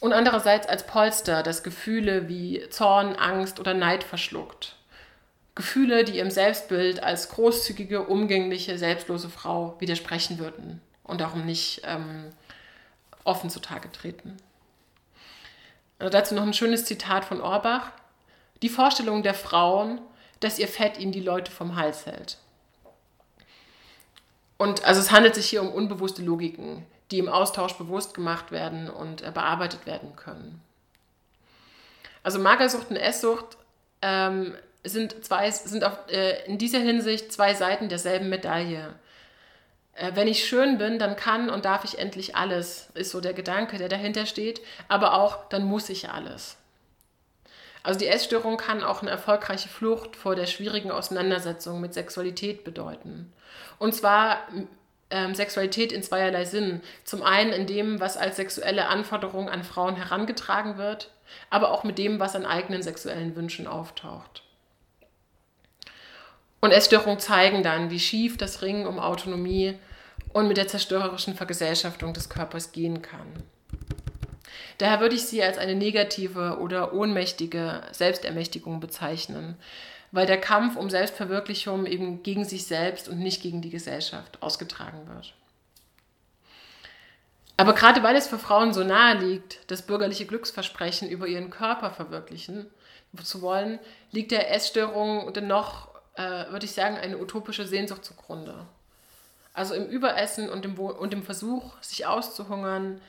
und 0.00 0.12
andererseits 0.12 0.66
als 0.66 0.86
Polster, 0.86 1.42
das 1.42 1.62
Gefühle 1.62 2.28
wie 2.28 2.62
Zorn, 2.68 3.16
Angst 3.16 3.60
oder 3.60 3.74
Neid 3.74 4.04
verschluckt. 4.04 4.76
Gefühle, 5.54 6.04
die 6.04 6.18
ihrem 6.18 6.30
Selbstbild 6.30 7.02
als 7.02 7.30
großzügige, 7.30 8.02
umgängliche, 8.02 8.76
selbstlose 8.76 9.30
Frau 9.30 9.74
widersprechen 9.78 10.38
würden 10.38 10.82
und 11.02 11.22
darum 11.22 11.46
nicht 11.46 11.80
ähm, 11.84 12.26
offen 13.26 13.50
zutage 13.50 13.90
treten. 13.92 14.36
Also 15.98 16.10
dazu 16.10 16.34
noch 16.34 16.42
ein 16.42 16.54
schönes 16.54 16.84
Zitat 16.84 17.24
von 17.24 17.40
Orbach. 17.40 17.92
Die 18.62 18.68
Vorstellung 18.68 19.22
der 19.22 19.34
Frauen, 19.34 20.00
dass 20.40 20.58
ihr 20.58 20.68
Fett 20.68 20.98
ihnen 20.98 21.12
die 21.12 21.20
Leute 21.20 21.50
vom 21.50 21.76
Hals 21.76 22.06
hält. 22.06 22.38
Und 24.58 24.84
also 24.84 25.00
es 25.00 25.10
handelt 25.10 25.34
sich 25.34 25.48
hier 25.48 25.62
um 25.62 25.72
unbewusste 25.72 26.22
Logiken, 26.22 26.86
die 27.10 27.18
im 27.18 27.28
Austausch 27.28 27.74
bewusst 27.74 28.14
gemacht 28.14 28.50
werden 28.50 28.88
und 28.88 29.22
äh, 29.22 29.30
bearbeitet 29.30 29.86
werden 29.86 30.16
können. 30.16 30.60
Also 32.22 32.38
Magersucht 32.38 32.90
und 32.90 32.96
Esssucht 32.96 33.56
ähm, 34.02 34.54
sind, 34.82 35.24
zwei, 35.24 35.50
sind 35.50 35.84
auf, 35.84 35.98
äh, 36.08 36.44
in 36.46 36.58
dieser 36.58 36.78
Hinsicht 36.78 37.32
zwei 37.32 37.54
Seiten 37.54 37.88
derselben 37.88 38.28
Medaille. 38.28 38.94
Äh, 39.96 40.12
wenn 40.14 40.28
ich 40.28 40.46
schön 40.46 40.78
bin, 40.78 40.98
dann 40.98 41.16
kann 41.16 41.50
und 41.50 41.64
darf 41.64 41.84
ich 41.84 41.98
endlich 41.98 42.36
alles, 42.36 42.88
ist 42.94 43.10
so 43.10 43.20
der 43.20 43.32
Gedanke, 43.32 43.78
der 43.78 43.88
dahinter 43.88 44.26
steht, 44.26 44.60
aber 44.88 45.14
auch 45.14 45.48
dann 45.48 45.64
muss 45.64 45.88
ich 45.88 46.10
alles. 46.10 46.56
Also 47.82 48.00
die 48.00 48.08
Essstörung 48.08 48.56
kann 48.56 48.82
auch 48.82 49.02
eine 49.02 49.10
erfolgreiche 49.10 49.68
Flucht 49.68 50.16
vor 50.16 50.34
der 50.34 50.46
schwierigen 50.46 50.90
Auseinandersetzung 50.90 51.80
mit 51.80 51.94
Sexualität 51.94 52.64
bedeuten. 52.64 53.32
Und 53.78 53.94
zwar 53.94 54.40
ähm, 55.10 55.34
Sexualität 55.36 55.92
in 55.92 56.02
zweierlei 56.02 56.44
Sinn. 56.44 56.82
Zum 57.04 57.22
einen 57.22 57.52
in 57.52 57.66
dem, 57.66 58.00
was 58.00 58.16
als 58.16 58.36
sexuelle 58.36 58.88
Anforderung 58.88 59.48
an 59.48 59.62
Frauen 59.62 59.94
herangetragen 59.94 60.78
wird, 60.78 61.12
aber 61.48 61.70
auch 61.70 61.84
mit 61.84 61.96
dem, 61.96 62.18
was 62.18 62.34
an 62.34 62.44
eigenen 62.44 62.82
sexuellen 62.82 63.36
Wünschen 63.36 63.68
auftaucht. 63.68 64.42
Und 66.60 66.72
Essstörungen 66.72 67.20
zeigen 67.20 67.62
dann, 67.62 67.90
wie 67.90 68.00
schief 68.00 68.36
das 68.36 68.62
Ringen 68.62 68.88
um 68.88 68.98
Autonomie 68.98 69.78
und 70.36 70.48
mit 70.48 70.58
der 70.58 70.68
zerstörerischen 70.68 71.34
Vergesellschaftung 71.34 72.12
des 72.12 72.28
Körpers 72.28 72.70
gehen 72.70 73.00
kann. 73.00 73.26
Daher 74.76 75.00
würde 75.00 75.14
ich 75.14 75.24
sie 75.24 75.42
als 75.42 75.56
eine 75.56 75.74
negative 75.74 76.58
oder 76.60 76.92
ohnmächtige 76.92 77.80
Selbstermächtigung 77.92 78.78
bezeichnen, 78.78 79.56
weil 80.12 80.26
der 80.26 80.38
Kampf 80.38 80.76
um 80.76 80.90
Selbstverwirklichung 80.90 81.86
eben 81.86 82.22
gegen 82.22 82.44
sich 82.44 82.66
selbst 82.66 83.08
und 83.08 83.18
nicht 83.18 83.40
gegen 83.40 83.62
die 83.62 83.70
Gesellschaft 83.70 84.42
ausgetragen 84.42 85.08
wird. 85.08 85.32
Aber 87.56 87.72
gerade 87.72 88.02
weil 88.02 88.14
es 88.14 88.26
für 88.26 88.38
Frauen 88.38 88.74
so 88.74 88.84
nahe 88.84 89.16
liegt, 89.16 89.60
das 89.70 89.86
bürgerliche 89.86 90.26
Glücksversprechen 90.26 91.08
über 91.08 91.26
ihren 91.26 91.48
Körper 91.48 91.90
verwirklichen 91.90 92.66
zu 93.22 93.40
wollen, 93.40 93.78
liegt 94.10 94.32
der 94.32 94.54
Essstörung 94.54 95.32
dennoch, 95.32 95.88
äh, 96.16 96.50
würde 96.50 96.66
ich 96.66 96.72
sagen, 96.72 96.98
eine 96.98 97.16
utopische 97.16 97.66
Sehnsucht 97.66 98.04
zugrunde. 98.04 98.66
Also 99.56 99.72
im 99.72 99.86
Überessen 99.86 100.50
und 100.50 100.66
im, 100.66 100.78
und 100.78 101.14
im 101.14 101.22
Versuch, 101.22 101.80
sich 101.80 102.04
auszuhungern, 102.04 103.00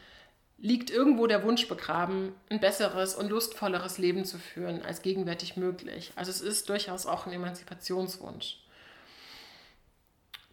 liegt 0.57 0.89
irgendwo 0.89 1.27
der 1.27 1.43
Wunsch 1.43 1.67
begraben, 1.67 2.33
ein 2.49 2.61
besseres 2.61 3.15
und 3.15 3.29
lustvolleres 3.29 3.97
Leben 3.97 4.23
zu 4.23 4.39
führen 4.39 4.81
als 4.81 5.01
gegenwärtig 5.01 5.57
möglich. 5.57 6.13
Also 6.15 6.31
es 6.31 6.39
ist 6.39 6.69
durchaus 6.69 7.05
auch 7.05 7.27
ein 7.27 7.33
Emanzipationswunsch. 7.33 8.59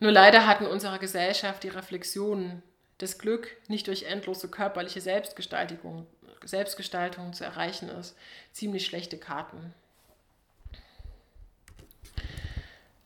Nur 0.01 0.11
leider 0.11 0.49
hat 0.49 0.61
in 0.61 0.67
unserer 0.67 0.99
Gesellschaft 0.99 1.63
die 1.63 1.69
Reflexion 1.69 2.61
das 2.99 3.19
Glück 3.19 3.57
nicht 3.69 3.87
durch 3.87 4.03
endlose 4.03 4.49
körperliche 4.49 5.01
Selbstgestaltung, 5.01 6.09
Selbstgestaltung 6.45 7.35
zu 7.35 7.45
erreichen 7.45 7.89
ist, 7.89 8.17
ziemlich 8.51 8.85
schlechte 8.85 9.17
Karten. 9.17 9.73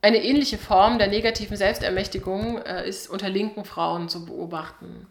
Eine 0.00 0.22
ähnliche 0.22 0.58
Form 0.58 0.98
der 0.98 1.08
negativen 1.08 1.56
Selbstermächtigung 1.56 2.62
äh, 2.62 2.88
ist 2.88 3.10
unter 3.10 3.28
linken 3.28 3.64
Frauen 3.64 4.08
zu 4.08 4.24
beobachten. 4.24 5.06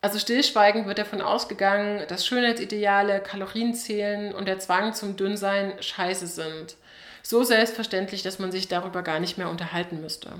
Also 0.00 0.20
stillschweigend 0.20 0.86
wird 0.86 0.98
davon 0.98 1.20
ausgegangen, 1.20 2.04
dass 2.06 2.24
Schönheitsideale, 2.24 3.20
Kalorienzählen 3.20 4.32
und 4.34 4.46
der 4.46 4.60
Zwang 4.60 4.94
zum 4.94 5.16
Dünnsein 5.16 5.72
scheiße 5.80 6.28
sind. 6.28 6.76
So 7.22 7.42
selbstverständlich, 7.42 8.22
dass 8.22 8.38
man 8.38 8.52
sich 8.52 8.68
darüber 8.68 9.02
gar 9.02 9.18
nicht 9.18 9.36
mehr 9.36 9.50
unterhalten 9.50 10.00
müsste. 10.00 10.30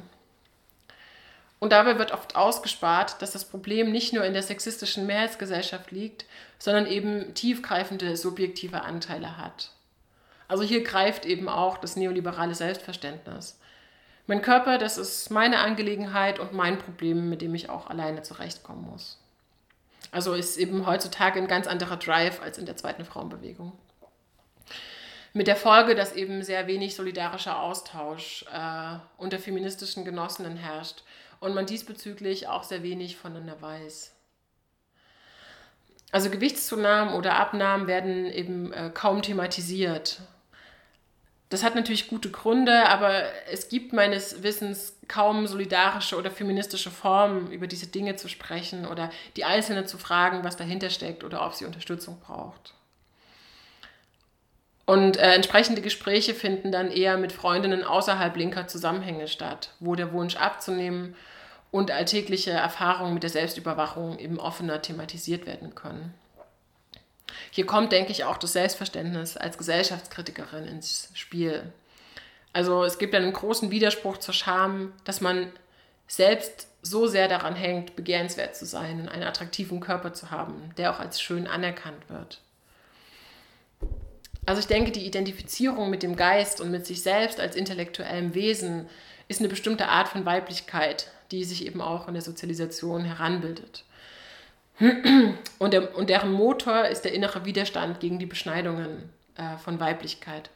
Und 1.58 1.72
dabei 1.72 1.98
wird 1.98 2.12
oft 2.12 2.36
ausgespart, 2.36 3.20
dass 3.22 3.32
das 3.32 3.44
Problem 3.44 3.90
nicht 3.90 4.12
nur 4.12 4.24
in 4.24 4.34
der 4.34 4.44
sexistischen 4.44 5.06
Mehrheitsgesellschaft 5.06 5.90
liegt, 5.90 6.26
sondern 6.60 6.86
eben 6.86 7.34
tiefgreifende 7.34 8.16
subjektive 8.16 8.82
Anteile 8.82 9.36
hat. 9.36 9.72
Also 10.48 10.62
hier 10.62 10.84
greift 10.84 11.26
eben 11.26 11.48
auch 11.48 11.78
das 11.78 11.96
neoliberale 11.96 12.54
Selbstverständnis. 12.54 13.58
Mein 14.26 14.42
Körper, 14.42 14.78
das 14.78 14.98
ist 14.98 15.30
meine 15.30 15.60
Angelegenheit 15.60 16.38
und 16.38 16.52
mein 16.52 16.78
Problem, 16.78 17.30
mit 17.30 17.42
dem 17.42 17.54
ich 17.54 17.70
auch 17.70 17.88
alleine 17.88 18.22
zurechtkommen 18.22 18.84
muss. 18.84 19.20
Also 20.10 20.34
ist 20.34 20.56
eben 20.56 20.86
heutzutage 20.86 21.38
ein 21.38 21.48
ganz 21.48 21.66
anderer 21.66 21.96
Drive 21.96 22.40
als 22.42 22.58
in 22.58 22.66
der 22.66 22.76
zweiten 22.76 23.04
Frauenbewegung. 23.04 23.72
Mit 25.32 25.48
der 25.48 25.56
Folge, 25.56 25.94
dass 25.94 26.14
eben 26.14 26.42
sehr 26.42 26.66
wenig 26.66 26.96
solidarischer 26.96 27.60
Austausch 27.60 28.44
äh, 28.52 28.98
unter 29.18 29.38
feministischen 29.38 30.04
Genossinnen 30.04 30.56
herrscht 30.56 31.02
und 31.40 31.54
man 31.54 31.66
diesbezüglich 31.66 32.48
auch 32.48 32.62
sehr 32.62 32.82
wenig 32.82 33.16
voneinander 33.16 33.60
weiß. 33.60 34.14
Also 36.10 36.30
Gewichtszunahmen 36.30 37.14
oder 37.14 37.34
Abnahmen 37.36 37.86
werden 37.86 38.26
eben 38.26 38.72
äh, 38.72 38.90
kaum 38.94 39.22
thematisiert. 39.22 40.20
Das 41.48 41.62
hat 41.62 41.76
natürlich 41.76 42.08
gute 42.08 42.30
Gründe, 42.30 42.88
aber 42.88 43.22
es 43.50 43.68
gibt 43.68 43.92
meines 43.92 44.42
Wissens 44.42 44.96
kaum 45.06 45.46
solidarische 45.46 46.16
oder 46.16 46.30
feministische 46.30 46.90
Formen, 46.90 47.52
über 47.52 47.68
diese 47.68 47.86
Dinge 47.86 48.16
zu 48.16 48.28
sprechen 48.28 48.84
oder 48.84 49.10
die 49.36 49.44
Einzelne 49.44 49.84
zu 49.84 49.96
fragen, 49.96 50.42
was 50.42 50.56
dahinter 50.56 50.90
steckt 50.90 51.22
oder 51.22 51.46
ob 51.46 51.54
sie 51.54 51.64
Unterstützung 51.64 52.18
braucht. 52.18 52.74
Und 54.86 55.16
äh, 55.16 55.34
entsprechende 55.34 55.82
Gespräche 55.82 56.34
finden 56.34 56.72
dann 56.72 56.90
eher 56.90 57.16
mit 57.16 57.32
Freundinnen 57.32 57.84
außerhalb 57.84 58.36
linker 58.36 58.66
Zusammenhänge 58.66 59.28
statt, 59.28 59.70
wo 59.78 59.94
der 59.94 60.12
Wunsch 60.12 60.36
abzunehmen 60.36 61.16
und 61.70 61.90
alltägliche 61.90 62.52
Erfahrungen 62.52 63.14
mit 63.14 63.24
der 63.24 63.30
Selbstüberwachung 63.30 64.18
eben 64.18 64.38
offener 64.38 64.82
thematisiert 64.82 65.46
werden 65.46 65.74
können. 65.74 66.14
Hier 67.50 67.66
kommt, 67.66 67.92
denke 67.92 68.12
ich, 68.12 68.24
auch 68.24 68.36
das 68.36 68.52
Selbstverständnis 68.52 69.36
als 69.36 69.58
Gesellschaftskritikerin 69.58 70.64
ins 70.64 71.10
Spiel. 71.14 71.72
Also 72.52 72.84
es 72.84 72.98
gibt 72.98 73.14
einen 73.14 73.32
großen 73.32 73.70
Widerspruch 73.70 74.18
zur 74.18 74.34
Scham, 74.34 74.92
dass 75.04 75.20
man 75.20 75.52
selbst 76.08 76.68
so 76.82 77.06
sehr 77.06 77.28
daran 77.28 77.56
hängt, 77.56 77.96
begehrenswert 77.96 78.56
zu 78.56 78.64
sein 78.64 79.00
und 79.00 79.08
einen 79.08 79.24
attraktiven 79.24 79.80
Körper 79.80 80.12
zu 80.12 80.30
haben, 80.30 80.70
der 80.76 80.92
auch 80.92 81.00
als 81.00 81.20
schön 81.20 81.46
anerkannt 81.46 82.08
wird. 82.08 82.40
Also 84.46 84.60
ich 84.60 84.68
denke, 84.68 84.92
die 84.92 85.04
Identifizierung 85.04 85.90
mit 85.90 86.04
dem 86.04 86.14
Geist 86.14 86.60
und 86.60 86.70
mit 86.70 86.86
sich 86.86 87.02
selbst 87.02 87.40
als 87.40 87.56
intellektuellem 87.56 88.34
Wesen 88.34 88.88
ist 89.26 89.40
eine 89.40 89.48
bestimmte 89.48 89.88
Art 89.88 90.08
von 90.08 90.24
Weiblichkeit, 90.24 91.10
die 91.32 91.42
sich 91.42 91.66
eben 91.66 91.80
auch 91.80 92.06
in 92.06 92.14
der 92.14 92.22
Sozialisation 92.22 93.04
heranbildet. 93.04 93.84
Und, 95.58 95.72
der, 95.72 95.96
und 95.96 96.10
deren 96.10 96.32
Motor 96.32 96.84
ist 96.84 97.06
der 97.06 97.14
innere 97.14 97.46
Widerstand 97.46 97.98
gegen 97.98 98.18
die 98.18 98.26
Beschneidungen 98.26 99.10
äh, 99.36 99.56
von 99.56 99.80
Weiblichkeit. 99.80 100.50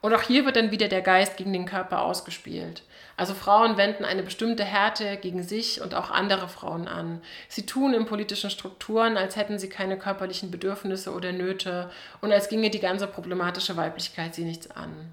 Und 0.00 0.14
auch 0.14 0.22
hier 0.22 0.44
wird 0.46 0.56
dann 0.56 0.70
wieder 0.70 0.88
der 0.88 1.02
Geist 1.02 1.36
gegen 1.36 1.52
den 1.52 1.66
Körper 1.66 2.02
ausgespielt. 2.02 2.82
Also 3.16 3.34
Frauen 3.34 3.76
wenden 3.76 4.04
eine 4.04 4.22
bestimmte 4.22 4.64
Härte 4.64 5.16
gegen 5.18 5.42
sich 5.42 5.80
und 5.80 5.94
auch 5.94 6.10
andere 6.10 6.48
Frauen 6.48 6.88
an. 6.88 7.22
Sie 7.48 7.66
tun 7.66 7.94
in 7.94 8.06
politischen 8.06 8.50
Strukturen, 8.50 9.16
als 9.16 9.36
hätten 9.36 9.58
sie 9.58 9.68
keine 9.68 9.96
körperlichen 9.96 10.50
Bedürfnisse 10.50 11.12
oder 11.12 11.30
Nöte 11.30 11.90
und 12.20 12.32
als 12.32 12.48
ginge 12.48 12.70
die 12.70 12.80
ganze 12.80 13.06
problematische 13.06 13.76
Weiblichkeit 13.76 14.34
sie 14.34 14.44
nichts 14.44 14.70
an. 14.70 15.12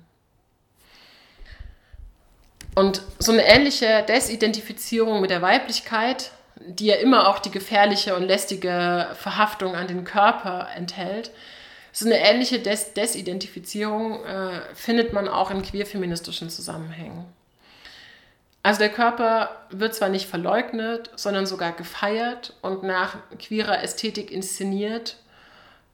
Und 2.73 3.01
so 3.19 3.31
eine 3.31 3.45
ähnliche 3.45 4.03
Desidentifizierung 4.07 5.21
mit 5.21 5.29
der 5.29 5.41
Weiblichkeit, 5.41 6.31
die 6.69 6.87
ja 6.87 6.95
immer 6.95 7.27
auch 7.27 7.39
die 7.39 7.51
gefährliche 7.51 8.15
und 8.15 8.23
lästige 8.23 9.07
Verhaftung 9.15 9.75
an 9.75 9.87
den 9.87 10.03
Körper 10.03 10.67
enthält, 10.75 11.31
so 11.91 12.05
eine 12.05 12.19
ähnliche 12.19 12.59
Des 12.59 12.93
Desidentifizierung 12.93 14.23
äh, 14.23 14.61
findet 14.73 15.11
man 15.11 15.27
auch 15.27 15.51
in 15.51 15.63
queerfeministischen 15.63 16.49
Zusammenhängen. 16.49 17.25
Also 18.61 18.79
der 18.79 18.89
Körper 18.89 19.65
wird 19.69 19.95
zwar 19.95 20.09
nicht 20.09 20.27
verleugnet, 20.27 21.09
sondern 21.15 21.45
sogar 21.45 21.71
gefeiert 21.71 22.53
und 22.61 22.83
nach 22.83 23.17
queerer 23.39 23.81
Ästhetik 23.81 24.31
inszeniert, 24.31 25.17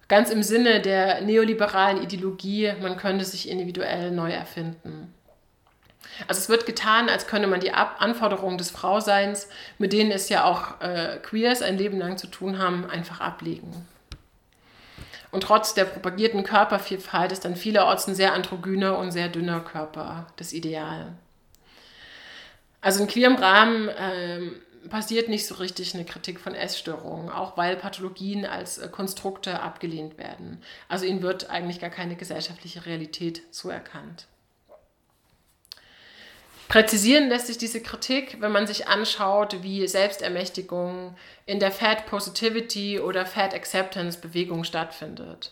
ganz 0.07 0.29
im 0.29 0.43
Sinne 0.43 0.81
der 0.81 1.21
neoliberalen 1.21 2.03
Ideologie, 2.03 2.73
man 2.81 2.97
könnte 2.97 3.25
sich 3.25 3.49
individuell 3.49 4.11
neu 4.11 4.31
erfinden. 4.31 5.14
Also 6.27 6.39
es 6.39 6.49
wird 6.49 6.65
getan, 6.65 7.09
als 7.09 7.27
könne 7.27 7.47
man 7.47 7.59
die 7.59 7.73
Ab 7.73 7.97
Anforderungen 7.99 8.57
des 8.57 8.71
Frauseins, 8.71 9.49
mit 9.77 9.93
denen 9.93 10.11
es 10.11 10.29
ja 10.29 10.45
auch 10.45 10.81
äh, 10.81 11.17
Queers 11.21 11.61
ein 11.61 11.77
Leben 11.77 11.99
lang 11.99 12.17
zu 12.17 12.27
tun 12.27 12.59
haben, 12.59 12.89
einfach 12.89 13.19
ablegen. 13.19 13.87
Und 15.31 15.41
trotz 15.41 15.73
der 15.73 15.83
propagierten 15.83 16.43
Körpervielfalt 16.43 17.33
ist 17.33 17.43
dann 17.43 17.57
vielerorts 17.57 18.07
ein 18.07 18.15
sehr 18.15 18.33
androgyner 18.33 18.97
und 18.97 19.11
sehr 19.11 19.27
dünner 19.27 19.59
Körper 19.59 20.27
das 20.37 20.53
Ideal. 20.53 21.13
Also 22.79 23.01
in 23.01 23.09
queerem 23.09 23.35
Rahmen 23.35 23.89
ähm, 23.99 24.61
passiert 24.89 25.27
nicht 25.27 25.47
so 25.47 25.55
richtig 25.55 25.93
eine 25.93 26.05
Kritik 26.05 26.39
von 26.39 26.55
Essstörungen, 26.55 27.29
auch 27.29 27.57
weil 27.57 27.75
Pathologien 27.75 28.45
als 28.45 28.77
äh, 28.77 28.87
Konstrukte 28.87 29.59
abgelehnt 29.59 30.17
werden. 30.17 30.61
Also 30.87 31.05
ihnen 31.05 31.21
wird 31.21 31.49
eigentlich 31.49 31.79
gar 31.79 31.89
keine 31.89 32.15
gesellschaftliche 32.15 32.85
Realität 32.85 33.41
zuerkannt. 33.53 34.27
Präzisieren 36.67 37.29
lässt 37.29 37.47
sich 37.47 37.57
diese 37.57 37.81
Kritik, 37.81 38.37
wenn 38.41 38.51
man 38.51 38.65
sich 38.65 38.87
anschaut, 38.87 39.61
wie 39.61 39.87
Selbstermächtigung 39.87 41.15
in 41.45 41.59
der 41.59 41.71
Fat 41.71 42.07
Positivity 42.07 42.99
oder 42.99 43.25
Fat 43.25 43.53
Acceptance 43.53 44.19
Bewegung 44.19 44.63
stattfindet. 44.63 45.51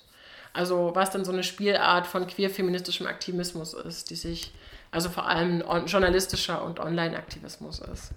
Also 0.53 0.91
was 0.93 1.11
dann 1.11 1.25
so 1.25 1.31
eine 1.31 1.43
Spielart 1.43 2.07
von 2.07 2.27
queer-feministischem 2.27 3.07
Aktivismus 3.07 3.73
ist, 3.73 4.09
die 4.09 4.15
sich, 4.15 4.53
also 4.91 5.09
vor 5.09 5.27
allem 5.27 5.63
journalistischer 5.85 6.63
und 6.63 6.79
Online-Aktivismus 6.79 7.79
ist. 7.79 8.11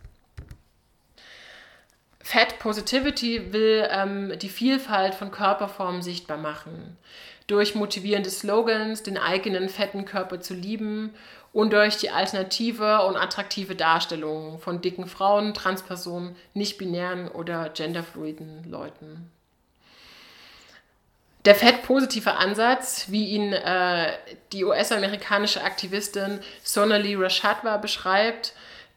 Fat 2.21 2.59
Positivity 2.59 3.53
will 3.53 3.87
ähm, 3.91 4.39
die 4.39 4.49
Vielfalt 4.49 5.15
von 5.15 5.31
Körperformen 5.31 6.03
sichtbar 6.03 6.37
machen. 6.37 6.97
Durch 7.47 7.77
motivierende 7.77 8.31
Slogans, 8.31 9.05
den 9.05 9.17
eigenen 9.17 9.69
fetten 9.69 10.05
Körper 10.05 10.41
zu 10.41 10.53
lieben 10.53 11.15
und 11.57 11.73
durch 11.73 11.97
die 11.97 12.11
alternative 12.11 13.01
und 13.05 13.17
attraktive 13.17 13.75
Darstellung 13.75 14.59
von 14.59 14.83
dicken 14.83 15.07
Frauen, 15.07 15.55
Transpersonen, 15.55 16.37
nicht-binären 16.53 17.29
oder 17.29 17.71
genderfluiden 17.71 18.71
Leuten. 18.71 19.31
Der 21.47 21.55
fettpositive 21.55 22.35
Ansatz, 22.35 23.07
wie 23.09 23.29
ihn 23.29 23.55
äh, 23.55 24.13
die 24.53 24.65
US-amerikanische 24.65 25.65
Aktivistin 25.65 26.41
Sonali 26.63 27.15
Rashadwa 27.15 27.79
beschreibt, 27.79 28.53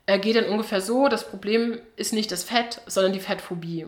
äh, 0.06 0.20
geht 0.20 0.36
dann 0.36 0.50
ungefähr 0.50 0.82
so, 0.82 1.08
das 1.08 1.30
Problem 1.30 1.80
ist 1.96 2.12
nicht 2.12 2.30
das 2.30 2.44
Fett, 2.44 2.82
sondern 2.88 3.14
die 3.14 3.22
Fettphobie. 3.22 3.86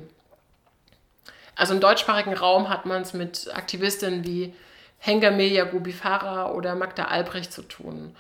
Also 1.58 1.74
im 1.74 1.82
deutschsprachigen 1.82 2.36
Raum 2.36 2.70
hat 2.70 2.86
man 2.86 3.02
es 3.02 3.12
mit 3.12 3.54
Aktivistinnen 3.54 4.24
wie 4.24 4.54
Hengamelia 5.00 5.66
Gubifara 5.66 6.54
oder 6.54 6.76
Magda 6.76 7.04
Albrecht 7.08 7.52
zu 7.52 7.64
tun. 7.64 8.16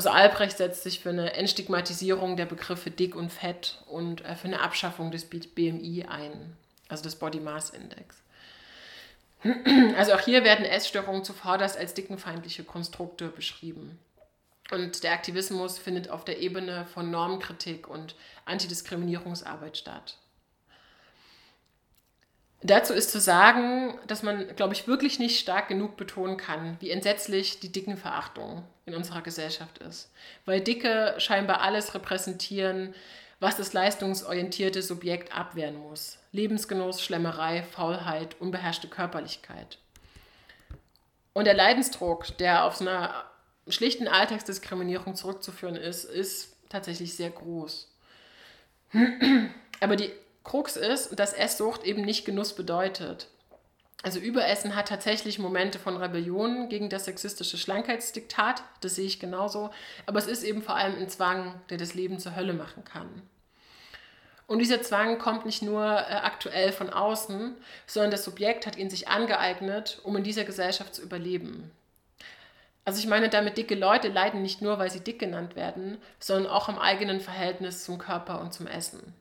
Also 0.00 0.08
Albrecht 0.08 0.56
setzt 0.56 0.82
sich 0.82 1.00
für 1.00 1.10
eine 1.10 1.34
Entstigmatisierung 1.34 2.38
der 2.38 2.46
Begriffe 2.46 2.90
dick 2.90 3.14
und 3.14 3.30
fett 3.30 3.82
und 3.84 4.24
äh, 4.24 4.34
für 4.34 4.48
eine 4.48 4.62
Abschaffung 4.62 5.10
des 5.10 5.26
BMI 5.26 6.06
ein, 6.08 6.56
also 6.88 7.02
des 7.02 7.16
Body 7.16 7.38
Mass 7.38 7.68
Index. 7.68 8.16
Also 9.98 10.14
auch 10.14 10.20
hier 10.20 10.42
werden 10.42 10.64
Essstörungen 10.64 11.22
zuvorderst 11.22 11.76
als 11.76 11.92
dickenfeindliche 11.92 12.64
Konstrukte 12.64 13.28
beschrieben. 13.28 13.98
Und 14.70 15.04
der 15.04 15.12
Aktivismus 15.12 15.78
findet 15.78 16.08
auf 16.08 16.24
der 16.24 16.38
Ebene 16.38 16.86
von 16.86 17.10
Normkritik 17.10 17.86
und 17.86 18.14
Antidiskriminierungsarbeit 18.46 19.76
statt. 19.76 20.16
Dazu 22.62 22.92
ist 22.92 23.10
zu 23.10 23.20
sagen, 23.20 23.98
dass 24.06 24.22
man, 24.22 24.54
glaube 24.54 24.74
ich, 24.74 24.86
wirklich 24.86 25.18
nicht 25.18 25.40
stark 25.40 25.68
genug 25.68 25.96
betonen 25.96 26.36
kann, 26.36 26.76
wie 26.80 26.90
entsetzlich 26.90 27.58
die 27.60 27.72
Dickenverachtung 27.72 28.64
in 28.84 28.94
unserer 28.94 29.22
Gesellschaft 29.22 29.78
ist. 29.78 30.12
Weil 30.44 30.60
Dicke 30.60 31.14
scheinbar 31.18 31.62
alles 31.62 31.94
repräsentieren, 31.94 32.94
was 33.38 33.56
das 33.56 33.72
leistungsorientierte 33.72 34.82
Subjekt 34.82 35.34
abwehren 35.34 35.78
muss. 35.78 36.18
Lebensgenuss, 36.32 37.02
Schlemmerei, 37.02 37.62
Faulheit, 37.62 38.36
unbeherrschte 38.38 38.88
Körperlichkeit. 38.88 39.78
Und 41.32 41.46
der 41.46 41.54
Leidensdruck, 41.54 42.36
der 42.36 42.64
auf 42.64 42.76
so 42.76 42.86
einer 42.86 43.24
schlichten 43.68 44.06
Alltagsdiskriminierung 44.06 45.14
zurückzuführen 45.14 45.76
ist, 45.76 46.04
ist 46.04 46.56
tatsächlich 46.68 47.16
sehr 47.16 47.30
groß. 47.30 47.90
Aber 49.80 49.96
die 49.96 50.12
Krux 50.44 50.76
ist, 50.76 51.18
dass 51.18 51.32
Esssucht 51.32 51.84
eben 51.84 52.02
nicht 52.02 52.24
Genuss 52.24 52.54
bedeutet. 52.54 53.28
Also 54.02 54.18
Überessen 54.18 54.76
hat 54.76 54.88
tatsächlich 54.88 55.38
Momente 55.38 55.78
von 55.78 55.98
Rebellion 55.98 56.70
gegen 56.70 56.88
das 56.88 57.04
sexistische 57.04 57.58
Schlankheitsdiktat, 57.58 58.62
das 58.80 58.94
sehe 58.94 59.06
ich 59.06 59.20
genauso, 59.20 59.70
aber 60.06 60.18
es 60.18 60.26
ist 60.26 60.42
eben 60.42 60.62
vor 60.62 60.74
allem 60.74 60.96
ein 60.96 61.10
Zwang, 61.10 61.60
der 61.68 61.76
das 61.76 61.92
Leben 61.92 62.18
zur 62.18 62.34
Hölle 62.34 62.54
machen 62.54 62.84
kann. 62.84 63.22
Und 64.46 64.58
dieser 64.58 64.82
Zwang 64.82 65.18
kommt 65.18 65.44
nicht 65.44 65.62
nur 65.62 65.84
äh, 65.84 66.14
aktuell 66.14 66.72
von 66.72 66.90
außen, 66.90 67.54
sondern 67.86 68.10
das 68.10 68.24
Subjekt 68.24 68.66
hat 68.66 68.76
ihn 68.76 68.90
sich 68.90 69.06
angeeignet, 69.06 70.00
um 70.02 70.16
in 70.16 70.24
dieser 70.24 70.44
Gesellschaft 70.44 70.94
zu 70.94 71.02
überleben. 71.02 71.70
Also 72.84 72.98
ich 72.98 73.06
meine 73.06 73.28
damit, 73.28 73.58
dicke 73.58 73.76
Leute 73.76 74.08
leiden 74.08 74.42
nicht 74.42 74.62
nur, 74.62 74.78
weil 74.78 74.90
sie 74.90 75.04
dick 75.04 75.20
genannt 75.20 75.54
werden, 75.54 75.98
sondern 76.18 76.50
auch 76.50 76.68
im 76.68 76.78
eigenen 76.78 77.20
Verhältnis 77.20 77.84
zum 77.84 77.98
Körper 77.98 78.40
und 78.40 78.52
zum 78.52 78.66
Essen. 78.66 79.14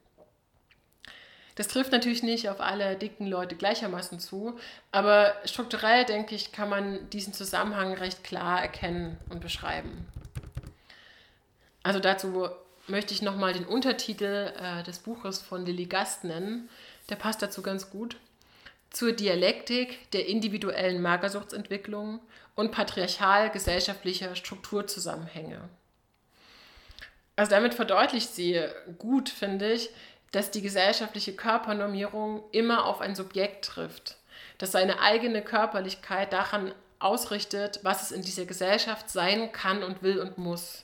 Das 1.59 1.67
trifft 1.67 1.91
natürlich 1.91 2.23
nicht 2.23 2.47
auf 2.47 2.61
alle 2.61 2.95
dicken 2.95 3.27
Leute 3.27 3.57
gleichermaßen 3.57 4.17
zu, 4.21 4.57
aber 4.93 5.33
strukturell, 5.43 6.05
denke 6.05 6.33
ich, 6.33 6.53
kann 6.53 6.69
man 6.69 7.09
diesen 7.09 7.33
Zusammenhang 7.33 7.95
recht 7.95 8.23
klar 8.23 8.61
erkennen 8.61 9.17
und 9.27 9.41
beschreiben. 9.41 10.07
Also 11.83 11.99
dazu 11.99 12.47
möchte 12.87 13.13
ich 13.13 13.21
nochmal 13.21 13.51
den 13.51 13.65
Untertitel 13.65 14.53
äh, 14.57 14.83
des 14.83 14.99
Buches 14.99 15.41
von 15.41 15.65
Lilly 15.65 15.87
Gast 15.87 16.23
nennen. 16.23 16.69
Der 17.09 17.17
passt 17.17 17.41
dazu 17.41 17.61
ganz 17.61 17.89
gut. 17.89 18.15
Zur 18.89 19.11
Dialektik 19.11 20.09
der 20.11 20.27
individuellen 20.27 21.01
Magersuchtsentwicklung 21.01 22.21
und 22.55 22.71
patriarchal-gesellschaftlicher 22.71 24.33
Strukturzusammenhänge. 24.37 25.59
Also 27.35 27.51
damit 27.51 27.73
verdeutlicht 27.73 28.33
sie 28.33 28.63
gut, 28.97 29.27
finde 29.27 29.73
ich, 29.73 29.89
dass 30.31 30.51
die 30.51 30.61
gesellschaftliche 30.61 31.35
Körpernormierung 31.35 32.43
immer 32.51 32.85
auf 32.85 33.01
ein 33.01 33.15
Subjekt 33.15 33.65
trifft, 33.65 34.17
dass 34.57 34.71
seine 34.71 34.99
eigene 34.99 35.41
Körperlichkeit 35.41 36.33
daran 36.33 36.73
ausrichtet, 36.99 37.79
was 37.83 38.03
es 38.03 38.11
in 38.11 38.21
dieser 38.21 38.45
Gesellschaft 38.45 39.09
sein 39.09 39.51
kann 39.51 39.83
und 39.83 40.03
will 40.03 40.19
und 40.19 40.37
muss. 40.37 40.83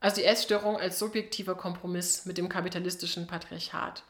Also 0.00 0.16
die 0.16 0.24
Essstörung 0.24 0.78
als 0.78 0.98
subjektiver 0.98 1.54
Kompromiss 1.54 2.24
mit 2.24 2.38
dem 2.38 2.48
kapitalistischen 2.48 3.26
Patriarchat. 3.26 4.02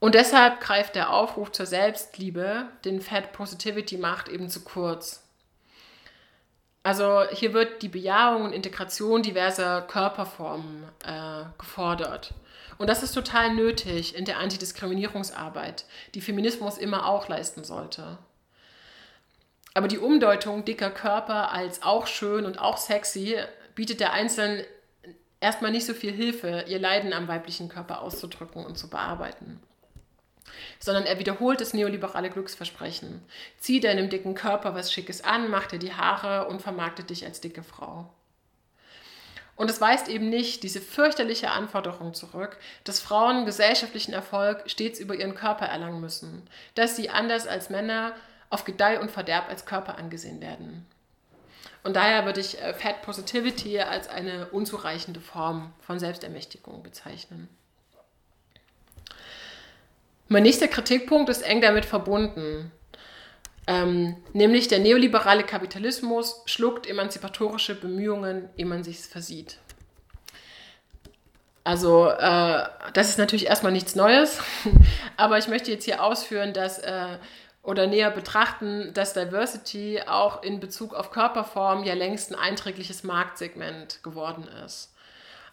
Und 0.00 0.14
deshalb 0.14 0.60
greift 0.60 0.96
der 0.96 1.10
Aufruf 1.10 1.52
zur 1.52 1.64
Selbstliebe, 1.64 2.68
den 2.84 3.00
Fat 3.00 3.32
Positivity 3.32 3.96
macht, 3.96 4.28
eben 4.28 4.50
zu 4.50 4.62
kurz. 4.62 5.23
Also 6.84 7.24
hier 7.30 7.54
wird 7.54 7.80
die 7.80 7.88
Bejahung 7.88 8.44
und 8.44 8.52
Integration 8.52 9.22
diverser 9.22 9.80
Körperformen 9.80 10.84
äh, 11.04 11.44
gefordert. 11.58 12.34
Und 12.76 12.88
das 12.88 13.02
ist 13.02 13.12
total 13.12 13.54
nötig 13.54 14.14
in 14.14 14.26
der 14.26 14.38
Antidiskriminierungsarbeit, 14.38 15.86
die 16.14 16.20
Feminismus 16.20 16.76
immer 16.76 17.08
auch 17.08 17.28
leisten 17.28 17.64
sollte. 17.64 18.18
Aber 19.72 19.88
die 19.88 19.98
Umdeutung 19.98 20.66
dicker 20.66 20.90
Körper 20.90 21.52
als 21.52 21.82
auch 21.82 22.06
schön 22.06 22.44
und 22.44 22.60
auch 22.60 22.76
sexy 22.76 23.38
bietet 23.74 24.00
der 24.00 24.12
Einzelnen 24.12 24.62
erstmal 25.40 25.70
nicht 25.70 25.86
so 25.86 25.94
viel 25.94 26.12
Hilfe, 26.12 26.66
ihr 26.68 26.78
Leiden 26.78 27.14
am 27.14 27.28
weiblichen 27.28 27.70
Körper 27.70 28.02
auszudrücken 28.02 28.64
und 28.64 28.76
zu 28.76 28.90
bearbeiten 28.90 29.58
sondern 30.78 31.04
er 31.04 31.18
wiederholt 31.18 31.60
das 31.60 31.74
neoliberale 31.74 32.30
Glücksversprechen. 32.30 33.22
Zieh 33.58 33.80
deinem 33.80 34.10
dicken 34.10 34.34
Körper 34.34 34.74
was 34.74 34.92
Schickes 34.92 35.22
an, 35.22 35.50
mach 35.50 35.66
dir 35.66 35.78
die 35.78 35.94
Haare 35.94 36.48
und 36.48 36.62
vermarkte 36.62 37.04
dich 37.04 37.24
als 37.24 37.40
dicke 37.40 37.62
Frau. 37.62 38.10
Und 39.56 39.70
es 39.70 39.80
weist 39.80 40.08
eben 40.08 40.28
nicht 40.28 40.62
diese 40.62 40.80
fürchterliche 40.80 41.50
Anforderung 41.50 42.12
zurück, 42.12 42.58
dass 42.82 43.00
Frauen 43.00 43.44
gesellschaftlichen 43.44 44.12
Erfolg 44.12 44.64
stets 44.66 44.98
über 44.98 45.14
ihren 45.14 45.34
Körper 45.34 45.66
erlangen 45.66 46.00
müssen, 46.00 46.48
dass 46.74 46.96
sie 46.96 47.08
anders 47.08 47.46
als 47.46 47.70
Männer 47.70 48.14
auf 48.50 48.64
Gedeih 48.64 49.00
und 49.00 49.10
Verderb 49.10 49.48
als 49.48 49.64
Körper 49.64 49.96
angesehen 49.96 50.40
werden. 50.40 50.86
Und 51.84 51.96
daher 51.96 52.24
würde 52.24 52.40
ich 52.40 52.60
äh, 52.60 52.72
Fat 52.74 53.02
Positivity 53.02 53.78
als 53.78 54.08
eine 54.08 54.46
unzureichende 54.46 55.20
Form 55.20 55.72
von 55.80 55.98
Selbstermächtigung 55.98 56.82
bezeichnen. 56.82 57.48
Mein 60.28 60.42
nächster 60.42 60.68
Kritikpunkt 60.68 61.28
ist 61.28 61.42
eng 61.42 61.60
damit 61.60 61.84
verbunden. 61.84 62.72
Ähm, 63.66 64.16
nämlich 64.32 64.68
der 64.68 64.78
neoliberale 64.78 65.44
Kapitalismus 65.44 66.42
schluckt 66.46 66.86
emanzipatorische 66.86 67.74
Bemühungen, 67.74 68.48
ehe 68.56 68.66
man 68.66 68.84
sich 68.84 69.00
versieht. 69.00 69.58
Also 71.62 72.10
äh, 72.10 72.62
das 72.92 73.08
ist 73.08 73.18
natürlich 73.18 73.46
erstmal 73.46 73.72
nichts 73.72 73.94
Neues, 73.94 74.38
aber 75.16 75.38
ich 75.38 75.48
möchte 75.48 75.70
jetzt 75.70 75.84
hier 75.84 76.04
ausführen, 76.04 76.52
dass 76.52 76.78
äh, 76.78 77.16
oder 77.62 77.86
näher 77.86 78.10
betrachten, 78.10 78.92
dass 78.92 79.14
Diversity 79.14 80.02
auch 80.06 80.42
in 80.42 80.60
Bezug 80.60 80.92
auf 80.92 81.10
Körperform 81.10 81.84
ja 81.84 81.94
längst 81.94 82.30
ein 82.30 82.38
einträgliches 82.38 83.02
Marktsegment 83.02 84.02
geworden 84.02 84.46
ist. 84.66 84.93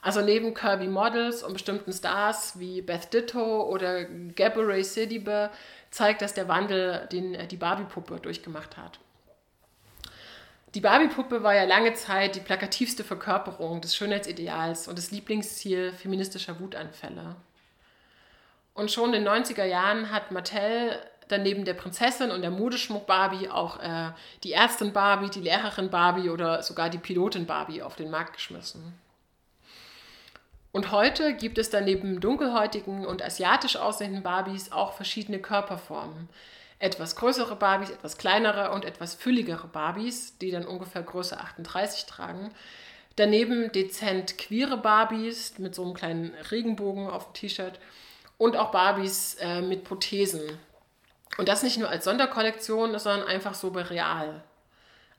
Also 0.02 0.22
neben 0.22 0.56
Kirby 0.56 0.88
Models 0.88 1.43
und 1.43 1.54
bestimmten 1.54 1.93
Stars 1.93 2.60
wie 2.60 2.82
Beth 2.82 3.14
Ditto 3.14 3.64
oder 3.64 4.06
Gabourey 4.06 4.84
Sidibe 4.84 5.52
zeigt 5.91 6.24
das 6.24 6.34
der 6.34 6.47
Wandel, 6.47 7.08
den 7.12 7.36
äh, 7.36 7.47
die 7.47 7.58
Barbie-Puppe 7.58 8.20
durchgemacht 8.20 8.78
hat. 8.78 8.99
Die 10.74 10.82
Barbie-Puppe 10.82 11.43
war 11.43 11.54
ja 11.54 11.66
lange 11.66 11.93
Zeit 11.93 12.36
die 12.36 12.39
plakativste 12.39 13.04
Verkörperung 13.04 13.82
des 13.82 13.95
Schönheitsideals 13.95 14.88
und 14.88 14.97
das 14.97 15.12
Lieblingsziel 15.12 15.91
feministischer 15.91 16.60
Wutanfälle. 16.60 17.36
Und 18.74 18.89
schon 18.89 19.14
in 19.14 19.26
den 19.26 19.34
90er 19.34 19.66
Jahren 19.66 20.12
hat 20.12 20.32
Mattel 20.32 20.97
dann 21.28 21.43
neben 21.43 21.66
der 21.66 21.74
Prinzessin 21.74 22.32
und 22.32 22.41
der 22.41 22.52
Modeschmuck 22.52 23.06
Barbie 23.06 23.49
auch 23.49 23.80
äh, 23.80 24.12
die 24.43 24.54
Ärztin 24.54 24.93
Barbie, 24.93 25.30
die 25.30 25.41
Lehrerin 25.41 25.89
Barbie 25.89 26.30
oder 26.30 26.64
sogar 26.64 26.89
die 26.89 26.97
Pilotin 26.97 27.45
Barbie 27.45 27.84
auf 27.84 27.95
den 27.95 28.10
Markt 28.10 28.34
geschmissen. 28.34 28.93
Und 30.72 30.91
heute 30.91 31.34
gibt 31.34 31.57
es 31.57 31.69
dann 31.69 31.86
neben 31.86 32.22
dunkelhäutigen 32.22 33.05
und 33.05 33.22
asiatisch 33.22 33.76
aussehenden 33.76 34.24
Barbies 34.24 34.72
auch 34.72 34.93
verschiedene 34.93 35.39
Körperformen. 35.39 36.30
Etwas 36.80 37.15
größere 37.15 37.55
Barbies, 37.55 37.89
etwas 37.89 38.17
kleinere 38.17 38.72
und 38.72 38.86
etwas 38.86 39.13
fülligere 39.13 39.67
Barbies, 39.67 40.38
die 40.39 40.49
dann 40.49 40.65
ungefähr 40.65 41.03
Größe 41.03 41.39
38 41.39 42.05
tragen. 42.05 42.51
Daneben 43.17 43.72
dezent 43.72 44.38
queere 44.38 44.78
Barbies 44.78 45.59
mit 45.59 45.76
so 45.76 45.84
einem 45.84 45.93
kleinen 45.93 46.34
Regenbogen 46.49 47.09
auf 47.09 47.26
dem 47.26 47.34
T-Shirt 47.34 47.80
und 48.38 48.55
auch 48.55 48.72
Barbies 48.72 49.36
äh, 49.36 49.61
mit 49.61 49.84
Prothesen. 49.84 50.41
Und 51.38 51.49
das 51.49 51.63
nicht 51.63 51.78
nur 51.78 51.89
als 51.89 52.05
Sonderkollektion, 52.05 52.97
sondern 52.97 53.28
einfach 53.28 53.53
so 53.53 53.72
bei 53.72 53.82
Real. 53.82 54.43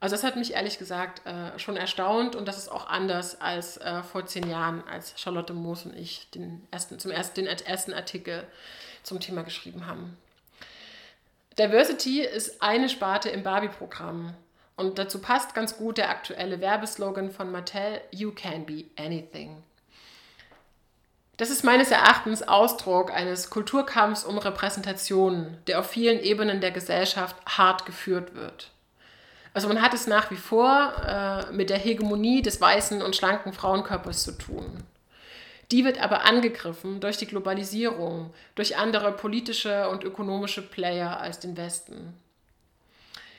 Also 0.02 0.16
das 0.16 0.24
hat 0.24 0.34
mich 0.34 0.54
ehrlich 0.54 0.80
gesagt 0.80 1.24
äh, 1.28 1.56
schon 1.60 1.76
erstaunt 1.76 2.34
und 2.34 2.48
das 2.48 2.58
ist 2.58 2.68
auch 2.68 2.88
anders 2.88 3.40
als 3.40 3.76
äh, 3.76 4.02
vor 4.02 4.26
zehn 4.26 4.50
Jahren, 4.50 4.82
als 4.88 5.14
Charlotte 5.16 5.52
Moos 5.52 5.86
und 5.86 5.96
ich 5.96 6.28
den 6.30 6.66
ersten, 6.72 6.98
zum 6.98 7.12
ersten, 7.12 7.36
den 7.36 7.46
ersten 7.46 7.92
Artikel 7.94 8.42
zum 9.04 9.20
Thema 9.20 9.44
geschrieben 9.44 9.86
haben. 9.86 10.16
Diversity 11.56 12.20
ist 12.20 12.60
eine 12.60 12.88
Sparte 12.88 13.28
im 13.28 13.44
Barbie-Programm 13.44 14.34
und 14.74 14.98
dazu 14.98 15.20
passt 15.20 15.54
ganz 15.54 15.76
gut 15.76 15.98
der 15.98 16.10
aktuelle 16.10 16.60
Werbeslogan 16.60 17.30
von 17.30 17.52
Mattel, 17.52 18.00
You 18.10 18.32
can 18.32 18.66
be 18.66 18.86
anything. 18.98 19.62
Das 21.36 21.48
ist 21.48 21.62
meines 21.62 21.92
Erachtens 21.92 22.42
Ausdruck 22.42 23.12
eines 23.12 23.50
Kulturkampfs 23.50 24.24
um 24.24 24.38
Repräsentation, 24.38 25.58
der 25.68 25.78
auf 25.78 25.88
vielen 25.88 26.18
Ebenen 26.18 26.60
der 26.60 26.72
Gesellschaft 26.72 27.36
hart 27.46 27.86
geführt 27.86 28.34
wird. 28.34 28.71
Also 29.54 29.68
man 29.68 29.82
hat 29.82 29.92
es 29.92 30.06
nach 30.06 30.30
wie 30.30 30.36
vor 30.36 30.92
äh, 31.06 31.52
mit 31.52 31.68
der 31.68 31.78
Hegemonie 31.78 32.42
des 32.42 32.60
weißen 32.60 33.02
und 33.02 33.16
schlanken 33.16 33.52
Frauenkörpers 33.52 34.24
zu 34.24 34.32
tun. 34.32 34.82
Die 35.70 35.84
wird 35.84 36.02
aber 36.02 36.24
angegriffen 36.24 37.00
durch 37.00 37.16
die 37.16 37.26
Globalisierung, 37.26 38.32
durch 38.54 38.76
andere 38.76 39.12
politische 39.12 39.88
und 39.88 40.04
ökonomische 40.04 40.62
Player 40.62 41.18
als 41.18 41.38
den 41.40 41.56
Westen. 41.56 42.14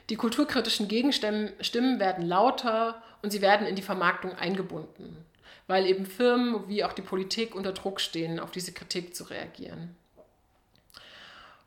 Die 0.09 0.15
kulturkritischen 0.15 0.87
Gegenstimmen 0.87 1.99
werden 1.99 2.25
lauter 2.25 3.01
und 3.21 3.31
sie 3.31 3.41
werden 3.41 3.65
in 3.65 3.75
die 3.75 3.81
Vermarktung 3.81 4.33
eingebunden, 4.33 5.25
weil 5.67 5.85
eben 5.85 6.05
Firmen 6.05 6.67
wie 6.67 6.83
auch 6.83 6.93
die 6.93 7.01
Politik 7.01 7.55
unter 7.55 7.71
Druck 7.71 8.01
stehen, 8.01 8.39
auf 8.39 8.51
diese 8.51 8.73
Kritik 8.73 9.15
zu 9.15 9.25
reagieren. 9.25 9.95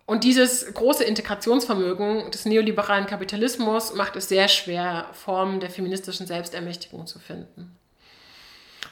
Und 0.06 0.22
dieses 0.22 0.72
große 0.72 1.02
Integrationsvermögen 1.02 2.30
des 2.30 2.44
neoliberalen 2.44 3.06
Kapitalismus 3.06 3.92
macht 3.92 4.14
es 4.14 4.28
sehr 4.28 4.46
schwer, 4.46 5.10
Formen 5.12 5.58
der 5.58 5.68
feministischen 5.68 6.28
Selbstermächtigung 6.28 7.06
zu 7.08 7.18
finden. 7.18 7.76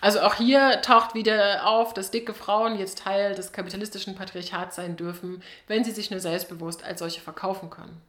Also 0.01 0.21
auch 0.21 0.35
hier 0.35 0.83
taucht 0.83 1.15
wieder 1.15 1.67
auf, 1.67 1.95
dass 1.95 2.11
dicke 2.11 2.35
Frauen 2.35 2.79
jetzt 2.79 2.99
Teil 2.99 3.35
des 3.35 3.53
kapitalistischen 3.53 4.17
Patriarchats 4.17 4.77
sein 4.77 4.97
dürfen, 4.97 5.43
wenn 5.69 5.85
sie 5.85 5.93
sich 5.93 6.11
nur 6.11 6.21
selbstbewusst 6.21 6.85
als 6.85 6.99
solche 6.99 7.21
verkaufen 7.21 7.71
können. 7.71 8.03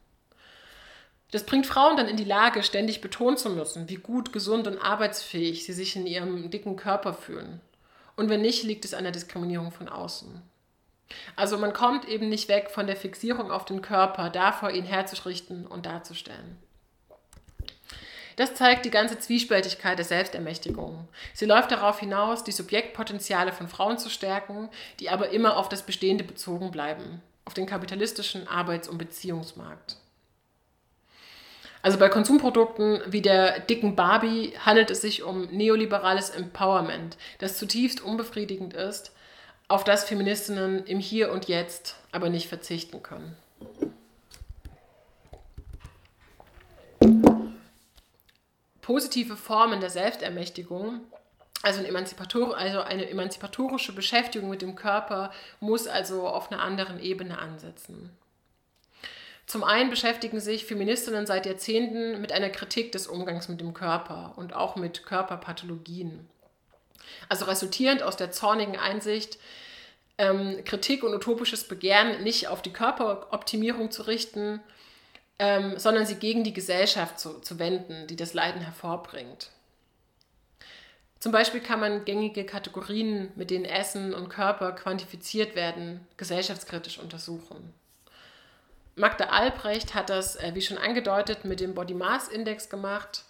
Das 1.30 1.44
bringt 1.44 1.66
Frauen 1.66 1.96
dann 1.96 2.08
in 2.08 2.16
die 2.16 2.24
Lage, 2.24 2.62
ständig 2.62 3.00
betonen 3.00 3.36
zu 3.36 3.50
müssen, 3.50 3.88
wie 3.88 3.96
gut, 3.96 4.32
gesund 4.32 4.66
und 4.66 4.78
arbeitsfähig 4.78 5.64
sie 5.64 5.72
sich 5.72 5.96
in 5.96 6.06
ihrem 6.06 6.50
dicken 6.50 6.76
Körper 6.76 7.14
fühlen. 7.14 7.60
Und 8.16 8.28
wenn 8.30 8.42
nicht, 8.42 8.64
liegt 8.64 8.84
es 8.84 8.94
an 8.94 9.04
der 9.04 9.12
Diskriminierung 9.12 9.70
von 9.70 9.88
außen. 9.88 10.42
Also 11.36 11.58
man 11.58 11.72
kommt 11.72 12.06
eben 12.08 12.28
nicht 12.28 12.48
weg 12.48 12.70
von 12.70 12.86
der 12.86 12.96
Fixierung 12.96 13.50
auf 13.50 13.64
den 13.64 13.82
Körper, 13.82 14.30
davor 14.30 14.70
ihn 14.70 14.84
herzurichten 14.84 15.66
und 15.66 15.86
darzustellen. 15.86 16.58
Das 18.36 18.54
zeigt 18.54 18.84
die 18.84 18.90
ganze 18.90 19.18
Zwiespältigkeit 19.18 19.96
der 19.96 20.04
Selbstermächtigung. 20.04 21.08
Sie 21.32 21.46
läuft 21.46 21.70
darauf 21.70 22.00
hinaus, 22.00 22.44
die 22.44 22.52
Subjektpotenziale 22.52 23.50
von 23.50 23.66
Frauen 23.66 23.98
zu 23.98 24.10
stärken, 24.10 24.68
die 25.00 25.08
aber 25.08 25.30
immer 25.30 25.56
auf 25.56 25.70
das 25.70 25.82
Bestehende 25.82 26.22
bezogen 26.22 26.70
bleiben, 26.70 27.22
auf 27.46 27.54
den 27.54 27.64
kapitalistischen 27.64 28.46
Arbeits- 28.46 28.88
und 28.88 28.98
Beziehungsmarkt. 28.98 29.96
Also 31.80 31.98
bei 31.98 32.08
Konsumprodukten 32.08 33.00
wie 33.06 33.22
der 33.22 33.60
dicken 33.60 33.96
Barbie 33.96 34.52
handelt 34.58 34.90
es 34.90 35.00
sich 35.00 35.22
um 35.22 35.46
neoliberales 35.46 36.30
Empowerment, 36.30 37.16
das 37.38 37.56
zutiefst 37.56 38.02
unbefriedigend 38.02 38.74
ist, 38.74 39.12
auf 39.68 39.84
das 39.84 40.04
Feministinnen 40.04 40.84
im 40.86 41.00
Hier 41.00 41.32
und 41.32 41.48
Jetzt 41.48 41.96
aber 42.12 42.28
nicht 42.28 42.48
verzichten 42.48 43.02
können. 43.02 43.36
Positive 48.80 49.36
Formen 49.36 49.80
der 49.80 49.90
Selbstermächtigung 49.90 51.00
also 51.62 51.80
eine, 51.80 51.88
Emanzipator 51.88 52.56
also 52.56 52.80
eine 52.80 53.10
emanzipatorische 53.10 53.92
Beschäftigung 53.92 54.48
mit 54.48 54.62
dem 54.62 54.76
Körper 54.76 55.32
muss 55.58 55.88
also 55.88 56.28
auf 56.28 56.52
einer 56.52 56.62
anderen 56.62 57.00
Ebene 57.00 57.38
ansetzen. 57.38 58.10
Zum 59.46 59.64
einen 59.64 59.90
beschäftigen 59.90 60.38
sich 60.38 60.64
Feministinnen 60.64 61.26
seit 61.26 61.46
Jahrzehnten 61.46 62.20
mit 62.20 62.30
einer 62.30 62.50
Kritik 62.50 62.92
des 62.92 63.06
Umgangs 63.06 63.48
mit 63.48 63.60
dem 63.60 63.74
Körper 63.74 64.34
und 64.36 64.54
auch 64.54 64.76
mit 64.76 65.06
Körperpathologien. 65.06 66.28
Also 67.28 67.44
resultierend 67.46 68.02
aus 68.02 68.16
der 68.16 68.30
zornigen 68.30 68.76
Einsicht, 68.76 69.38
ähm, 70.18 70.64
Kritik 70.64 71.02
und 71.02 71.14
utopisches 71.14 71.64
Begehren 71.64 72.22
nicht 72.22 72.48
auf 72.48 72.62
die 72.62 72.72
Körperoptimierung 72.72 73.90
zu 73.90 74.02
richten, 74.02 74.60
ähm, 75.38 75.78
sondern 75.78 76.06
sie 76.06 76.16
gegen 76.16 76.44
die 76.44 76.54
Gesellschaft 76.54 77.20
zu, 77.20 77.40
zu 77.40 77.58
wenden, 77.58 78.06
die 78.06 78.16
das 78.16 78.32
Leiden 78.32 78.62
hervorbringt. 78.62 79.50
Zum 81.20 81.32
Beispiel 81.32 81.60
kann 81.60 81.80
man 81.80 82.04
gängige 82.04 82.44
Kategorien, 82.44 83.30
mit 83.36 83.50
denen 83.50 83.64
Essen 83.64 84.14
und 84.14 84.28
Körper 84.28 84.72
quantifiziert 84.72 85.54
werden, 85.54 86.06
gesellschaftskritisch 86.16 86.98
untersuchen. 86.98 87.74
Magda 88.94 89.26
Albrecht 89.26 89.94
hat 89.94 90.08
das, 90.08 90.36
äh, 90.36 90.52
wie 90.54 90.62
schon 90.62 90.78
angedeutet, 90.78 91.44
mit 91.44 91.60
dem 91.60 91.74
Body 91.74 91.92
Mass 91.92 92.28
Index 92.28 92.70
gemacht. 92.70 93.24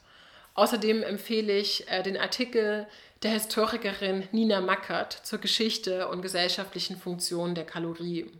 Außerdem 0.56 1.02
empfehle 1.02 1.56
ich 1.56 1.88
äh, 1.88 2.02
den 2.02 2.16
Artikel 2.16 2.86
der 3.22 3.30
Historikerin 3.30 4.26
Nina 4.32 4.60
Mackert 4.60 5.12
zur 5.12 5.38
Geschichte 5.38 6.08
und 6.08 6.22
gesellschaftlichen 6.22 6.96
Funktion 6.96 7.54
der 7.54 7.64
Kalorie. 7.64 8.30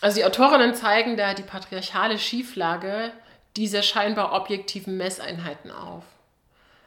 Also 0.00 0.16
die 0.16 0.24
Autorinnen 0.24 0.74
zeigen 0.74 1.16
da 1.16 1.34
die 1.34 1.42
patriarchale 1.42 2.18
Schieflage 2.18 3.12
dieser 3.56 3.82
scheinbar 3.82 4.32
objektiven 4.32 4.96
Messeinheiten 4.96 5.70
auf. 5.70 6.04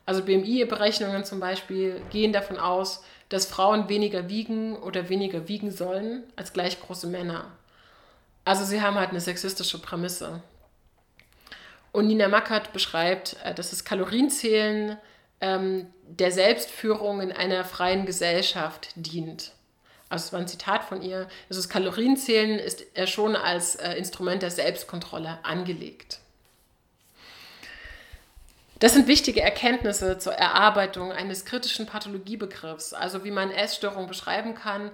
Also 0.05 0.23
BMI-Berechnungen 0.23 1.23
zum 1.23 1.39
Beispiel 1.39 2.01
gehen 2.11 2.33
davon 2.33 2.57
aus, 2.57 3.03
dass 3.29 3.45
Frauen 3.45 3.87
weniger 3.87 4.29
wiegen 4.29 4.75
oder 4.75 5.07
weniger 5.09 5.47
wiegen 5.47 5.71
sollen 5.71 6.23
als 6.35 6.51
gleich 6.51 6.79
große 6.81 7.07
Männer. 7.07 7.45
Also 8.43 8.65
sie 8.65 8.81
haben 8.81 8.97
halt 8.97 9.11
eine 9.11 9.21
sexistische 9.21 9.79
Prämisse. 9.79 10.41
Und 11.93 12.07
Nina 12.07 12.27
Mackert 12.27 12.73
beschreibt, 12.73 13.37
äh, 13.45 13.53
dass 13.53 13.69
das 13.69 13.85
Kalorienzählen 13.85 14.97
ähm, 15.39 15.87
der 16.05 16.31
Selbstführung 16.31 17.21
in 17.21 17.31
einer 17.31 17.63
freien 17.63 18.05
Gesellschaft 18.05 18.89
dient. 18.95 19.53
Also 20.09 20.25
es 20.25 20.33
war 20.33 20.39
ein 20.39 20.47
Zitat 20.47 20.83
von 20.83 21.01
ihr. 21.01 21.27
Also 21.49 21.61
das 21.61 21.69
Kalorienzählen 21.69 22.59
ist 22.59 22.85
schon 23.05 23.35
als 23.35 23.75
äh, 23.75 23.93
Instrument 23.93 24.41
der 24.41 24.51
Selbstkontrolle 24.51 25.39
angelegt. 25.43 26.19
Das 28.79 28.93
sind 28.93 29.07
wichtige 29.07 29.41
Erkenntnisse 29.41 30.17
zur 30.17 30.33
Erarbeitung 30.33 31.11
eines 31.11 31.45
kritischen 31.45 31.85
Pathologiebegriffs, 31.85 32.93
also 32.93 33.23
wie 33.23 33.31
man 33.31 33.49
Essstörung 33.49 34.07
beschreiben 34.07 34.55
kann 34.55 34.91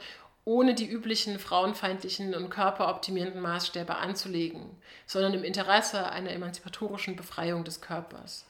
ohne 0.50 0.74
die 0.74 0.88
üblichen 0.88 1.38
frauenfeindlichen 1.38 2.34
und 2.34 2.50
körperoptimierenden 2.50 3.40
Maßstäbe 3.40 3.96
anzulegen, 3.96 4.64
sondern 5.06 5.36
im 5.36 5.44
Interesse 5.44 6.10
einer 6.10 6.32
emanzipatorischen 6.32 7.16
Befreiung 7.16 7.64
des 7.64 7.82
Körpers. 7.82 8.48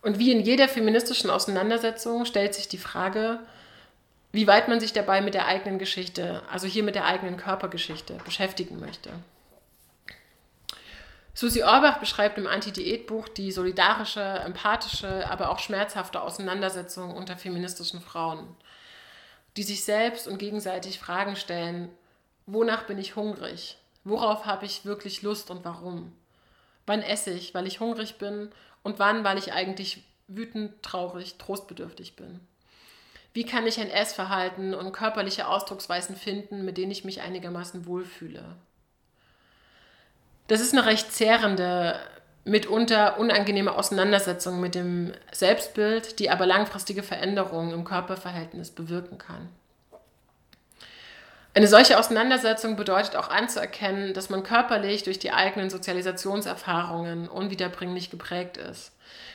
Und 0.00 0.18
wie 0.18 0.32
in 0.32 0.40
jeder 0.40 0.68
feministischen 0.68 1.28
Auseinandersetzung 1.28 2.24
stellt 2.24 2.54
sich 2.54 2.66
die 2.66 2.78
Frage, 2.78 3.40
wie 4.32 4.46
weit 4.46 4.68
man 4.68 4.80
sich 4.80 4.94
dabei 4.94 5.20
mit 5.20 5.34
der 5.34 5.48
eigenen 5.48 5.78
Geschichte, 5.78 6.42
also 6.50 6.66
hier 6.66 6.82
mit 6.82 6.94
der 6.94 7.04
eigenen 7.04 7.36
Körpergeschichte, 7.36 8.16
beschäftigen 8.24 8.80
möchte. 8.80 9.10
Susi 11.34 11.62
Orbach 11.62 11.98
beschreibt 11.98 12.38
im 12.38 12.46
Anti-Diät-Buch 12.46 13.28
die 13.28 13.52
solidarische, 13.52 14.22
empathische, 14.22 15.28
aber 15.30 15.50
auch 15.50 15.58
schmerzhafte 15.58 16.22
Auseinandersetzung 16.22 17.14
unter 17.14 17.36
feministischen 17.36 18.00
Frauen 18.00 18.56
die 19.56 19.62
sich 19.62 19.84
selbst 19.84 20.28
und 20.28 20.38
gegenseitig 20.38 20.98
Fragen 20.98 21.36
stellen, 21.36 21.88
wonach 22.46 22.84
bin 22.84 22.98
ich 22.98 23.16
hungrig? 23.16 23.78
Worauf 24.04 24.46
habe 24.46 24.66
ich 24.66 24.84
wirklich 24.84 25.22
Lust 25.22 25.50
und 25.50 25.64
warum? 25.64 26.12
Wann 26.86 27.02
esse 27.02 27.30
ich, 27.30 27.54
weil 27.54 27.66
ich 27.66 27.80
hungrig 27.80 28.18
bin 28.18 28.50
und 28.82 28.98
wann, 28.98 29.24
weil 29.24 29.38
ich 29.38 29.52
eigentlich 29.52 30.04
wütend, 30.28 30.82
traurig, 30.82 31.36
trostbedürftig 31.38 32.14
bin? 32.16 32.40
Wie 33.32 33.44
kann 33.44 33.66
ich 33.66 33.80
ein 33.80 33.90
Essverhalten 33.90 34.74
und 34.74 34.92
körperliche 34.92 35.48
Ausdrucksweisen 35.48 36.16
finden, 36.16 36.64
mit 36.64 36.78
denen 36.78 36.92
ich 36.92 37.04
mich 37.04 37.20
einigermaßen 37.20 37.86
wohlfühle? 37.86 38.44
Das 40.46 40.60
ist 40.60 40.72
eine 40.72 40.86
recht 40.86 41.12
zehrende, 41.12 42.00
mitunter 42.46 43.18
unangenehme 43.18 43.74
Auseinandersetzung 43.74 44.60
mit 44.60 44.76
dem 44.76 45.12
Selbstbild, 45.32 46.20
die 46.20 46.30
aber 46.30 46.46
langfristige 46.46 47.02
Veränderungen 47.02 47.72
im 47.72 47.84
Körperverhältnis 47.84 48.70
bewirken 48.70 49.18
kann. 49.18 49.48
Eine 51.54 51.66
solche 51.66 51.98
Auseinandersetzung 51.98 52.76
bedeutet 52.76 53.16
auch 53.16 53.30
anzuerkennen, 53.30 54.14
dass 54.14 54.30
man 54.30 54.44
körperlich 54.44 55.02
durch 55.02 55.18
die 55.18 55.32
eigenen 55.32 55.70
Sozialisationserfahrungen 55.70 57.28
unwiederbringlich 57.28 58.10
geprägt 58.10 58.58
ist, 58.58 58.92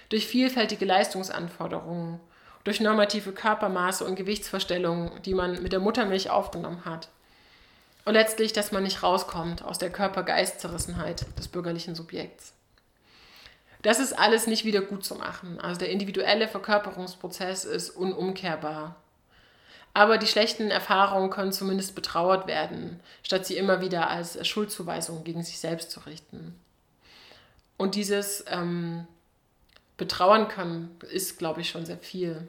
durch 0.09 0.25
vielfältige 0.25 0.85
Leistungsanforderungen, 0.85 2.19
durch 2.63 2.79
normative 2.79 3.33
Körpermaße 3.33 4.05
und 4.05 4.15
Gewichtsvorstellungen, 4.15 5.11
die 5.23 5.33
man 5.33 5.61
mit 5.61 5.73
der 5.73 5.79
Muttermilch 5.79 6.29
aufgenommen 6.29 6.85
hat. 6.85 7.09
Und 8.05 8.13
letztlich, 8.13 8.53
dass 8.53 8.71
man 8.71 8.83
nicht 8.83 9.03
rauskommt 9.03 9.63
aus 9.65 9.79
der 9.79 9.89
Körper-Geist-Zerrissenheit 9.89 11.25
des 11.37 11.49
bürgerlichen 11.49 11.95
Subjekts. 11.95 12.53
Das 13.81 13.99
ist 13.99 14.13
alles 14.13 14.47
nicht 14.47 14.65
wieder 14.65 14.81
gut 14.81 15.03
zu 15.03 15.15
machen. 15.15 15.59
Also 15.59 15.79
der 15.79 15.89
individuelle 15.89 16.47
Verkörperungsprozess 16.47 17.65
ist 17.65 17.89
unumkehrbar. 17.91 18.95
Aber 19.93 20.17
die 20.17 20.27
schlechten 20.27 20.71
Erfahrungen 20.71 21.29
können 21.29 21.51
zumindest 21.51 21.95
betrauert 21.95 22.47
werden, 22.47 23.01
statt 23.23 23.45
sie 23.45 23.57
immer 23.57 23.81
wieder 23.81 24.09
als 24.09 24.47
Schuldzuweisung 24.47 25.23
gegen 25.23 25.43
sich 25.43 25.59
selbst 25.59 25.91
zu 25.91 25.99
richten. 26.01 26.57
Und 27.77 27.95
dieses 27.95 28.45
ähm, 28.47 29.07
Betrauern 29.97 30.47
können 30.47 30.97
ist, 31.11 31.39
glaube 31.39 31.61
ich, 31.61 31.69
schon 31.69 31.85
sehr 31.85 31.97
viel. 31.97 32.47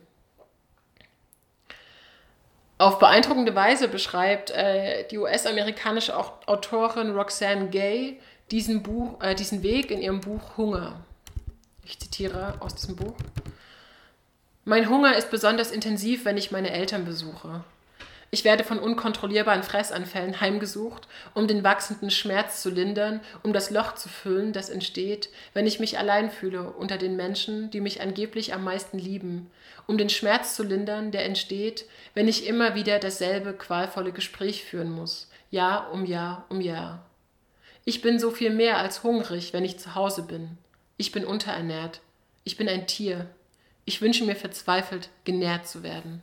Auf 2.79 2.99
beeindruckende 2.99 3.55
Weise 3.55 3.89
beschreibt 3.89 4.51
äh, 4.51 5.07
die 5.09 5.19
US-amerikanische 5.19 6.17
Autorin 6.17 7.15
Roxane 7.15 7.69
Gay 7.69 8.21
diesen, 8.51 8.83
Buch, 8.83 9.21
äh, 9.21 9.35
diesen 9.35 9.63
Weg 9.63 9.91
in 9.91 10.03
ihrem 10.03 10.21
Buch 10.21 10.57
Hunger. 10.57 11.05
Ich 11.85 11.99
zitiere 11.99 12.57
aus 12.61 12.75
diesem 12.75 12.97
Buch. 12.97 13.17
Mein 14.65 14.89
Hunger 14.89 15.17
ist 15.17 15.31
besonders 15.31 15.73
intensiv, 15.73 16.25
wenn 16.25 16.37
ich 16.37 16.53
meine 16.53 16.71
Eltern 16.71 17.05
besuche. 17.05 17.65
Ich 18.35 18.45
werde 18.45 18.65
von 18.65 18.79
unkontrollierbaren 18.79 19.63
Fressanfällen 19.63 20.41
heimgesucht, 20.41 21.07
um 21.35 21.47
den 21.47 21.65
wachsenden 21.65 22.11
Schmerz 22.11 22.63
zu 22.63 22.71
lindern, 22.71 23.21
um 23.43 23.53
das 23.53 23.69
Loch 23.69 23.95
zu 23.95 24.09
füllen, 24.09 24.55
das 24.55 24.71
entsteht, 24.71 25.29
wenn 25.53 25.67
ich 25.67 25.81
mich 25.81 25.99
allein 25.99 26.31
fühle 26.31 26.71
unter 26.71 26.97
den 26.97 27.15
Menschen, 27.15 27.71
die 27.71 27.83
mich 27.83 28.01
angeblich 28.01 28.55
am 28.55 28.65
meisten 28.65 28.99
lieben, 28.99 29.51
um 29.87 29.99
den 29.99 30.09
Schmerz 30.09 30.57
zu 30.57 30.63
lindern, 30.63 31.11
der 31.11 31.27
entsteht, 31.27 31.85
wenn 32.15 32.27
ich 32.27 32.47
immer 32.47 32.75
wieder 32.75 32.99
dasselbe 32.99 33.53
qualvolle 33.53 34.13
Gespräch 34.13 34.65
führen 34.65 34.93
muss, 34.93 35.29
Jahr 35.51 35.93
um 35.93 36.07
Jahr 36.07 36.47
um 36.49 36.63
Jahr. 36.63 37.05
Ich 37.85 38.01
bin 38.01 38.19
so 38.19 38.31
viel 38.31 38.51
mehr 38.51 38.79
als 38.79 39.03
hungrig, 39.03 39.53
wenn 39.53 39.65
ich 39.65 39.79
zu 39.79 39.95
Hause 39.95 40.23
bin. 40.23 40.57
Ich 40.97 41.13
bin 41.13 41.25
unterernährt. 41.25 42.01
Ich 42.45 42.57
bin 42.57 42.69
ein 42.69 42.87
Tier. 42.87 43.27
Ich 43.85 44.01
wünsche 44.01 44.25
mir 44.25 44.37
verzweifelt, 44.37 45.09
genährt 45.25 45.67
zu 45.67 45.83
werden. 45.83 46.23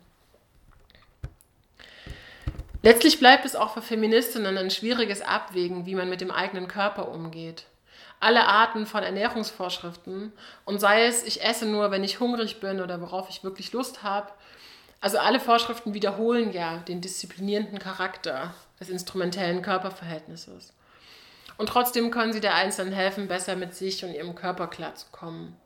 Letztlich 2.81 3.19
bleibt 3.19 3.45
es 3.45 3.57
auch 3.57 3.73
für 3.73 3.81
Feministinnen 3.81 4.57
ein 4.57 4.71
schwieriges 4.71 5.21
Abwägen, 5.21 5.85
wie 5.85 5.95
man 5.95 6.09
mit 6.09 6.21
dem 6.21 6.31
eigenen 6.31 6.69
Körper 6.69 7.09
umgeht. 7.09 7.65
Alle 8.21 8.47
Arten 8.47 8.85
von 8.85 9.03
Ernährungsvorschriften, 9.03 10.31
und 10.65 10.79
sei 10.79 11.05
es, 11.05 11.23
ich 11.23 11.43
esse 11.43 11.65
nur, 11.65 11.91
wenn 11.91 12.03
ich 12.03 12.19
hungrig 12.19 12.59
bin 12.59 12.81
oder 12.81 13.01
worauf 13.01 13.29
ich 13.29 13.43
wirklich 13.43 13.73
Lust 13.73 14.03
habe, 14.03 14.29
also 15.01 15.17
alle 15.17 15.39
Vorschriften 15.39 15.93
wiederholen 15.93 16.51
ja 16.51 16.77
den 16.77 17.01
disziplinierenden 17.01 17.79
Charakter 17.79 18.53
des 18.79 18.89
instrumentellen 18.89 19.61
Körperverhältnisses. 19.61 20.73
Und 21.59 21.67
trotzdem 21.67 22.09
können 22.09 22.31
sie 22.31 22.39
der 22.39 22.55
Einzelnen 22.55 22.93
helfen, 22.93 23.27
besser 23.27 23.57
mit 23.57 23.75
sich 23.75 24.05
und 24.05 24.13
ihrem 24.13 24.33
Körper 24.33 24.67
klarzukommen. 24.67 25.57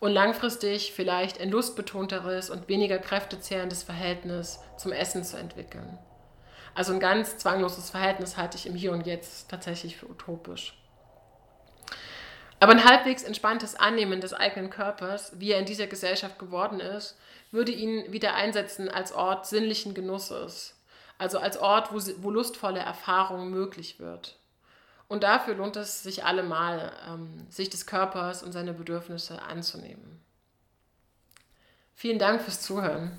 Und 0.00 0.12
langfristig 0.12 0.94
vielleicht 0.94 1.42
ein 1.42 1.50
lustbetonteres 1.50 2.48
und 2.48 2.70
weniger 2.70 2.96
kräftezehrendes 2.96 3.82
Verhältnis 3.82 4.60
zum 4.78 4.92
Essen 4.92 5.24
zu 5.24 5.36
entwickeln. 5.36 5.98
Also 6.74 6.94
ein 6.94 7.00
ganz 7.00 7.36
zwangloses 7.36 7.90
Verhältnis 7.90 8.38
halte 8.38 8.56
ich 8.56 8.66
im 8.66 8.74
Hier 8.74 8.92
und 8.92 9.06
Jetzt 9.06 9.50
tatsächlich 9.50 9.98
für 9.98 10.08
utopisch. 10.08 10.72
Aber 12.58 12.72
ein 12.72 12.86
halbwegs 12.86 13.22
entspanntes 13.22 13.74
Annehmen 13.74 14.22
des 14.22 14.32
eigenen 14.32 14.70
Körpers, 14.70 15.38
wie 15.38 15.52
er 15.52 15.58
in 15.58 15.66
dieser 15.66 15.86
Gesellschaft 15.86 16.38
geworden 16.38 16.80
ist, 16.80 17.18
würde 17.50 17.72
ihn 17.72 18.10
wieder 18.10 18.36
einsetzen 18.36 18.88
als 18.88 19.12
Ort 19.12 19.46
sinnlichen 19.46 19.92
Genusses, 19.92 20.80
also 21.18 21.38
als 21.38 21.58
Ort, 21.58 21.92
wo, 21.92 22.00
wo 22.22 22.30
lustvolle 22.30 22.80
Erfahrung 22.80 23.50
möglich 23.50 24.00
wird. 24.00 24.38
Und 25.08 25.22
dafür 25.22 25.54
lohnt 25.54 25.76
es 25.76 26.02
sich 26.02 26.24
allemal, 26.24 26.92
ähm, 27.08 27.46
sich 27.48 27.70
des 27.70 27.86
Körpers 27.86 28.42
und 28.42 28.52
seine 28.52 28.72
Bedürfnisse 28.72 29.42
anzunehmen. 29.42 30.20
Vielen 31.94 32.18
Dank 32.18 32.42
fürs 32.42 32.60
Zuhören. 32.60 33.18